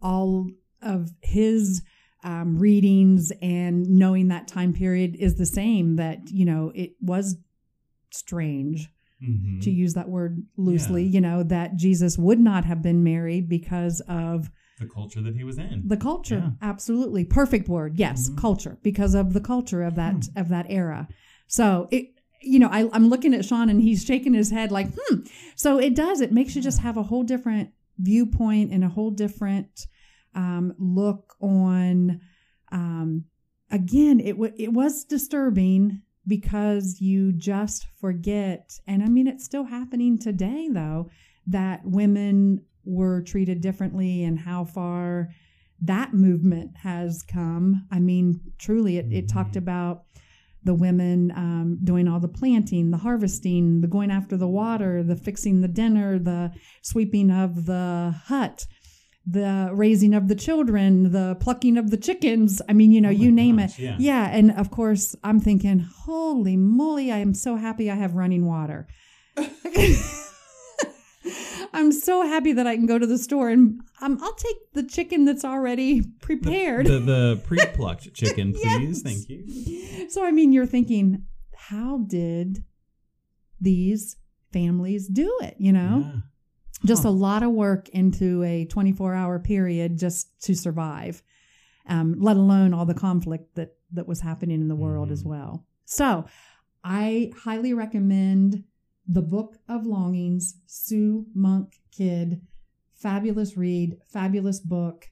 all 0.00 0.48
of 0.80 1.10
his 1.20 1.82
um, 2.24 2.58
readings 2.58 3.32
and 3.42 3.88
knowing 3.88 4.28
that 4.28 4.46
time 4.48 4.72
period 4.72 5.16
is 5.18 5.36
the 5.36 5.46
same. 5.46 5.96
That 5.96 6.30
you 6.30 6.44
know, 6.44 6.72
it 6.74 6.92
was 7.00 7.36
strange 8.10 8.88
Mhm. 9.22 9.60
to 9.62 9.70
use 9.70 9.94
that 9.94 10.08
word 10.08 10.42
loosely. 10.56 11.04
Yeah. 11.04 11.10
You 11.14 11.20
know, 11.20 11.42
that 11.44 11.76
Jesus 11.76 12.18
would 12.18 12.40
not 12.40 12.64
have 12.64 12.82
been 12.82 13.04
married 13.04 13.48
because 13.48 14.00
of 14.08 14.50
the 14.80 14.86
culture 14.86 15.22
that 15.22 15.36
he 15.36 15.44
was 15.44 15.58
in. 15.58 15.82
the 15.86 15.96
culture. 15.96 16.38
Yeah. 16.60 16.68
Absolutely, 16.68 17.24
perfect 17.24 17.68
word. 17.68 17.96
Yes, 17.98 18.28
Mhm. 18.30 18.36
culture 18.38 18.78
because 18.82 19.14
of 19.14 19.32
the 19.32 19.40
culture 19.40 19.82
of 19.82 19.94
that 19.94 20.14
Hmm. 20.26 20.38
of 20.38 20.48
that 20.48 20.66
era. 20.68 21.08
So 21.46 21.88
it. 21.90 22.08
You 22.44 22.58
know, 22.58 22.66
I, 22.72 22.90
I'm 22.92 23.08
looking 23.08 23.34
at 23.34 23.44
Sean 23.44 23.68
and 23.68 23.80
he's 23.80 24.04
shaking 24.04 24.34
his 24.34 24.50
head 24.50 24.72
like, 24.72 24.88
hmm. 24.98 25.20
So 25.54 25.78
it 25.78 25.94
does. 25.94 26.20
It 26.20 26.32
makes 26.32 26.56
you 26.56 26.60
just 26.60 26.80
have 26.80 26.96
a 26.96 27.04
whole 27.04 27.22
different 27.22 27.70
viewpoint 28.00 28.72
and 28.72 28.82
a 28.82 28.88
whole 28.88 29.12
different 29.12 29.86
um, 30.34 30.74
look 30.78 31.34
on. 31.40 32.20
Um, 32.70 33.24
again, 33.70 34.20
it 34.20 34.32
w- 34.32 34.54
it 34.56 34.72
was 34.72 35.04
disturbing 35.04 36.02
because 36.26 37.00
you 37.00 37.32
just 37.32 37.86
forget, 38.00 38.78
and 38.86 39.02
I 39.02 39.08
mean, 39.08 39.26
it's 39.26 39.44
still 39.44 39.64
happening 39.64 40.18
today, 40.18 40.68
though, 40.72 41.10
that 41.46 41.80
women 41.84 42.64
were 42.84 43.22
treated 43.22 43.60
differently 43.60 44.22
and 44.24 44.38
how 44.38 44.64
far 44.64 45.30
that 45.80 46.14
movement 46.14 46.76
has 46.76 47.22
come. 47.22 47.86
I 47.90 47.98
mean, 47.98 48.40
truly, 48.58 48.98
it, 48.98 49.12
it 49.12 49.28
talked 49.28 49.54
Mhm. 49.54 49.58
about 49.62 50.04
the 50.64 50.74
women 50.74 51.32
um, 51.32 51.78
doing 51.82 52.06
all 52.06 52.20
the 52.20 52.28
planting, 52.28 52.92
the 52.92 52.98
harvesting, 52.98 53.80
the 53.80 53.88
going 53.88 54.12
after 54.12 54.36
the 54.36 54.46
water, 54.48 55.02
the 55.02 55.16
fixing 55.16 55.60
the 55.60 55.66
dinner, 55.66 56.20
the 56.20 56.52
sweeping 56.82 57.32
of 57.32 57.66
the 57.66 58.14
hut, 58.26 58.64
the 59.26 59.70
raising 59.72 60.14
of 60.14 60.26
the 60.28 60.34
children, 60.34 61.12
the 61.12 61.36
plucking 61.40 61.76
of 61.76 61.90
the 61.90 61.96
chickens. 61.96 62.60
I 62.68 62.72
mean, 62.72 62.90
you 62.92 63.00
know, 63.00 63.08
Oh 63.10 63.12
you 63.12 63.30
name 63.30 63.56
gosh, 63.58 63.78
it. 63.78 63.82
yeah. 63.82 63.96
yeah. 63.98 64.28
And 64.36 64.50
of 64.52 64.70
course, 64.70 65.14
I'm 65.22 65.38
thinking, 65.40 65.78
holy 65.80 66.56
moly, 66.56 67.12
I 67.12 67.18
am 67.18 67.32
so 67.34 67.56
happy 67.56 67.90
I 67.90 67.94
have 67.94 68.14
running 68.14 68.46
water. 68.46 68.86
I'm 71.74 71.90
so 71.92 72.26
happy 72.26 72.52
that 72.52 72.66
I 72.66 72.74
can 72.76 72.84
go 72.86 72.98
to 72.98 73.06
the 73.06 73.16
store 73.16 73.48
and 73.48 73.80
um, 74.02 74.18
I'll 74.20 74.34
take 74.34 74.56
the 74.74 74.82
chicken 74.82 75.24
that's 75.24 75.44
already 75.44 76.02
prepared. 76.20 76.86
The, 76.86 76.98
the 76.98 77.40
pre-plucked 77.46 78.12
chicken, 78.12 78.52
please. 78.52 79.02
Yes. 79.02 79.02
Thank 79.02 79.28
you. 79.28 80.10
So, 80.10 80.24
I 80.24 80.32
mean, 80.32 80.52
you're 80.52 80.66
thinking, 80.66 81.24
how 81.56 81.98
did 82.06 82.64
these 83.60 84.16
families 84.52 85.06
do 85.08 85.32
it? 85.42 85.54
You 85.58 85.72
know, 85.72 86.02
Yeah. 86.12 86.20
Just 86.84 87.02
Huh. 87.04 87.10
a 87.10 87.12
lot 87.12 87.42
of 87.42 87.52
work 87.52 87.88
into 87.90 88.42
a 88.42 88.64
24 88.66 89.14
hour 89.14 89.38
period 89.38 89.98
just 89.98 90.40
to 90.42 90.54
survive, 90.54 91.22
um, 91.86 92.16
let 92.18 92.36
alone 92.36 92.74
all 92.74 92.86
the 92.86 92.94
conflict 92.94 93.54
that, 93.54 93.76
that 93.92 94.08
was 94.08 94.20
happening 94.20 94.60
in 94.60 94.68
the 94.68 94.76
world 94.76 95.10
as 95.10 95.22
Mhm. 95.22 95.26
well. 95.28 95.66
So, 95.84 96.24
I 96.84 97.32
highly 97.36 97.72
recommend 97.74 98.64
The 99.06 99.22
Book 99.22 99.58
of 99.68 99.86
Longings, 99.86 100.60
Sue 100.66 101.26
Monk 101.34 101.80
Kidd. 101.90 102.40
Fabulous 102.94 103.56
read, 103.56 103.98
fabulous 104.06 104.60
book. 104.60 105.10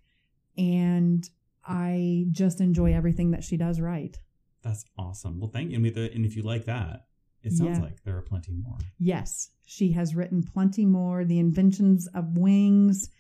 And 0.57 1.29
I 1.65 2.27
just 2.31 2.61
enjoy 2.61 2.95
everything 2.95 3.31
that 3.33 3.45
she 3.45 3.57
does 3.57 3.81
write. 3.81 4.21
That's 4.63 4.85
awesome. 4.97 5.39
Well, 5.41 5.51
thank 5.51 5.71
you. 5.71 5.77
And 5.77 6.25
if 6.27 6.37
you 6.37 6.43
like 6.43 6.65
that, 6.67 7.07
it 7.43 7.53
sounds 7.53 7.79
Yeah. 7.79 7.85
like 7.85 8.03
there 8.05 8.17
are 8.17 8.23
plenty 8.23 8.53
more. 8.53 8.79
Yes, 8.99 9.51
she 9.65 9.93
has 9.93 10.15
written 10.15 10.43
plenty 10.43 10.85
more. 10.87 11.25
The 11.25 11.39
Inventions 11.39 12.07
of 12.09 12.37
Wings. 12.37 13.11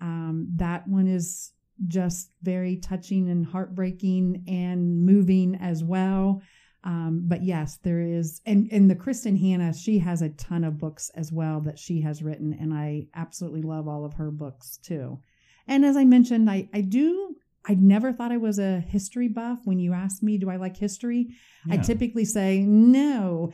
Um, 0.00 0.48
that 0.56 0.86
one 0.88 1.06
is 1.08 1.52
just 1.86 2.32
very 2.42 2.76
touching 2.76 3.28
and 3.28 3.46
heartbreaking 3.46 4.44
and 4.48 5.04
moving 5.04 5.54
as 5.56 5.84
well. 5.84 6.42
Um, 6.84 7.24
but 7.26 7.42
yes, 7.42 7.76
there 7.82 8.00
is, 8.00 8.40
and 8.46 8.68
and 8.72 8.88
the 8.90 8.94
Kristin 8.96 9.38
Hannah, 9.38 9.74
she 9.74 9.98
has 9.98 10.22
a 10.22 10.28
ton 10.30 10.62
of 10.64 10.78
books 10.78 11.10
as 11.14 11.32
well 11.32 11.60
that 11.62 11.78
she 11.78 12.00
has 12.02 12.22
written, 12.22 12.52
and 12.54 12.72
I 12.72 13.08
absolutely 13.14 13.62
love 13.62 13.88
all 13.88 14.04
of 14.04 14.14
her 14.14 14.30
books 14.30 14.78
too. 14.78 15.18
And 15.66 15.84
as 15.84 15.96
I 15.96 16.04
mentioned, 16.04 16.48
I 16.48 16.68
I 16.72 16.80
do. 16.80 17.36
I 17.68 17.74
never 17.74 18.12
thought 18.12 18.32
I 18.32 18.38
was 18.38 18.58
a 18.58 18.80
history 18.80 19.28
buff. 19.28 19.58
When 19.64 19.78
you 19.78 19.92
ask 19.92 20.22
me, 20.22 20.38
do 20.38 20.48
I 20.48 20.56
like 20.56 20.76
history? 20.76 21.28
I 21.70 21.76
typically 21.76 22.24
say 22.24 22.60
no. 22.60 23.52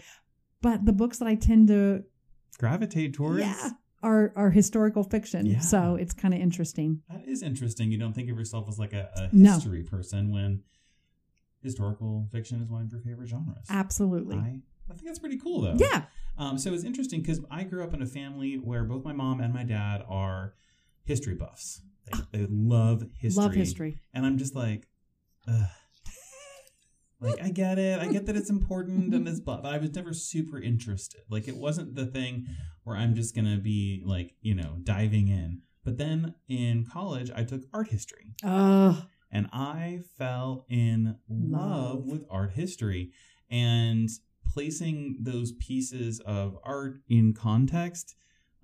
But 0.63 0.85
the 0.87 0.93
books 0.93 1.19
that 1.19 1.27
I 1.27 1.35
tend 1.35 1.69
to 1.69 2.05
gravitate 2.59 3.15
towards. 3.15 3.41
yeah 3.41 3.71
are 4.03 4.33
are 4.37 4.51
historical 4.51 5.03
fiction. 5.03 5.47
Yeah. 5.47 5.61
So 5.61 5.97
it's 5.97 6.13
kind 6.13 6.33
of 6.35 6.41
interesting. 6.41 7.01
That 7.11 7.27
is 7.27 7.43
interesting. 7.43 7.91
You 7.91 7.99
don't 7.99 8.13
think 8.13 8.31
of 8.31 8.39
yourself 8.39 8.69
as 8.69 8.79
like 8.79 8.93
a, 8.93 9.11
a 9.17 9.29
No. 9.33 9.55
history 9.55 9.83
person 9.83 10.31
when 10.31 10.63
historical 11.63 12.29
fiction 12.31 12.61
is 12.63 12.69
one 12.69 12.83
of 12.83 12.91
your 12.93 13.01
favorite 13.01 13.29
genres. 13.29 13.67
Absolutely. 13.71 14.37
I, 14.37 14.61
I 14.91 14.95
think 14.95 15.07
that's 15.07 15.19
pretty 15.19 15.39
cool 15.39 15.63
though. 15.63 15.77
yeah. 15.79 16.03
Um, 16.37 16.59
so 16.59 16.73
it's 16.75 16.85
interesting 16.85 17.21
because 17.23 17.41
I 17.51 17.63
grew 17.65 17.83
up 17.83 17.95
in 17.95 18.03
a 18.03 18.07
family 18.07 18.57
where 18.57 18.85
both 18.85 19.05
my 19.05 19.13
mom 19.13 19.41
and 19.41 19.55
my 19.55 19.63
dad 19.65 20.05
are 20.09 20.55
history 21.05 21.35
buffs. 21.35 21.81
They, 22.11 22.19
they 22.39 22.47
love 22.51 23.05
history. 23.19 23.43
Love 23.43 23.55
history. 23.55 24.01
And 24.13 24.27
I'm 24.27 24.39
just 24.39 24.55
like, 24.55 24.87
Ugh. 25.49 25.67
like 27.21 27.43
I 27.43 27.51
get 27.51 27.79
it. 27.79 28.01
I 28.01 28.09
get 28.09 28.27
that 28.27 28.37
it's 28.37 28.51
important 28.51 29.15
and 29.15 29.27
it's 29.29 29.41
but 29.41 29.63
but 29.63 29.73
I 29.75 29.79
was 29.79 29.95
never 29.95 30.13
super 30.13 30.59
interested. 30.61 31.23
Like 31.31 31.49
it 31.49 31.57
wasn't 31.57 31.95
the 31.95 32.07
thing 32.07 32.47
where 32.85 32.97
I'm 32.97 33.15
just 33.15 33.35
gonna 33.35 33.59
be 33.59 34.03
like, 34.05 34.35
you 34.41 34.55
know, 34.55 34.77
diving 34.83 35.29
in. 35.29 35.63
But 35.85 35.99
then 35.99 36.35
in 36.49 36.87
college 36.91 37.31
I 37.35 37.45
took 37.45 37.63
art 37.73 37.89
history 37.89 38.35
Oh, 38.43 39.05
and 39.31 39.49
I 39.53 40.01
fell 40.17 40.65
in 40.69 41.17
love, 41.29 41.97
Love. 41.97 42.05
with 42.07 42.25
art 42.31 42.53
history 42.53 43.13
and 43.51 44.09
placing 44.51 45.19
those 45.21 45.53
pieces 45.53 46.21
of 46.21 46.57
art 46.65 47.01
in 47.09 47.35
context 47.35 48.15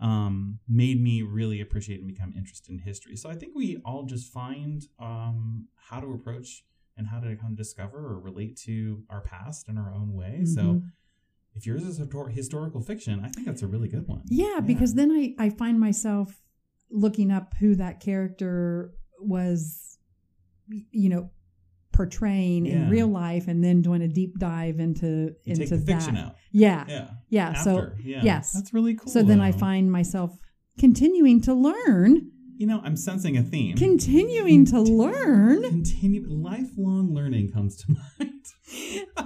um, 0.01 0.59
made 0.69 1.01
me 1.03 1.23
really 1.23 1.61
appreciate 1.61 1.99
and 2.01 2.09
become 2.09 2.33
interested 2.37 2.71
in 2.73 2.79
history. 2.79 3.17
So 3.17 3.29
I 3.31 3.35
think 3.35 3.53
we 3.55 3.81
all 3.85 4.05
just 4.05 4.33
find 4.33 4.83
um, 4.99 5.69
how 5.77 6.01
to 6.01 6.07
approach 6.13 6.65
and 6.97 7.07
how 7.07 7.21
to 7.21 7.37
kind 7.37 7.53
of 7.53 7.57
discover 7.57 7.99
or 7.99 8.19
relate 8.19 8.57
to 8.65 9.03
our 9.11 9.21
past 9.21 9.69
in 9.69 9.77
our 9.79 9.93
own 9.95 10.13
way. 10.15 10.45
So 10.45 10.61
Mhm. 10.63 10.93
if 11.55 11.67
yours 11.67 11.85
is 11.85 11.99
histor- 12.01 12.31
historical 12.33 12.81
fiction, 12.81 13.21
I 13.21 13.29
think 13.29 13.47
that's 13.47 13.63
a 13.63 13.67
really 13.69 13.89
good 13.89 14.07
one. 14.07 14.23
yeah, 14.29 14.61
because 14.61 14.95
then 14.95 15.11
I 15.11 15.35
I 15.39 15.51
find 15.51 15.79
myself 15.81 16.43
looking 16.91 17.31
up 17.31 17.55
who 17.61 17.75
that 17.77 18.01
character 18.01 18.95
was, 19.21 19.99
you 20.91 21.09
know, 21.09 21.31
portraying 22.01 22.67
in 22.67 22.89
real 22.89 23.09
life, 23.09 23.47
and 23.49 23.63
then 23.63 23.83
doing 23.83 24.03
a 24.03 24.09
deep 24.09 24.39
dive 24.39 24.79
into 24.81 25.07
you 25.07 25.53
into 25.53 25.61
take 25.61 25.71
the 25.71 25.79
fiction 25.79 26.15
that. 26.15 26.25
out. 26.27 26.35
Yeah, 26.53 26.85
Yeah. 26.89 27.09
yeah. 27.29 27.53
So 27.55 27.91
yeah. 28.03 28.21
yes. 28.23 28.53
That's 28.53 28.73
really 28.73 28.95
cool. 28.95 29.11
so 29.13 29.23
then 29.23 29.41
I 29.41 29.53
find 29.53 29.91
myself 29.93 30.31
continuing 30.79 31.41
to 31.43 31.53
learn, 31.55 32.31
You 32.57 32.67
know, 32.67 32.81
I'm 32.83 32.97
sensing 32.97 33.37
a 33.37 33.43
theme. 33.43 33.77
continuing 33.77 34.65
to 34.67 34.81
learn. 34.81 35.63
Continue 35.63 36.25
lifelong 36.29 37.13
learning 37.15 37.53
comes 37.53 37.77
to 37.83 37.87
mind. 38.19 38.45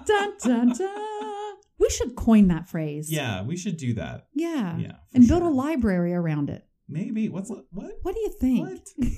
dun 0.06 0.32
dun 0.42 0.68
dun. 0.76 1.54
We 1.78 1.88
should 1.90 2.14
coin 2.16 2.48
that 2.48 2.68
phrase. 2.68 3.10
Yeah, 3.10 3.42
we 3.44 3.56
should 3.56 3.76
do 3.76 3.94
that. 3.94 4.26
Yeah. 4.34 4.78
Yeah, 4.78 4.92
and 5.12 5.26
build 5.28 5.42
a 5.42 5.48
library 5.48 6.12
around 6.14 6.50
it. 6.50 6.62
Maybe. 6.88 7.28
What's 7.28 7.50
what? 7.50 7.64
What 8.02 8.14
do 8.14 8.20
you 8.20 8.32
think? 8.40 8.60
What? 8.68 8.86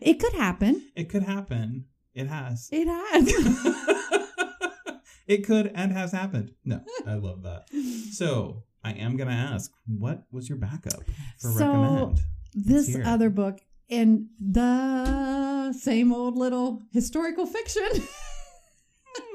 It 0.00 0.18
could 0.20 0.32
happen. 0.32 0.90
It 0.96 1.08
could 1.08 1.22
happen. 1.22 1.86
It 2.14 2.26
has. 2.28 2.68
It 2.72 2.86
has. 2.88 4.96
it 5.26 5.46
could 5.46 5.70
and 5.74 5.92
has 5.92 6.12
happened. 6.12 6.52
No, 6.64 6.80
I 7.06 7.14
love 7.14 7.42
that. 7.42 7.66
So 8.12 8.64
I 8.82 8.92
am 8.92 9.16
gonna 9.16 9.30
ask, 9.32 9.70
what 9.86 10.24
was 10.32 10.48
your 10.48 10.58
backup 10.58 11.02
for 11.38 11.48
So, 11.50 11.66
recommend? 11.66 12.20
this 12.54 12.96
other 13.04 13.30
book 13.30 13.60
and 13.88 14.26
the 14.40 15.72
same 15.72 16.12
old 16.12 16.36
little 16.36 16.82
historical 16.92 17.46
fiction 17.46 17.88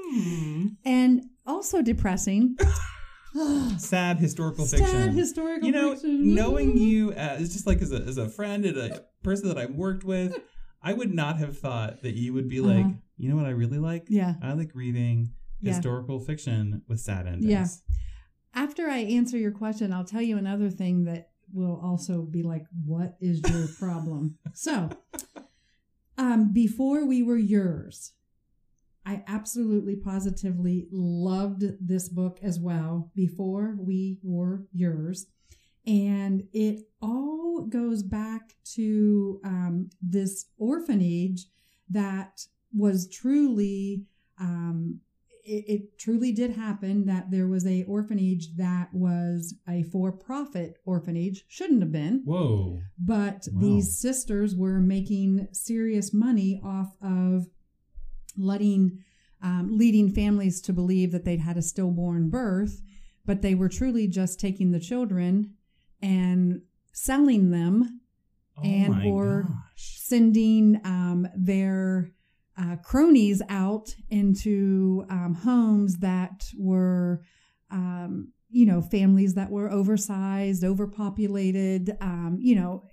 Hmm. 0.07 0.67
and 0.85 1.25
also 1.45 1.81
depressing. 1.81 2.57
Sad 3.77 4.17
historical 4.19 4.65
Sad 4.65 4.79
fiction. 4.79 5.11
historical 5.11 5.65
you 5.67 5.73
know, 5.73 5.91
fiction. 5.93 6.33
knowing 6.35 6.77
you 6.77 7.11
as 7.13 7.51
just 7.53 7.67
like 7.67 7.81
as 7.81 7.91
a 7.91 7.97
as 7.97 8.17
a 8.17 8.29
friend 8.29 8.65
and 8.65 8.77
a 8.77 9.03
person 9.23 9.49
that 9.49 9.57
I've 9.57 9.75
worked 9.75 10.03
with, 10.05 10.37
I 10.85 10.93
would 10.93 11.13
not 11.13 11.37
have 11.39 11.57
thought 11.57 12.03
that 12.03 12.13
you 12.13 12.31
would 12.33 12.47
be 12.47 12.61
like, 12.61 12.85
Uh-huh. 12.85 12.93
you 13.17 13.27
know 13.29 13.35
what 13.35 13.45
I 13.47 13.49
really 13.49 13.79
like? 13.79 14.05
Yeah. 14.07 14.35
I 14.41 14.53
like 14.53 14.71
reading 14.75 15.31
Yeah. 15.59 15.73
historical 15.73 16.19
fiction 16.19 16.83
with 16.87 16.99
sad 16.99 17.25
endings. 17.27 17.49
Yeah. 17.49 17.67
After 18.53 18.87
I 18.87 18.99
answer 18.99 19.37
your 19.37 19.51
question, 19.51 19.91
I'll 19.91 20.05
tell 20.05 20.21
you 20.21 20.37
another 20.37 20.69
thing 20.69 21.05
that 21.05 21.31
will 21.51 21.79
also 21.83 22.21
be 22.21 22.43
like, 22.43 22.65
what 22.85 23.17
is 23.19 23.41
your 23.49 23.67
problem? 23.79 24.37
so, 24.53 24.89
um, 26.17 26.53
before 26.53 27.05
we 27.05 27.21
were 27.23 27.37
yours, 27.37 28.13
I 29.05 29.23
absolutely 29.27 29.95
positively 29.95 30.87
loved 30.91 31.63
this 31.85 32.09
book 32.09 32.39
as 32.41 32.59
well. 32.59 33.11
Before 33.15 33.75
we 33.79 34.19
were 34.23 34.65
yours. 34.71 35.27
And 35.87 36.43
it 36.53 36.87
all 37.01 37.65
goes 37.69 38.03
back 38.03 38.53
to 38.73 39.39
um, 39.43 39.89
this 40.01 40.45
orphanage 40.57 41.45
that 41.89 42.45
was 42.75 43.07
truly 43.07 44.03
um, 44.39 44.99
it, 45.45 45.63
it 45.67 45.99
truly 45.99 46.31
did 46.31 46.51
happen 46.55 47.05
that 47.05 47.29
there 47.29 47.47
was 47.47 47.65
a 47.67 47.83
orphanage 47.83 48.55
that 48.57 48.91
was 48.93 49.53
a 49.69 49.83
for-profit 49.83 50.79
orphanage 50.85 51.45
shouldn't 51.47 51.81
have 51.81 51.91
been 51.91 52.23
Whoa. 52.25 52.79
but 52.97 53.47
Wow. 53.53 53.61
these 53.61 53.97
sisters 53.97 54.55
were 54.55 54.79
making 54.79 55.47
serious 55.51 56.13
money 56.13 56.59
off 56.63 56.95
of 57.01 57.47
letting 58.37 58.99
um, 59.41 59.77
leading 59.77 60.09
families 60.09 60.59
to 60.61 60.73
believe 60.73 61.11
that 61.11 61.23
they'd 61.23 61.41
had 61.41 61.57
a 61.57 61.61
stillborn 61.61 62.29
birth 62.29 62.81
but 63.25 63.41
they 63.41 63.55
were 63.55 63.69
truly 63.69 64.07
just 64.07 64.39
taking 64.39 64.71
the 64.71 64.79
children 64.79 65.53
and 66.01 66.61
selling 66.93 67.51
them 67.51 68.01
Oh 68.57 68.63
And 68.63 69.03
or- 69.05 69.43
gosh. 69.43 69.99
sending 69.99 70.79
um, 70.85 71.27
their 71.35 72.11
uh, 72.57 72.77
cronies 72.77 73.41
out 73.49 73.93
into 74.09 75.05
um, 75.09 75.33
homes 75.33 75.97
that 75.97 76.45
were, 76.57 77.21
um, 77.69 78.31
you 78.49 78.65
know, 78.65 78.81
families 78.81 79.33
that 79.33 79.51
were 79.51 79.69
oversized, 79.69 80.63
overpopulated, 80.63 81.97
um, 81.99 82.37
you 82.39 82.55
know, 82.55 82.83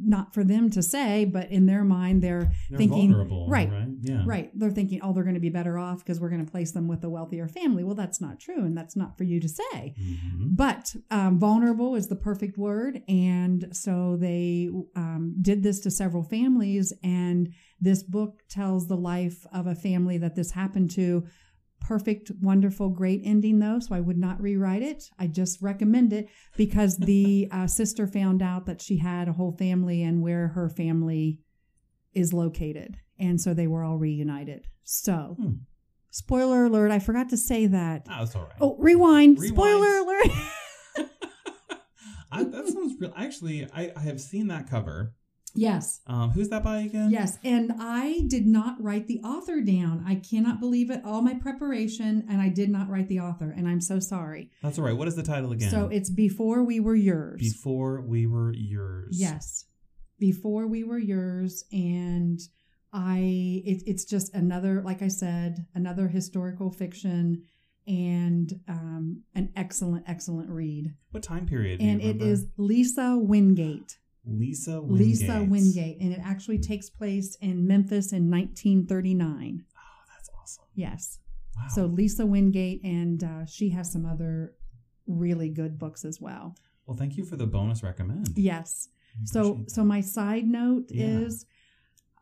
not 0.00 0.32
for 0.34 0.44
them 0.44 0.70
to 0.70 0.82
say, 0.82 1.24
but 1.24 1.50
in 1.50 1.66
their 1.66 1.84
mind, 1.84 2.22
they're 2.22 2.52
They're 2.70 2.78
thinking, 2.78 3.12
right, 3.48 3.70
right? 3.70 3.88
Yeah. 4.00 4.22
Right. 4.26 4.50
They're 4.54 4.70
thinking, 4.70 5.00
oh, 5.02 5.12
they're 5.12 5.24
going 5.24 5.34
to 5.34 5.40
be 5.40 5.48
better 5.50 5.78
off 5.78 5.98
because 5.98 6.20
we're 6.20 6.30
going 6.30 6.44
to 6.44 6.50
place 6.50 6.72
them 6.72 6.88
with 6.88 7.04
a 7.04 7.10
wealthier 7.10 7.48
family. 7.48 7.84
Well, 7.84 7.94
that's 7.94 8.20
not 8.20 8.40
true. 8.40 8.64
And 8.64 8.76
that's 8.76 8.96
not 8.96 9.16
for 9.16 9.24
you 9.24 9.40
to 9.40 9.48
say. 9.48 9.94
Mhm. 10.00 10.56
But 10.56 10.94
um, 11.10 11.38
vulnerable 11.38 11.94
is 11.94 12.08
the 12.08 12.16
perfect 12.16 12.58
word. 12.58 13.02
And 13.08 13.68
so 13.72 14.16
they 14.16 14.70
um, 14.96 15.36
did 15.40 15.62
this 15.62 15.80
to 15.80 15.90
several 15.90 16.22
families. 16.22 16.92
And 17.02 17.52
this 17.80 18.02
book 18.02 18.42
tells 18.48 18.88
the 18.88 18.96
life 18.96 19.46
of 19.52 19.66
a 19.66 19.74
family 19.74 20.18
that 20.18 20.34
this 20.34 20.52
happened 20.52 20.90
to. 20.92 21.24
Perfect, 21.86 22.30
wonderful, 22.40 22.88
great 22.88 23.20
ending, 23.24 23.58
though. 23.58 23.78
So 23.80 23.94
I 23.94 24.00
would 24.00 24.16
not 24.18 24.40
rewrite 24.40 24.82
it. 24.82 25.04
I 25.18 25.26
just 25.26 25.60
recommend 25.60 26.12
it 26.12 26.28
because 26.56 26.96
the 26.96 27.48
uh, 27.52 27.66
sister 27.66 28.06
found 28.06 28.40
out 28.42 28.66
that 28.66 28.80
she 28.80 28.98
had 28.98 29.28
a 29.28 29.32
whole 29.32 29.52
family 29.56 30.02
and 30.02 30.22
where 30.22 30.48
her 30.48 30.68
family 30.68 31.40
is 32.14 32.32
located. 32.32 32.96
And 33.18 33.40
so 33.40 33.52
they 33.54 33.66
were 33.66 33.82
all 33.84 33.98
reunited. 33.98 34.66
So, 34.84 35.36
Hmm. 35.38 35.52
spoiler 36.10 36.64
alert, 36.66 36.90
I 36.90 36.98
forgot 36.98 37.28
to 37.30 37.36
say 37.36 37.66
that. 37.66 38.06
Ah, 38.08 38.20
that's 38.20 38.34
all 38.36 38.42
right. 38.44 38.52
Oh, 38.60 38.76
rewind. 38.78 39.38
Rewind. 39.38 39.56
Spoiler 39.56 39.96
alert. 39.98 40.26
I, 42.32 42.44
that 42.44 42.66
sounds 42.68 42.94
real. 42.98 43.12
Actually, 43.16 43.68
I, 43.74 43.92
I 43.94 44.00
have 44.00 44.20
seen 44.20 44.46
that 44.48 44.68
cover. 44.70 45.14
Yes. 45.54 46.00
Um, 46.06 46.30
who's 46.30 46.48
that 46.48 46.62
by 46.62 46.80
again? 46.80 47.10
Yes. 47.10 47.38
And 47.44 47.72
I 47.78 48.22
did 48.26 48.46
not 48.46 48.82
write 48.82 49.06
the 49.06 49.20
author 49.20 49.60
down. 49.60 50.04
I 50.06 50.16
cannot 50.16 50.60
believe 50.60 50.90
it. 50.90 51.02
All 51.04 51.22
my 51.22 51.34
preparation, 51.34 52.24
and 52.28 52.40
I 52.40 52.48
did 52.48 52.70
not 52.70 52.88
write 52.88 53.08
the 53.08 53.20
author. 53.20 53.52
And 53.56 53.68
I'm 53.68 53.80
so 53.80 54.00
sorry. 54.00 54.50
That's 54.62 54.78
all 54.78 54.84
right. 54.84 54.96
What 54.96 55.08
is 55.08 55.16
the 55.16 55.22
title 55.22 55.52
again? 55.52 55.70
So 55.70 55.88
it's 55.88 56.10
Before 56.10 56.64
We 56.64 56.80
Were 56.80 56.94
Yours. 56.94 57.40
Before 57.40 58.00
We 58.00 58.26
Were 58.26 58.52
Yours. 58.54 59.18
Yes. 59.18 59.66
Before 60.18 60.66
We 60.66 60.84
Were 60.84 60.98
Yours. 60.98 61.64
And 61.72 62.40
I, 62.92 63.62
it, 63.64 63.82
it's 63.86 64.04
just 64.04 64.34
another, 64.34 64.82
like 64.82 65.02
I 65.02 65.08
said, 65.08 65.66
another 65.74 66.08
historical 66.08 66.70
fiction 66.70 67.42
and 67.86 68.60
um, 68.68 69.22
an 69.34 69.52
excellent, 69.56 70.04
excellent 70.06 70.50
read. 70.50 70.94
What 71.10 71.22
time 71.22 71.46
period? 71.46 71.80
And 71.80 72.00
it 72.00 72.18
remember? 72.18 72.46
Lisa 72.56 73.16
Wingate. 73.18 73.98
Lisa 74.24 74.80
Wingate. 74.80 75.06
Lisa 75.06 75.42
Wingate, 75.48 76.00
and 76.00 76.12
it 76.12 76.20
actually 76.22 76.58
takes 76.58 76.88
place 76.88 77.36
in 77.40 77.66
Memphis 77.66 78.12
in 78.12 78.30
1939. 78.30 79.64
Oh, 79.76 79.80
that's 80.14 80.30
awesome. 80.40 80.64
Yes. 80.74 81.18
Wow. 81.56 81.62
So 81.74 81.86
Lisa 81.86 82.24
Wingate, 82.24 82.82
and 82.84 83.22
uh, 83.24 83.46
she 83.46 83.70
has 83.70 83.92
some 83.92 84.06
other 84.06 84.54
really 85.06 85.48
good 85.48 85.78
books 85.78 86.04
as 86.04 86.20
well. 86.20 86.54
well, 86.86 86.96
thank 86.96 87.16
you 87.16 87.24
for 87.24 87.36
the 87.36 87.46
bonus 87.46 87.82
recommend. 87.82 88.28
Yes. 88.36 88.88
So, 89.24 89.40
appreciate 89.40 89.70
so 89.72 89.84
my 89.84 90.00
side 90.00 90.46
note 90.46 90.84
Yeah. 90.90 91.06
is, 91.20 91.44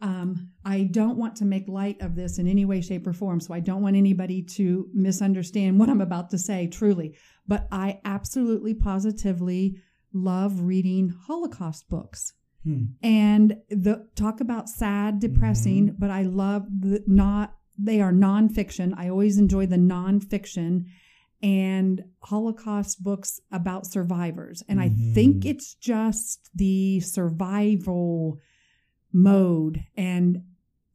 um, 0.01 0.49
I 0.65 0.85
don't 0.85 1.19
want 1.19 1.37
to 1.37 1.45
make 1.45 1.69
light 1.69 2.01
of 2.01 2.17
this 2.17 2.39
in 2.39 2.49
any 2.49 2.65
way, 2.65 2.81
shape, 2.81 3.07
or 3.07 3.13
form. 3.13 3.39
So 3.41 3.53
I 3.55 3.61
don't 3.61 3.83
want 3.83 3.97
anybody 3.97 4.43
to 4.57 4.89
misunderstand 4.95 5.79
what 5.79 5.89
I'm 5.91 6.01
about 6.01 6.31
to 6.31 6.39
say. 6.39 6.67
Truly, 6.67 7.15
but 7.47 7.69
I 7.71 8.01
absolutely, 8.05 8.75
positively 8.75 9.81
love 10.13 10.61
reading 10.63 11.09
Holocaust 11.27 11.89
books. 11.89 12.33
Hmm. 12.63 12.85
and 13.03 13.57
the 13.71 14.07
talk 14.15 14.41
about 14.43 14.69
sad 14.69 15.19
depressing 15.19 15.87
Mm-hmm. 15.87 15.97
but 15.99 16.11
i 16.11 16.23
love 16.25 16.67
the 16.81 17.03
not 17.07 17.55
they 17.79 18.03
are 18.03 18.13
nonfiction 18.13 18.93
i 18.99 19.09
always 19.09 19.39
enjoy 19.39 19.65
the 19.65 19.79
nonfiction 19.79 20.85
and 21.43 22.05
holocaust 22.21 23.03
books 23.03 23.41
about 23.51 23.87
survivors 23.87 24.63
and 24.69 24.79
i 24.79 24.91
think 25.15 25.37
Mhm. 25.45 25.47
it's 25.53 25.73
just 25.75 26.51
the 26.55 27.01
survival 27.01 28.39
mode 29.11 29.83
and 29.97 30.43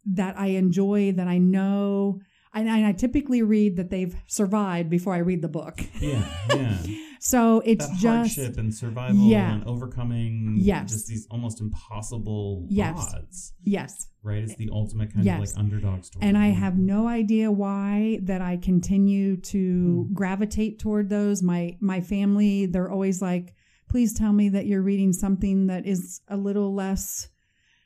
that 0.05 0.37
i 0.37 0.47
enjoy 0.47 1.11
that 1.13 1.27
i 1.27 1.39
know 1.39 2.19
and 2.53 2.69
I, 2.69 2.89
I 2.89 2.91
typically 2.93 3.41
read 3.41 3.75
that 3.77 3.89
they've 3.89 4.15
survived 4.27 4.89
before 4.91 5.15
i 5.15 5.17
read 5.17 5.41
the 5.41 5.47
book 5.49 5.81
Yeah, 5.99 6.23
yeah. 6.49 6.77
so 7.31 7.59
it's 7.65 7.87
that 7.87 7.97
just 7.97 8.05
hardship 8.37 8.57
and 8.57 8.71
survival 8.73 9.25
Yeah. 9.27 9.53
and 9.55 9.63
overcoming 9.65 10.57
Yes. 10.59 10.91
just 10.91 11.07
these 11.07 11.25
almost 11.31 11.59
impossible 11.61 12.67
Yes. 12.69 12.97
odds. 13.15 13.53
yes 13.63 14.07
Right? 14.21 14.43
It's 14.43 14.55
the 14.55 14.69
ultimate 14.71 15.13
kind 15.13 15.23
Yes. 15.25 15.35
of 15.51 15.55
like 15.57 15.63
underdog 15.63 16.03
story. 16.03 16.25
And 16.27 16.35
I 16.37 16.47
have 16.47 16.77
no 16.79 17.07
idea 17.07 17.51
why 17.51 18.19
that 18.23 18.41
I 18.41 18.57
continue 18.57 19.37
to 19.37 20.05
Hmm. 20.07 20.13
gravitate 20.13 20.79
toward 20.79 21.09
those. 21.09 21.43
My 21.43 21.77
my 21.79 22.01
family, 22.01 22.65
they're 22.65 22.89
always 22.89 23.21
like, 23.21 23.53
"Please 23.87 24.13
tell 24.13 24.33
me 24.33 24.49
that 24.49 24.65
you're 24.65 24.81
reading 24.81 25.13
something 25.13 25.67
that 25.67 25.85
is 25.85 26.21
a 26.27 26.37
little 26.37 26.73
less 26.73 27.29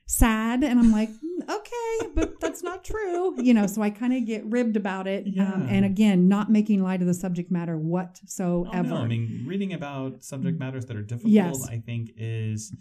sad." 0.06 0.64
And 0.64 0.80
I'm 0.80 0.92
like, 0.94 1.10
"Mm, 1.10 1.29
"Okay, 1.50 2.08
but 2.14 2.39
that's 2.39 2.62
not 2.64 2.84
true." 2.84 3.36
You 3.41 3.54
know, 3.54 3.68
so 3.68 3.82
I 3.82 3.89
kind 3.89 4.14
of 4.14 4.26
get 4.26 4.45
ribbed 4.45 4.78
about 4.78 5.08
it. 5.08 5.28
Um, 5.39 5.66
and 5.70 5.86
again, 5.86 6.28
not 6.28 6.50
making 6.52 6.84
light 6.84 7.02
of 7.02 7.08
the 7.08 7.14
subject 7.14 7.50
matter 7.52 7.76
Oh, 7.76 7.80
whatsoever. 7.80 8.84
no. 8.88 8.95
I 8.97 9.08
mean, 9.08 9.43
reading 9.45 9.74
about 9.74 10.24
subject 10.24 10.60
matters 10.60 10.86
that 10.88 10.95
are 10.97 11.02
difficult, 11.02 11.34
Yes. 11.34 11.68
I 11.68 11.78
think, 11.80 12.12
is 12.18 12.74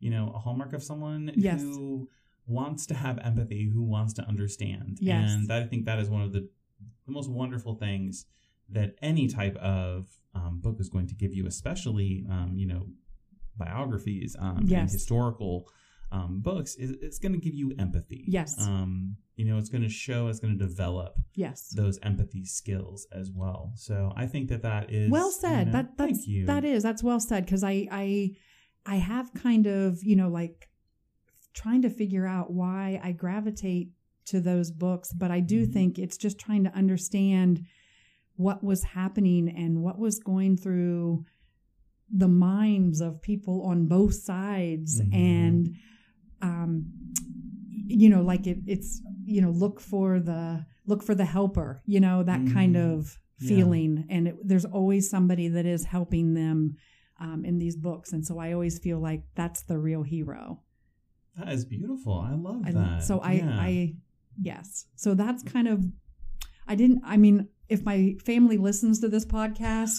you 0.00 0.10
know 0.10 0.32
a 0.34 0.38
hallmark 0.38 0.72
of 0.72 0.82
someone 0.82 1.30
Yes. 1.36 1.60
who 1.62 2.08
wants 2.46 2.86
to 2.86 2.94
have 2.94 3.18
empathy, 3.18 3.68
who 3.68 3.82
wants 3.82 4.12
to 4.14 4.22
understand. 4.28 4.98
Yes. 5.00 5.30
And 5.30 5.48
that, 5.48 5.62
I 5.62 5.66
think 5.66 5.84
that 5.86 5.98
is 5.98 6.08
one 6.10 6.22
of 6.22 6.32
the 6.32 6.48
the 7.06 7.12
most 7.12 7.30
wonderful 7.30 7.74
things 7.76 8.26
that 8.68 8.96
any 9.00 9.28
type 9.28 9.56
of 9.56 10.08
um, 10.34 10.58
book 10.60 10.80
is 10.80 10.88
going 10.88 11.06
to 11.06 11.14
give 11.14 11.32
you, 11.32 11.46
especially 11.46 12.26
um, 12.28 12.52
you 12.56 12.66
know 12.66 12.86
biographies 13.56 14.36
um, 14.38 14.58
and 14.58 14.68
Yes. 14.70 14.92
historical 14.92 15.68
um, 16.12 16.40
books 16.40 16.76
is 16.76 16.92
it's 17.02 17.18
going 17.18 17.32
to 17.32 17.38
give 17.38 17.54
you 17.54 17.72
empathy. 17.78 18.24
Yes. 18.28 18.54
Um, 18.60 19.16
you 19.34 19.44
know, 19.44 19.58
it's 19.58 19.68
going 19.68 19.82
to 19.82 19.88
show, 19.88 20.28
it's 20.28 20.38
going 20.40 20.56
to 20.58 20.64
develop 20.64 21.18
Yes. 21.34 21.68
those 21.70 21.98
empathy 22.02 22.44
skills 22.44 23.06
as 23.12 23.30
well. 23.30 23.72
So 23.74 24.12
I 24.16 24.26
think 24.26 24.48
that 24.48 24.62
that 24.62 24.90
is 24.92 25.10
well 25.10 25.30
said 25.30 25.58
you 25.58 25.64
know, 25.66 25.72
that 25.72 25.96
that's 25.98 26.10
thank 26.18 26.26
you. 26.28 26.46
that 26.46 26.64
is 26.64 26.82
that's 26.82 27.02
well 27.02 27.20
said 27.20 27.44
because 27.44 27.62
i 27.64 27.86
i 27.90 28.30
i 28.86 28.96
have 28.96 29.34
kind 29.34 29.66
of 29.66 30.02
you 30.04 30.14
know 30.16 30.28
like 30.28 30.68
trying 31.54 31.82
to 31.82 31.90
figure 31.90 32.26
out 32.26 32.52
why 32.52 33.00
i 33.02 33.10
gravitate 33.12 33.90
to 34.26 34.40
those 34.40 34.70
books 34.70 35.12
but 35.12 35.30
i 35.30 35.40
do 35.40 35.66
Mhm. 35.66 35.72
think 35.72 35.98
it's 35.98 36.16
just 36.16 36.38
trying 36.38 36.64
to 36.64 36.74
understand 36.74 37.64
what 38.36 38.62
was 38.62 38.84
happening 38.84 39.48
and 39.48 39.82
what 39.82 39.98
was 39.98 40.18
going 40.20 40.56
through 40.56 41.24
the 42.10 42.28
minds 42.28 43.00
of 43.00 43.20
people 43.22 43.62
on 43.62 43.86
both 43.86 44.14
sides 44.14 45.00
Mhm. 45.00 45.14
and 45.14 45.76
um 46.42 46.86
you 47.88 48.08
know 48.08 48.22
like 48.22 48.46
it 48.46 48.58
it's 48.66 49.00
you 49.24 49.40
know 49.40 49.50
look 49.50 49.80
for 49.80 50.20
the 50.20 50.64
look 50.86 51.02
for 51.02 51.14
the 51.14 51.24
helper 51.24 51.82
you 51.86 52.00
know 52.00 52.22
that 52.22 52.40
kind 52.52 52.74
Mhm. 52.76 52.92
of 52.98 53.18
Yeah. 53.38 53.48
feeling 53.48 54.06
and 54.08 54.28
it, 54.28 54.36
there's 54.48 54.64
always 54.64 55.10
somebody 55.10 55.48
that 55.48 55.66
is 55.66 55.84
helping 55.84 56.34
them 56.34 56.76
um, 57.20 57.44
in 57.44 57.58
these 57.58 57.76
books 57.76 58.12
and 58.12 58.24
so 58.26 58.38
i 58.38 58.52
always 58.52 58.78
feel 58.78 58.98
like 58.98 59.22
that's 59.34 59.62
the 59.62 59.78
real 59.78 60.02
hero 60.02 60.60
That 61.38 61.48
is 61.52 61.64
beautiful. 61.64 62.14
I 62.20 62.34
love 62.34 62.62
I- 62.64 62.72
that. 62.72 63.02
so 63.02 63.18
i 63.20 63.32
Yeah. 63.34 63.58
i 63.60 63.94
yes 64.40 64.86
so 64.96 65.14
that's 65.14 65.42
kind 65.42 65.68
of 65.68 65.84
i 66.68 66.74
didn't 66.74 67.02
i 67.04 67.16
mean 67.16 67.48
if 67.68 67.84
my 67.84 68.14
family 68.24 68.58
listens 68.58 69.00
to 69.00 69.08
this 69.08 69.24
podcast 69.26 69.98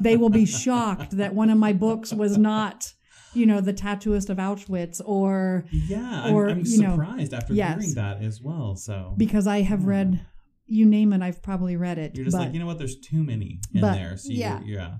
they 0.00 0.16
will 0.16 0.30
be 0.30 0.46
shocked 0.64 1.10
that 1.18 1.34
one 1.34 1.50
of 1.50 1.58
my 1.58 1.72
books 1.72 2.12
was 2.12 2.36
not 2.38 2.92
you 3.34 3.46
know 3.46 3.60
the 3.60 3.72
tattooist 3.74 4.30
of 4.30 4.38
auschwitz 4.38 5.00
or 5.04 5.64
Yeah, 5.70 6.30
or, 6.32 6.48
I'm, 6.48 6.58
I'm 6.60 6.64
you 6.64 6.82
know, 6.82 6.90
surprised 6.92 7.34
after 7.34 7.54
yes. 7.54 7.80
hearing 7.80 7.94
that 7.94 8.22
as 8.22 8.40
well. 8.40 8.76
So 8.76 9.14
because 9.16 9.46
i 9.46 9.60
have 9.62 9.82
Yeah. 9.82 9.88
read 9.88 10.26
you 10.66 10.86
name 10.86 11.12
it 11.12 11.20
i've 11.20 11.42
probably 11.42 11.76
read 11.76 11.98
it 11.98 12.14
you're 12.14 12.24
just 12.24 12.36
but 12.36 12.44
like, 12.44 12.54
you 12.54 12.60
know 12.60 12.66
what? 12.66 12.78
There's 12.78 12.98
too 12.98 13.22
many 13.22 13.60
in 13.74 13.80
but, 13.82 13.92
there. 13.94 14.16
So 14.16 14.30
yeah. 14.32 14.60
you're, 14.60 14.78
yeah, 14.78 14.96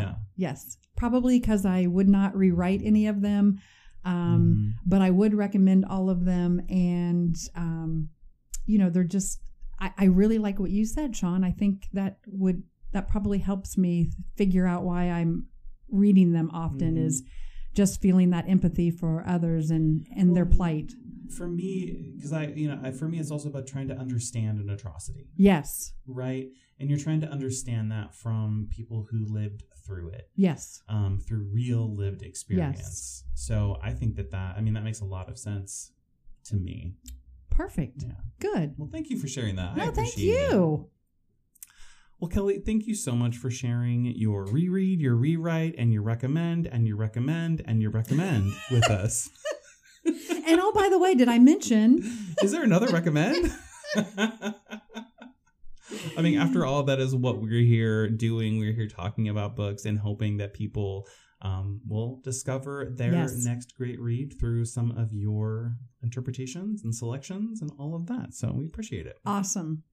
yeah, 0.00 0.14
yes 0.36 0.76
probably 0.96 1.38
because 1.40 1.64
i 1.64 1.86
would 1.86 2.08
not 2.08 2.36
rewrite 2.36 2.82
any 2.84 3.06
of 3.08 3.20
them 3.22 3.60
um, 4.04 4.74
Mhm. 4.76 4.80
but 4.86 5.02
I 5.02 5.10
would 5.10 5.34
recommend 5.34 5.84
all 5.84 6.08
of 6.08 6.24
them. 6.24 6.62
And, 6.70 7.36
um, 7.56 8.08
you 8.64 8.78
know, 8.78 8.88
they're 8.90 9.04
just, 9.04 9.40
I, 9.80 9.90
I 9.98 10.04
really 10.04 10.38
like 10.38 10.58
what 10.58 10.70
you 10.70 10.86
said, 10.86 11.14
Sean. 11.16 11.44
I 11.44 11.50
think 11.50 11.88
that 11.92 12.18
would, 12.28 12.62
that 12.92 13.08
probably 13.08 13.38
helps 13.38 13.76
me 13.76 14.10
figure 14.36 14.66
out 14.66 14.84
why 14.84 15.10
I'm 15.10 15.48
reading 15.90 16.32
them 16.32 16.48
often 16.54 16.94
Mhm. 16.94 17.04
is 17.06 17.22
just 17.82 18.00
feeling 18.00 18.30
that 18.30 18.44
empathy 18.48 18.90
for 18.90 19.12
others 19.26 19.70
and, 19.70 20.04
and 20.20 20.34
their 20.36 20.44
plight. 20.46 20.92
For 21.38 21.46
me, 21.46 22.12
because 22.16 22.32
I, 22.32 22.44
you 22.60 22.68
know, 22.68 22.78
I, 22.82 22.90
for 22.90 23.06
me, 23.08 23.18
it's 23.18 23.30
also 23.30 23.48
about 23.48 23.66
trying 23.66 23.88
to 23.88 23.94
understand 23.94 24.58
an 24.60 24.68
atrocity, 24.70 25.26
Yes. 25.36 25.92
right? 26.06 26.46
And 26.80 26.88
you're 26.90 26.98
trying 26.98 27.20
to 27.20 27.28
understand 27.28 27.84
that 27.92 28.14
from 28.14 28.68
people 28.78 29.06
who 29.10 29.20
lived 29.40 29.62
through 29.86 30.08
it. 30.18 30.26
Yes. 30.36 30.82
um, 30.88 31.20
through 31.26 31.44
real 31.52 31.84
lived 32.02 32.22
experience. 32.22 32.78
yes. 32.78 33.24
So 33.34 33.76
I 33.82 33.92
think 33.98 34.16
that 34.16 34.30
that 34.32 34.50
I 34.56 34.60
mean 34.60 34.74
that 34.74 34.84
makes 34.84 35.00
a 35.00 35.04
lot 35.16 35.28
of 35.30 35.36
sense 35.38 35.92
to 36.48 36.56
me. 36.56 36.94
Perfect. 37.50 38.02
Yeah. 38.02 38.12
Good. 38.40 38.74
Well, 38.78 38.88
thank 38.92 39.08
you 39.10 39.18
for 39.18 39.28
sharing 39.28 39.56
that. 39.56 39.70
I 39.74 39.76
No, 39.86 39.90
thank 39.92 40.16
you 40.18 40.34
it. 40.34 40.97
Well, 42.20 42.28
Kelly, 42.28 42.58
thank 42.58 42.86
you 42.86 42.94
so 42.96 43.12
much 43.12 43.36
for 43.36 43.48
sharing 43.50 44.06
your 44.06 44.44
reread, 44.46 45.00
your 45.00 45.14
rewrite, 45.14 45.76
and 45.78 45.92
your 45.92 46.02
recommend, 46.02 46.66
and 46.66 46.86
your 46.86 46.96
recommend, 46.96 47.62
and 47.64 47.80
your 47.80 47.92
recommend 47.92 48.52
with 48.72 48.90
us. 48.90 49.30
And 50.04 50.60
oh, 50.60 50.72
by 50.74 50.88
the 50.88 50.98
way, 50.98 51.14
did 51.14 51.28
I 51.28 51.38
mention? 51.38 52.00
Is 52.42 52.50
there 52.50 52.64
another 52.64 52.88
recommend? 52.88 53.52
I 56.16 56.22
mean, 56.22 56.38
after 56.38 56.66
all, 56.66 56.82
that 56.84 56.98
is 56.98 57.14
what 57.14 57.40
we're 57.40 57.62
here 57.64 58.08
doing. 58.08 58.58
We're 58.58 58.72
here 58.72 58.88
talking 58.88 59.28
about 59.28 59.54
books 59.56 59.84
and 59.84 59.98
hoping 59.98 60.38
that 60.38 60.54
people 60.54 61.06
um, 61.40 61.80
will 61.86 62.20
discover 62.24 62.86
their 62.90 63.12
Yes. 63.12 63.44
next 63.44 63.74
great 63.76 64.00
read 64.00 64.34
through 64.40 64.64
some 64.64 64.90
of 64.90 65.12
your 65.12 65.76
interpretations 66.02 66.82
and 66.82 66.94
selections 66.94 67.62
and 67.62 67.70
all 67.78 67.94
of 67.94 68.06
that. 68.06 68.34
So 68.34 68.52
we 68.52 68.66
appreciate 68.66 69.06
it. 69.06 69.18
Awesome. 69.24 69.84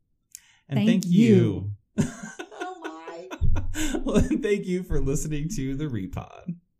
And 0.67 0.79
Thank 0.79 0.89
thank, 0.89 1.05
you. 1.05 1.11
you. 1.35 1.71
Oh, 1.97 2.77
my. 2.81 3.29
well, 4.03 4.21
thank 4.41 4.65
you 4.65 4.83
for 4.83 4.99
listening 4.99 5.49
to 5.55 5.75
the 5.75 5.85
Repod. 5.85 6.55